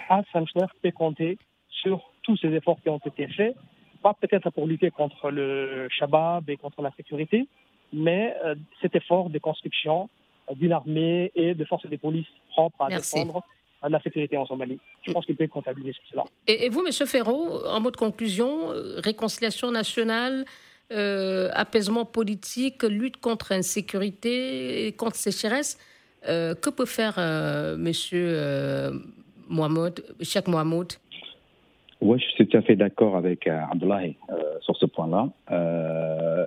Hassan 0.09 0.45
peut 0.81 0.91
compter 0.91 1.37
sur 1.69 2.11
tous 2.23 2.37
ces 2.37 2.47
efforts 2.53 2.81
qui 2.81 2.89
ont 2.89 2.99
été 3.05 3.27
faits, 3.27 3.55
pas 4.01 4.13
peut-être 4.13 4.49
pour 4.49 4.65
lutter 4.65 4.89
contre 4.89 5.29
le 5.29 5.87
Shabab 5.91 6.49
et 6.49 6.57
contre 6.57 6.81
la 6.81 6.91
sécurité, 6.91 7.47
mais 7.93 8.35
euh, 8.45 8.55
cet 8.81 8.95
effort 8.95 9.29
de 9.29 9.39
construction 9.39 10.09
d'une 10.55 10.71
armée 10.71 11.31
et 11.35 11.53
de 11.53 11.65
forces 11.65 11.85
de 11.87 11.97
police 11.97 12.27
propres 12.51 12.81
à 12.81 12.89
Merci. 12.89 13.15
défendre 13.15 13.43
la 13.87 14.01
sécurité 14.01 14.37
en 14.37 14.45
Somalie. 14.45 14.79
Je 15.05 15.11
pense 15.11 15.25
qu'il 15.25 15.35
peut 15.35 15.47
comptabiliser 15.47 15.95
cela. 16.09 16.23
Et, 16.47 16.65
et 16.65 16.69
vous, 16.69 16.83
M. 16.85 16.91
Ferraud, 17.07 17.65
en 17.65 17.79
mot 17.79 17.91
de 17.91 17.97
conclusion, 17.97 18.71
euh, 18.71 18.99
réconciliation 19.03 19.71
nationale, 19.71 20.45
euh, 20.91 21.49
apaisement 21.53 22.05
politique, 22.05 22.83
lutte 22.83 23.17
contre 23.17 23.47
l'insécurité, 23.51 24.93
contre 24.97 25.15
sécheresse, 25.15 25.77
euh, 26.27 26.55
que 26.55 26.69
peut 26.69 26.85
faire 26.85 27.15
euh, 27.17 27.75
M. 27.75 27.91
Euh, 28.13 28.91
Mohamed, 29.49 30.03
Cheikh 30.21 30.47
Mohamed? 30.47 30.93
Oui, 31.99 32.19
je 32.19 32.25
suis 32.25 32.47
tout 32.47 32.57
à 32.57 32.61
fait 32.61 32.75
d'accord 32.75 33.15
avec 33.15 33.47
euh, 33.47 33.59
Abdoulaye 33.71 34.15
euh, 34.29 34.35
sur 34.61 34.75
ce 34.77 34.85
point-là. 34.85 35.29
Euh, 35.51 36.45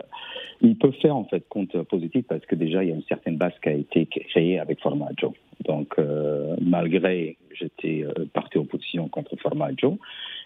il 0.61 0.76
peut 0.76 0.92
faire 1.03 1.16
en 1.16 1.24
fait 1.24 1.42
compte 1.48 1.76
positif 1.84 2.24
parce 2.28 2.44
que 2.46 2.55
déjà 2.55 2.84
il 2.84 2.90
y 2.90 2.92
a 2.92 2.94
une 2.94 3.05
certaine 3.05 3.36
base 3.36 3.53
qui 3.62 3.68
a 3.68 3.72
été 3.72 4.07
créée 4.07 4.61
avec 4.61 4.80
Formaggio. 4.80 5.34
Donc 5.64 5.94
euh, 5.98 6.55
malgré 6.61 7.36
j'étais 7.53 8.05
parti 8.32 8.59
opposition 8.59 9.09
contre 9.09 9.36
Formaggio 9.36 9.98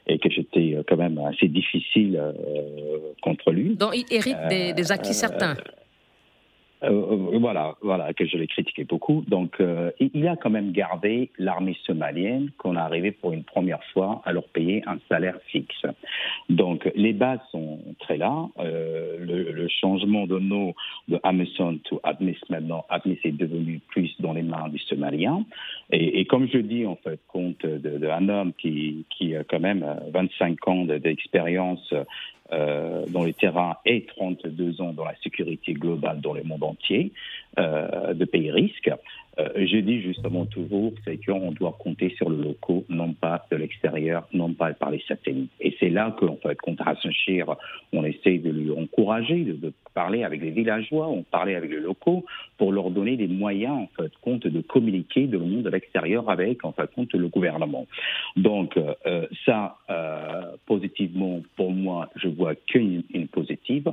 et 0.07 0.19
que 0.19 0.31
j'étais 0.31 0.77
quand 0.89 0.97
même 0.97 1.19
assez 1.19 1.49
difficile 1.49 2.21
contre 3.23 3.51
lui. 3.51 3.77
Donc 3.77 3.95
il 3.95 4.07
hérite 4.11 4.39
des, 4.49 4.73
des 4.73 4.93
acquis 4.93 5.15
certains. 5.15 5.55
Euh, 6.85 7.39
voilà, 7.39 7.77
voilà, 7.83 8.13
que 8.13 8.27
je 8.27 8.37
l'ai 8.37 8.47
critiqué 8.47 8.85
beaucoup. 8.85 9.25
Donc, 9.29 9.61
euh, 9.61 9.91
il 10.01 10.27
a 10.29 10.37
quand 10.37 10.51
même 10.51 10.73
gardé 10.73 11.31
l'armée 11.39 11.77
somalienne 11.85 12.51
qu'on 12.59 12.77
est 12.77 12.81
arrivé 12.81 13.13
pour 13.13 13.33
une 13.33 13.45
première 13.45 13.83
fois 13.93 14.23
à 14.25 14.33
leur 14.33 14.45
payer 14.45 14.83
un 14.87 14.99
salaire 15.09 15.39
fixe. 15.47 15.87
Donc, 16.49 16.91
les 16.95 17.13
bases 17.13 17.41
sont 17.51 17.79
très 18.01 18.17
là. 18.17 18.49
Euh, 18.59 19.17
le, 19.21 19.69
changement 19.69 20.27
de 20.27 20.39
nom 20.39 20.75
de 21.09 21.19
Amazon 21.23 21.79
to 21.85 21.99
Admis 22.05 22.37
maintenant, 22.51 22.85
Admis 22.91 23.19
est 23.25 23.33
devenu 23.33 23.81
plus 23.89 24.15
dans 24.21 24.35
les 24.35 24.43
mains 24.43 24.69
du 24.69 24.79
Somalien. 24.79 25.45
Et, 25.91 26.21
et 26.21 26.25
comme 26.27 26.47
je 26.49 26.59
dis, 26.59 26.87
en 26.87 26.97
fait, 26.97 27.19
compte 27.29 27.65
d'un 27.65 27.79
de, 27.79 27.99
de 27.99 28.31
homme 28.31 28.53
qui, 28.53 29.07
qui 29.11 29.35
a 29.35 29.43
quand 29.43 29.61
même 29.61 29.85
25 30.13 30.69
ans 30.69 30.85
d'expérience 30.85 31.93
euh, 32.53 33.05
dans 33.09 33.25
les 33.25 33.33
terrains 33.33 33.77
et 33.87 34.05
32 34.05 34.83
ans 34.83 34.93
dans 34.93 35.05
la 35.05 35.15
sécurité 35.23 35.73
globale 35.73 36.21
dans 36.21 36.35
le 36.35 36.43
monde 36.43 36.63
entier 36.63 37.13
euh, 37.59 38.13
de 38.13 38.25
pays 38.27 38.51
risques. 38.51 38.91
Euh, 39.39 39.67
je 39.67 39.79
dis 39.79 40.01
justement 40.01 40.47
toujours, 40.47 40.93
c'est 41.05 41.19
qu'on 41.25 41.53
doit 41.53 41.77
compter 41.79 42.15
sur 42.17 42.31
le 42.31 42.37
locaux, 42.37 42.85
non 42.89 43.13
pas 43.13 43.47
de 43.51 43.57
l'extérieur, 43.57 44.27
non 44.33 44.53
pas 44.53 44.73
par 44.75 44.91
les 44.91 45.03
satellites. 45.09 45.51
Et 45.61 45.77
c'est 45.81 45.91
là 45.91 46.15
qu'en 46.19 46.37
fait, 46.37 46.61
contre 46.61 46.87
Hassan 46.87 47.13
Shir, 47.13 47.57
on 47.93 48.05
essaye 48.05 48.39
de 48.39 48.51
lui 48.51 48.71
encourager, 48.71 49.45
de, 49.45 49.73
parler 49.95 50.25
avec 50.25 50.43
les 50.43 50.51
villageois, 50.51 51.09
on 51.09 51.23
parlait 51.23 51.55
avec 51.55 51.71
les 51.71 51.79
locaux 51.79 52.25
pour 52.59 52.73
leur 52.73 52.91
donner 52.91 53.17
des 53.17 53.29
moyens, 53.29 53.75
en 53.75 53.89
fait, 53.97 54.11
compte 54.21 54.45
de 54.47 54.61
communiquer 54.61 55.29
de 55.29 55.39
le 55.39 55.45
monde 55.45 55.63
de 55.63 55.71
l'extérieur 55.71 56.29
avec, 56.29 56.65
en 56.65 56.73
fait, 56.73 56.93
compte 56.95 57.15
le 57.15 57.29
gouvernement. 57.29 57.87
Donc, 58.37 58.77
euh, 58.77 59.27
ça, 59.47 59.77
euh, 59.91 60.57
positivement, 60.67 61.43
pour 61.57 61.71
moi, 61.71 62.11
je 62.17 62.29
vois 62.29 62.55
qu'une 62.55 63.05
une 63.13 63.29
positive. 63.29 63.93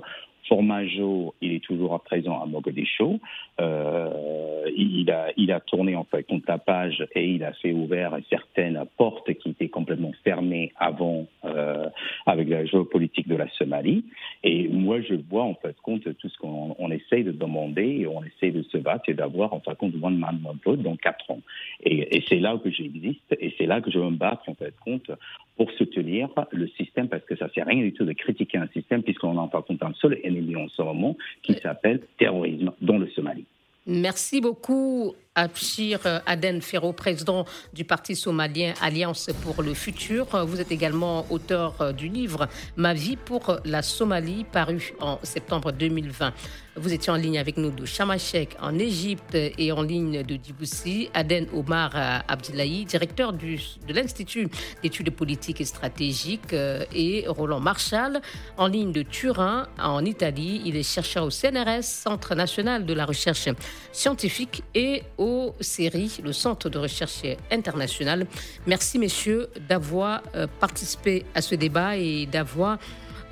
Formaggio, 0.52 1.34
il 1.40 1.54
est 1.54 1.64
toujours 1.64 1.94
à 1.94 2.00
présent 2.00 2.42
à 2.42 2.46
Mogadiscio. 2.46 3.22
Euh, 3.62 4.70
il, 4.76 5.10
a, 5.10 5.60
tourné 5.62 5.96
en 5.96 6.04
fait 6.04 6.24
contre 6.24 6.46
la 6.50 6.58
page 6.58 7.08
et 7.16 7.26
il 7.26 7.44
a 7.46 7.54
fait 7.54 7.72
ouvert 7.72 8.18
certaines 8.30 8.84
portes 8.98 9.34
qui 9.36 9.50
étaient 9.50 9.70
complètement 9.70 10.12
fermées 10.26 10.74
avant 10.78 11.26
euh, 11.46 11.88
avec 12.26 12.50
la 12.50 12.66
géopolitique 12.66 13.30
de 13.30 13.38
la 13.38 13.48
Somalie. 13.52 14.04
Et 14.44 14.68
moi, 14.68 15.00
je 15.00 15.16
vois 15.16 15.44
en 15.44 15.54
fait 15.54 15.76
compte 15.84 16.04
tout 16.04 16.30
ce 16.30 16.38
qu'on 16.38 16.76
on 16.78 16.92
essaye 16.92 17.24
de 17.24 17.32
demander 17.32 18.00
et 18.02 18.08
on 18.08 18.22
essaye 18.22 18.52
de 18.52 18.64
se 18.64 18.78
battre 18.78 19.08
et 19.08 19.14
d'avoir 19.14 19.54
en 19.54 19.62
fait 19.62 19.76
compte 19.78 19.94
one 20.02 20.18
man 20.18 20.38
one 20.44 20.60
vote 20.66 20.82
dans 20.82 20.98
quatre 20.98 21.32
ans. 21.32 21.42
Et, 21.84 22.22
c'est 22.28 22.40
là 22.40 22.58
que 22.62 22.70
j'existe 22.70 23.36
et 23.40 23.54
c'est 23.58 23.66
là 23.66 23.80
que 23.80 23.90
je 23.90 24.00
veux 24.00 24.10
me 24.10 24.18
battre 24.18 24.44
en 24.48 24.54
fait 24.54 24.74
compte 24.84 25.12
pour 25.58 25.72
soutenir 25.72 26.30
le 26.52 26.68
système 26.70 27.08
parce 27.08 27.24
que 27.26 27.36
ça 27.36 27.50
sert 27.54 27.68
à 27.68 27.70
rien 27.70 27.82
du 27.82 27.94
tout 27.94 28.06
de 28.06 28.14
critiquer 28.14 28.58
un 28.58 28.68
système 28.68 29.04
puisqu'on 29.04 29.38
en 29.38 29.48
pas 29.48 29.62
compte 29.62 29.84
un 29.84 29.94
seul 30.02 30.20
en 30.56 30.68
ce 30.70 30.82
moment 30.82 31.16
qui 31.44 31.54
s'appelle 31.56 32.02
terrorisme 32.18 32.72
dans 32.82 32.98
le 32.98 33.08
Somalie. 33.10 33.46
Merci 33.88 34.42
beaucoup, 34.42 35.16
Abshir 35.42 36.22
Aden 36.28 36.62
Ferro, 36.62 36.94
président 36.94 37.46
du 37.74 37.84
Parti 37.84 38.16
somalien 38.16 38.76
Alliance 38.80 39.32
pour 39.44 39.64
le 39.64 39.74
futur. 39.74 40.28
Vous 40.46 40.62
êtes 40.62 40.72
également 40.72 41.26
auteur 41.32 41.94
du 41.96 42.10
livre 42.10 42.48
Ma 42.76 42.94
vie 42.94 43.16
pour 43.16 43.58
la 43.66 43.82
Somalie, 43.82 44.46
paru 44.52 44.94
en 45.00 45.20
septembre 45.24 45.72
2020. 45.72 46.32
Vous 46.78 46.94
étiez 46.94 47.12
en 47.12 47.18
ligne 47.18 47.38
avec 47.38 47.58
nous 47.58 47.72
de 47.72 47.86
Chamachek 47.86 48.56
en 48.62 48.80
Égypte 48.80 49.36
et 49.36 49.72
en 49.74 49.82
ligne 49.82 50.24
de 50.24 50.40
Djibouti. 50.42 51.10
Aden 51.14 51.48
Omar 51.54 51.92
Abdillahi, 52.28 52.86
directeur 52.86 53.34
de 53.34 53.58
l'Institut 53.94 54.48
d'études 54.82 55.10
politiques 55.10 55.60
et 55.60 55.66
stratégiques, 55.66 56.54
et 56.54 57.26
Roland 57.28 57.60
Marshall 57.60 58.22
en 58.58 58.68
ligne 58.68 58.92
de 58.94 59.02
Turin 59.02 59.68
en 59.80 60.06
Italie. 60.06 60.62
Il 60.64 60.78
est 60.78 60.84
chercheur 60.84 61.26
au 61.26 61.30
CNRS, 61.30 61.84
Centre 61.84 62.36
national 62.36 62.86
de 62.86 62.94
la 62.94 63.06
recherche 63.06 63.50
scientifique, 63.92 64.64
et 64.74 65.04
au 65.18 65.31
CERI, 65.60 66.20
le 66.24 66.34
Centre 66.34 66.70
de 66.70 66.78
recherche 66.78 67.24
internationale. 67.52 68.28
Merci, 68.68 69.00
messieurs, 69.00 69.50
d'avoir 69.70 70.22
participé 70.60 71.26
à 71.36 71.42
ce 71.42 71.56
débat 71.56 71.98
et 71.98 72.26
d'avoir 72.26 72.78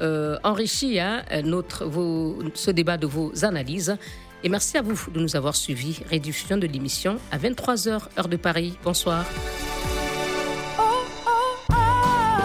euh, 0.02 0.38
enrichi 0.44 0.98
hein, 1.00 1.24
notre, 1.44 1.86
vos, 1.86 2.38
ce 2.54 2.72
débat 2.72 2.98
de 2.98 3.06
vos 3.06 3.32
analyses. 3.44 3.98
Et 4.44 4.50
merci 4.50 4.78
à 4.78 4.82
vous 4.82 4.98
de 5.14 5.20
nous 5.20 5.36
avoir 5.36 5.56
suivis. 5.56 6.00
Réduction 6.10 6.58
de 6.58 6.68
l'émission 6.68 7.18
à 7.32 7.38
23h, 7.38 8.00
heure 8.18 8.28
de 8.30 8.38
Paris. 8.38 8.78
Bonsoir. 8.84 9.26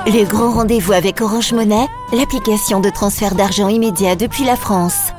Le 0.06 0.28
grand 0.28 0.52
rendez-vous 0.52 0.92
avec 0.92 1.20
Orange 1.20 1.52
Monnaie, 1.52 1.86
l'application 2.12 2.80
de 2.80 2.90
transfert 2.90 3.36
d'argent 3.36 3.68
immédiat 3.68 4.16
depuis 4.16 4.44
la 4.44 4.56
France. 4.56 5.12